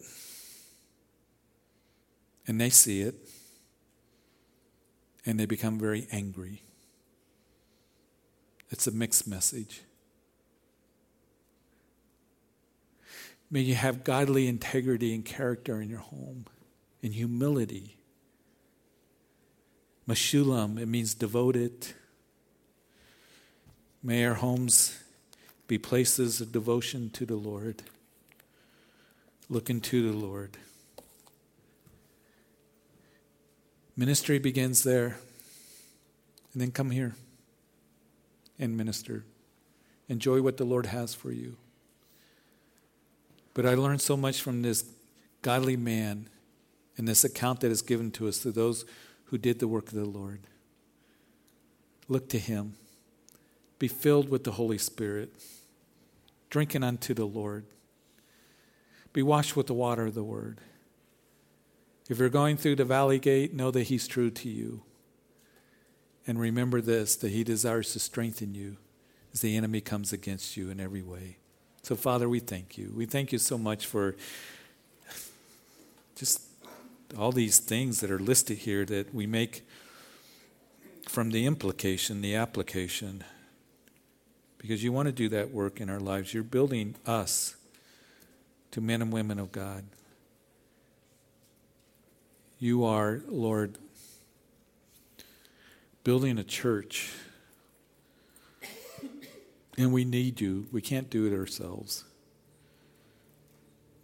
And 2.47 2.59
they 2.59 2.69
see 2.69 3.01
it. 3.01 3.15
And 5.25 5.39
they 5.39 5.45
become 5.45 5.77
very 5.77 6.07
angry. 6.11 6.63
It's 8.69 8.87
a 8.87 8.91
mixed 8.91 9.27
message. 9.27 9.81
May 13.49 13.61
you 13.61 13.75
have 13.75 14.03
godly 14.03 14.47
integrity 14.47 15.13
and 15.13 15.23
character 15.23 15.81
in 15.81 15.89
your 15.89 15.99
home, 15.99 16.45
and 17.01 17.13
humility. 17.13 17.97
Meshullam, 20.07 20.79
it 20.79 20.87
means 20.87 21.13
devoted. 21.13 21.87
May 24.03 24.25
our 24.25 24.35
homes 24.35 25.01
be 25.67 25.77
places 25.77 26.41
of 26.41 26.51
devotion 26.51 27.09
to 27.11 27.25
the 27.25 27.35
Lord. 27.35 27.83
Look 29.49 29.69
into 29.69 30.11
the 30.11 30.17
Lord. 30.17 30.57
Ministry 33.97 34.37
begins 34.37 34.83
there. 34.83 35.17
And 36.53 36.61
then 36.61 36.71
come 36.71 36.91
here 36.91 37.15
and 38.59 38.77
minister. 38.77 39.25
Enjoy 40.07 40.41
what 40.41 40.57
the 40.57 40.63
Lord 40.63 40.85
has 40.85 41.13
for 41.13 41.31
you. 41.31 41.57
But 43.53 43.65
I 43.65 43.73
learned 43.73 44.01
so 44.01 44.15
much 44.15 44.41
from 44.41 44.61
this 44.61 44.85
godly 45.41 45.77
man 45.77 46.29
and 46.95 47.07
this 47.07 47.23
account 47.23 47.59
that 47.61 47.71
is 47.71 47.81
given 47.81 48.11
to 48.11 48.27
us 48.27 48.37
to 48.39 48.51
those 48.51 48.85
who 49.25 49.37
did 49.37 49.59
the 49.59 49.67
work 49.67 49.87
of 49.87 49.95
the 49.95 50.05
Lord. 50.05 50.41
Look 52.07 52.29
to 52.29 52.39
him. 52.39 52.75
Be 53.79 53.87
filled 53.87 54.29
with 54.29 54.43
the 54.43 54.51
Holy 54.51 54.77
Spirit, 54.77 55.29
drinking 56.49 56.83
unto 56.83 57.13
the 57.13 57.25
Lord. 57.25 57.65
Be 59.13 59.21
washed 59.21 59.55
with 59.55 59.67
the 59.67 59.73
water 59.73 60.05
of 60.05 60.15
the 60.15 60.23
word. 60.23 60.59
If 62.09 62.19
you're 62.19 62.29
going 62.29 62.57
through 62.57 62.77
the 62.77 62.85
valley 62.85 63.19
gate, 63.19 63.53
know 63.53 63.71
that 63.71 63.83
he's 63.83 64.07
true 64.07 64.29
to 64.31 64.49
you. 64.49 64.83
And 66.25 66.39
remember 66.39 66.81
this 66.81 67.15
that 67.17 67.29
he 67.29 67.43
desires 67.43 67.93
to 67.93 67.99
strengthen 67.99 68.55
you 68.55 68.77
as 69.33 69.41
the 69.41 69.57
enemy 69.57 69.81
comes 69.81 70.13
against 70.13 70.57
you 70.57 70.69
in 70.69 70.79
every 70.79 71.01
way. 71.01 71.37
So, 71.83 71.95
Father, 71.95 72.27
we 72.27 72.39
thank 72.39 72.77
you. 72.77 72.91
We 72.95 73.05
thank 73.05 73.31
you 73.31 73.37
so 73.37 73.57
much 73.57 73.85
for 73.85 74.15
just 76.15 76.41
all 77.17 77.31
these 77.31 77.59
things 77.59 78.01
that 78.01 78.11
are 78.11 78.19
listed 78.19 78.59
here 78.59 78.83
that 78.85 79.13
we 79.13 79.25
make 79.25 79.65
from 81.07 81.31
the 81.31 81.45
implication, 81.45 82.21
the 82.21 82.35
application, 82.35 83.23
because 84.57 84.83
you 84.83 84.91
want 84.91 85.05
to 85.05 85.11
do 85.11 85.29
that 85.29 85.51
work 85.51 85.79
in 85.79 85.89
our 85.89 85.99
lives. 85.99 86.33
You're 86.33 86.43
building 86.43 86.95
us 87.05 87.55
to 88.71 88.81
men 88.81 89.01
and 89.01 89.13
women 89.13 89.39
of 89.39 89.51
God. 89.51 89.85
You 92.59 92.85
are, 92.85 93.21
Lord, 93.27 93.77
building 96.03 96.39
a 96.39 96.43
church. 96.43 97.13
And 99.77 99.93
we 99.93 100.05
need 100.05 100.41
you. 100.41 100.65
We 100.71 100.81
can't 100.81 101.07
do 101.09 101.27
it 101.27 101.37
ourselves. 101.37 102.03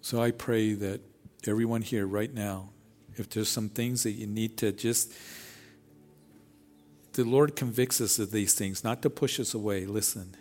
So 0.01 0.21
I 0.21 0.29
pray 0.29 0.73
that 0.73 1.01
everyone 1.47 1.81
here 1.81 2.05
right 2.05 2.31
now, 2.31 2.69
if 3.15 3.27
there's 3.29 3.49
some 3.49 3.69
things 3.69 4.03
that 4.03 4.11
you 4.11 4.27
need 4.27 4.57
to 4.57 4.71
just, 4.71 5.11
the 7.13 7.23
Lord 7.23 7.55
convicts 7.55 7.99
us 8.01 8.19
of 8.19 8.31
these 8.31 8.53
things, 8.53 8.83
not 8.83 9.01
to 9.01 9.09
push 9.09 9.39
us 9.39 9.55
away. 9.55 9.87
Listen, 9.87 10.35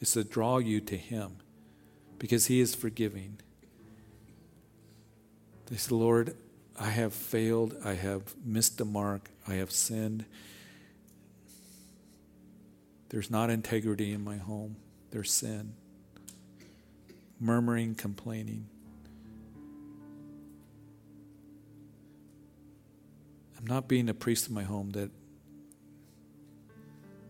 it's 0.00 0.12
to 0.12 0.22
draw 0.22 0.58
you 0.58 0.80
to 0.82 0.96
Him 0.96 1.38
because 2.20 2.46
He 2.46 2.60
is 2.60 2.74
forgiving. 2.76 3.38
They 5.66 5.76
say, 5.76 5.94
Lord, 5.94 6.36
I 6.80 6.90
have 6.90 7.12
failed. 7.12 7.76
I 7.84 7.94
have 7.94 8.22
missed 8.44 8.78
the 8.78 8.84
mark. 8.84 9.30
I 9.46 9.54
have 9.54 9.72
sinned. 9.72 10.24
There's 13.08 13.30
not 13.30 13.50
integrity 13.50 14.12
in 14.12 14.22
my 14.22 14.36
home. 14.36 14.76
There's 15.10 15.32
sin. 15.32 15.72
Murmuring, 17.40 17.94
complaining. 17.94 18.66
I'm 23.58 23.66
not 23.66 23.88
being 23.88 24.08
a 24.08 24.14
priest 24.14 24.48
in 24.48 24.54
my 24.54 24.62
home 24.62 24.90
that, 24.90 25.10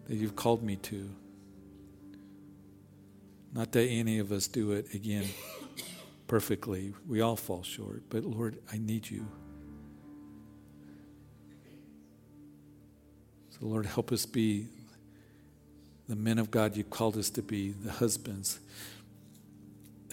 that 0.09 0.17
you've 0.17 0.37
called 0.37 0.63
me 0.63 0.77
to. 0.77 1.09
Not 3.55 3.73
that 3.73 3.87
any 3.87 4.19
of 4.19 4.31
us 4.31 4.47
do 4.47 4.73
it 4.73 4.93
again 4.93 5.25
perfectly. 6.29 6.93
We 7.09 7.21
all 7.23 7.37
fall 7.37 7.63
short. 7.63 8.03
But 8.09 8.23
Lord, 8.25 8.59
I 8.73 8.79
need 8.79 9.11
you. 9.11 9.27
So, 13.51 13.67
Lord, 13.67 13.87
help 13.87 14.13
us 14.13 14.25
be 14.27 14.69
the 16.09 16.15
men 16.15 16.39
of 16.39 16.51
God 16.51 16.77
you 16.77 16.85
called 16.85 17.17
us 17.17 17.31
to 17.31 17.43
be, 17.43 17.73
the 17.73 17.93
husbands. 17.93 18.61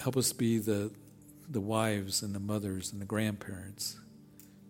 Help 0.00 0.16
us 0.16 0.32
be 0.32 0.58
the, 0.58 0.90
the 1.48 1.60
wives 1.60 2.22
and 2.22 2.34
the 2.34 2.40
mothers 2.40 2.92
and 2.92 3.00
the 3.00 3.06
grandparents. 3.06 3.96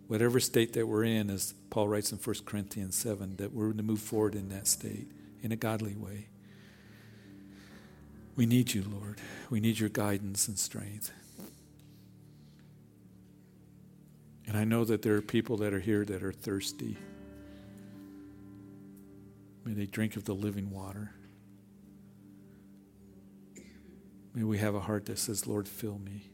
Whatever 0.09 0.39
state 0.39 0.75
that 0.75 0.87
we're 0.87 1.05
in, 1.05 1.31
as 1.31 1.55
Paul 1.71 1.89
writes 1.89 2.13
in 2.13 2.19
1 2.19 2.37
Corinthians 2.45 2.97
7, 2.97 3.37
that 3.37 3.53
we're 3.53 3.73
to 3.73 3.83
move 3.83 4.01
forward 4.01 4.35
in 4.35 4.51
that 4.51 4.67
state 4.69 5.11
in 5.43 5.53
a 5.53 5.57
godly 5.57 5.95
way. 5.95 6.27
We 8.37 8.47
need 8.47 8.75
you, 8.75 8.85
Lord. 8.89 9.21
We 9.49 9.61
need 9.61 9.79
your 9.81 9.89
guidance 9.89 10.47
and 10.47 10.59
strength. 10.59 11.11
And 14.47 14.57
I 14.57 14.65
know 14.65 14.85
that 14.85 15.03
there 15.03 15.17
are 15.17 15.23
people 15.23 15.57
that 15.59 15.75
are 15.75 15.81
here 15.81 16.05
that 16.05 16.23
are 16.23 16.33
thirsty. 16.33 16.97
May 19.65 19.73
they 19.73 19.87
drink 19.87 20.17
of 20.17 20.25
the 20.25 20.35
living 20.35 20.71
water. 20.71 21.13
May 24.35 24.45
we 24.45 24.59
have 24.59 24.75
a 24.75 24.81
heart 24.81 25.07
that 25.07 25.19
says, 25.19 25.47
Lord, 25.47 25.67
fill 25.67 25.99
me. 25.99 26.31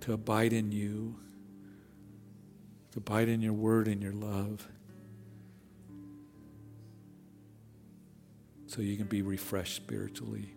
To 0.00 0.12
abide 0.12 0.52
in 0.52 0.72
you, 0.72 1.16
to 2.92 2.98
abide 2.98 3.28
in 3.28 3.40
your 3.40 3.52
word 3.52 3.88
and 3.88 4.02
your 4.02 4.12
love, 4.12 4.66
so 8.66 8.82
you 8.82 8.96
can 8.96 9.06
be 9.06 9.22
refreshed 9.22 9.76
spiritually. 9.76 10.54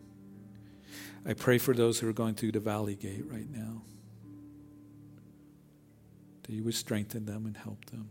I 1.26 1.34
pray 1.34 1.58
for 1.58 1.74
those 1.74 2.00
who 2.00 2.10
are 2.10 2.14
going 2.14 2.36
through 2.36 2.54
the 2.54 2.60
valley 2.60 2.96
gate 2.96 3.24
right 3.30 3.50
now 3.50 3.84
that 6.52 6.58
you 6.58 6.66
would 6.66 6.76
strengthen 6.76 7.24
them 7.24 7.46
and 7.46 7.56
help 7.56 7.86
them. 7.86 8.10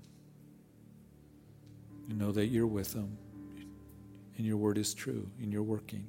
You 2.09 2.15
know 2.17 2.33
that 2.33 2.47
you're 2.47 2.67
with 2.67 2.95
them, 2.95 3.19
and 4.39 4.47
your 4.47 4.57
word 4.57 4.79
is 4.79 4.95
true, 4.95 5.29
and 5.43 5.53
you're 5.53 5.63
working. 5.63 6.09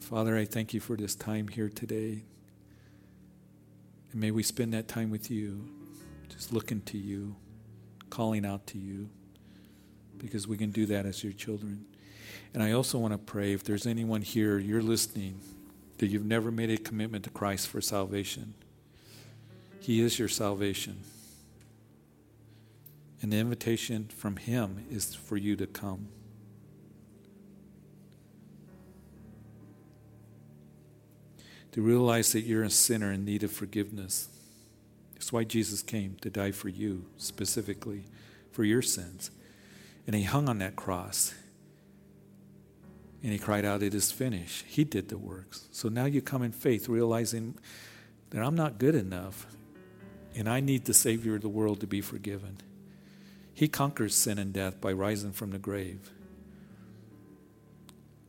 Father, 0.00 0.36
I 0.36 0.44
thank 0.44 0.74
you 0.74 0.80
for 0.80 0.96
this 0.96 1.14
time 1.14 1.46
here 1.46 1.68
today. 1.68 2.24
And 4.10 4.20
may 4.20 4.32
we 4.32 4.42
spend 4.42 4.74
that 4.74 4.88
time 4.88 5.08
with 5.08 5.30
you, 5.30 5.68
just 6.28 6.52
looking 6.52 6.80
to 6.86 6.98
you, 6.98 7.36
calling 8.10 8.44
out 8.44 8.66
to 8.68 8.78
you, 8.78 9.08
because 10.18 10.48
we 10.48 10.56
can 10.56 10.72
do 10.72 10.84
that 10.86 11.06
as 11.06 11.22
your 11.22 11.32
children. 11.32 11.84
And 12.54 12.60
I 12.60 12.72
also 12.72 12.98
want 12.98 13.14
to 13.14 13.18
pray 13.18 13.52
if 13.52 13.62
there's 13.62 13.86
anyone 13.86 14.22
here, 14.22 14.58
you're 14.58 14.82
listening, 14.82 15.40
that 15.98 16.08
you've 16.08 16.26
never 16.26 16.50
made 16.50 16.70
a 16.70 16.76
commitment 16.76 17.22
to 17.22 17.30
Christ 17.30 17.68
for 17.68 17.80
salvation. 17.80 18.54
He 19.80 20.02
is 20.02 20.18
your 20.18 20.28
salvation. 20.28 21.00
And 23.22 23.32
the 23.32 23.38
invitation 23.38 24.08
from 24.14 24.36
Him 24.36 24.86
is 24.90 25.14
for 25.14 25.36
you 25.36 25.56
to 25.56 25.66
come. 25.66 26.08
To 31.72 31.82
realize 31.82 32.32
that 32.32 32.42
you're 32.42 32.62
a 32.62 32.70
sinner 32.70 33.12
in 33.12 33.24
need 33.24 33.42
of 33.42 33.52
forgiveness. 33.52 34.28
That's 35.14 35.32
why 35.32 35.44
Jesus 35.44 35.82
came 35.82 36.16
to 36.20 36.30
die 36.30 36.50
for 36.50 36.68
you, 36.68 37.06
specifically 37.16 38.04
for 38.52 38.64
your 38.64 38.82
sins. 38.82 39.30
And 40.06 40.14
He 40.14 40.24
hung 40.24 40.48
on 40.48 40.58
that 40.58 40.76
cross. 40.76 41.34
And 43.22 43.32
He 43.32 43.38
cried 43.38 43.64
out, 43.64 43.82
It 43.82 43.94
is 43.94 44.12
finished. 44.12 44.64
He 44.66 44.84
did 44.84 45.08
the 45.08 45.18
works. 45.18 45.68
So 45.72 45.88
now 45.88 46.04
you 46.04 46.20
come 46.20 46.42
in 46.42 46.52
faith, 46.52 46.88
realizing 46.88 47.56
that 48.30 48.42
I'm 48.42 48.54
not 48.54 48.78
good 48.78 48.94
enough 48.94 49.46
and 50.34 50.48
I 50.48 50.60
need 50.60 50.84
the 50.84 50.94
Savior 50.94 51.34
of 51.34 51.42
the 51.42 51.48
world 51.48 51.80
to 51.80 51.86
be 51.86 52.00
forgiven. 52.00 52.58
He 53.52 53.68
conquers 53.68 54.14
sin 54.14 54.38
and 54.38 54.52
death 54.52 54.80
by 54.80 54.92
rising 54.92 55.32
from 55.32 55.50
the 55.50 55.58
grave. 55.58 56.10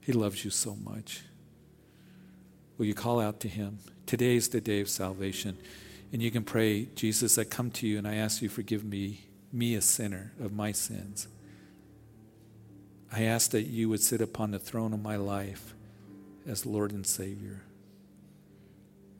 He 0.01 0.11
loves 0.11 0.43
you 0.43 0.51
so 0.51 0.75
much. 0.75 1.23
Will 2.77 2.85
you 2.85 2.95
call 2.95 3.19
out 3.19 3.39
to 3.41 3.47
Him? 3.47 3.79
Today 4.05 4.35
is 4.35 4.49
the 4.49 4.59
day 4.59 4.81
of 4.81 4.89
salvation. 4.89 5.57
And 6.11 6.21
you 6.21 6.31
can 6.31 6.43
pray, 6.43 6.87
Jesus, 6.95 7.37
I 7.37 7.43
come 7.43 7.71
to 7.71 7.87
you 7.87 7.97
and 7.97 8.07
I 8.07 8.15
ask 8.15 8.41
you 8.41 8.49
forgive 8.49 8.83
me, 8.83 9.21
me 9.53 9.75
a 9.75 9.81
sinner, 9.81 10.33
of 10.41 10.51
my 10.51 10.71
sins. 10.71 11.27
I 13.13 13.23
ask 13.23 13.51
that 13.51 13.63
you 13.63 13.89
would 13.89 14.01
sit 14.01 14.21
upon 14.21 14.51
the 14.51 14.59
throne 14.59 14.93
of 14.93 15.01
my 15.01 15.15
life 15.15 15.73
as 16.47 16.65
Lord 16.65 16.91
and 16.91 17.05
Savior. 17.05 17.61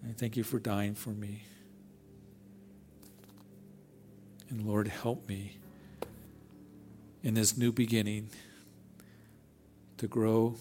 I 0.03 0.13
thank 0.13 0.36
you 0.36 0.43
for 0.43 0.59
dying 0.59 0.95
for 0.95 1.11
me. 1.11 1.43
And 4.52 4.68
Lord, 4.68 4.88
help 4.89 5.28
me 5.28 5.58
in 7.24 7.34
this 7.34 7.58
new 7.58 7.72
beginning 7.72 8.30
to 9.97 10.08
grow 10.08 10.56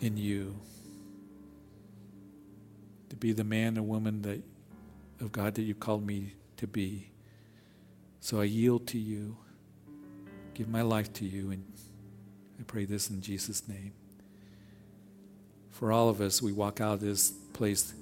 in 0.00 0.16
you, 0.16 0.60
to 3.10 3.16
be 3.16 3.32
the 3.32 3.42
man 3.44 3.76
or 3.76 3.82
woman 3.82 4.22
that 4.22 4.42
of 5.20 5.32
God 5.32 5.56
that 5.56 5.62
you 5.62 5.74
called 5.74 6.06
me 6.06 6.34
to 6.56 6.68
be. 6.68 7.10
So 8.20 8.40
I 8.40 8.44
yield 8.44 8.86
to 8.88 8.98
you, 8.98 9.36
give 10.54 10.68
my 10.68 10.82
life 10.82 11.12
to 11.14 11.24
you, 11.24 11.50
and 11.50 11.64
I 12.60 12.62
pray 12.62 12.84
this 12.84 13.10
in 13.10 13.20
Jesus' 13.20 13.66
name. 13.66 13.92
for 15.78 15.92
all 15.92 16.08
of 16.08 16.20
us, 16.20 16.42
we 16.42 16.50
walk 16.50 16.80
out 16.80 16.94
of 16.94 17.00
this 17.00 17.30
place, 17.52 17.94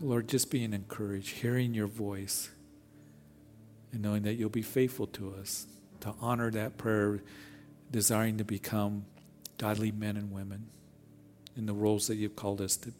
Lord, 0.00 0.28
just 0.28 0.50
being 0.50 0.74
encouraged, 0.74 1.30
hearing 1.30 1.72
your 1.72 1.86
voice, 1.86 2.50
and 3.92 4.02
knowing 4.02 4.22
that 4.22 4.34
you'll 4.34 4.48
be 4.48 4.62
faithful 4.62 5.06
to 5.08 5.34
us, 5.34 5.66
to 6.00 6.14
honor 6.20 6.50
that 6.50 6.78
prayer, 6.78 7.22
desiring 7.90 8.38
to 8.38 8.44
become 8.44 9.04
godly 9.58 9.92
men 9.92 10.16
and 10.16 10.30
women 10.30 10.66
in 11.56 11.66
the 11.66 11.74
roles 11.74 12.06
that 12.06 12.16
you've 12.16 12.36
called 12.36 12.60
us 12.60 12.76
to, 12.76 12.92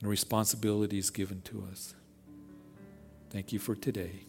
and 0.00 0.08
responsibilities 0.08 1.10
given 1.10 1.40
to 1.42 1.66
us. 1.70 1.94
Thank 3.30 3.52
you 3.52 3.58
for 3.58 3.74
today. 3.74 4.26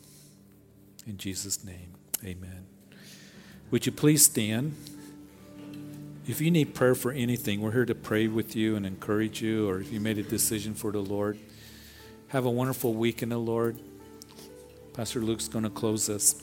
In 1.05 1.17
Jesus' 1.17 1.63
name, 1.63 1.93
amen. 2.23 2.65
Would 3.71 3.85
you 3.85 3.91
please 3.91 4.25
stand? 4.25 4.75
If 6.27 6.41
you 6.41 6.51
need 6.51 6.75
prayer 6.75 6.95
for 6.95 7.11
anything, 7.11 7.61
we're 7.61 7.71
here 7.71 7.85
to 7.85 7.95
pray 7.95 8.27
with 8.27 8.55
you 8.55 8.75
and 8.75 8.85
encourage 8.85 9.41
you, 9.41 9.69
or 9.69 9.79
if 9.79 9.91
you 9.91 9.99
made 9.99 10.17
a 10.17 10.23
decision 10.23 10.73
for 10.73 10.91
the 10.91 10.99
Lord, 10.99 11.39
have 12.27 12.45
a 12.45 12.51
wonderful 12.51 12.93
week 12.93 13.23
in 13.23 13.29
the 13.29 13.37
Lord. 13.37 13.79
Pastor 14.99 15.21
Luke's 15.21 15.47
going 15.47 15.63
to 15.63 15.69
close 15.69 16.09
us. 16.09 16.35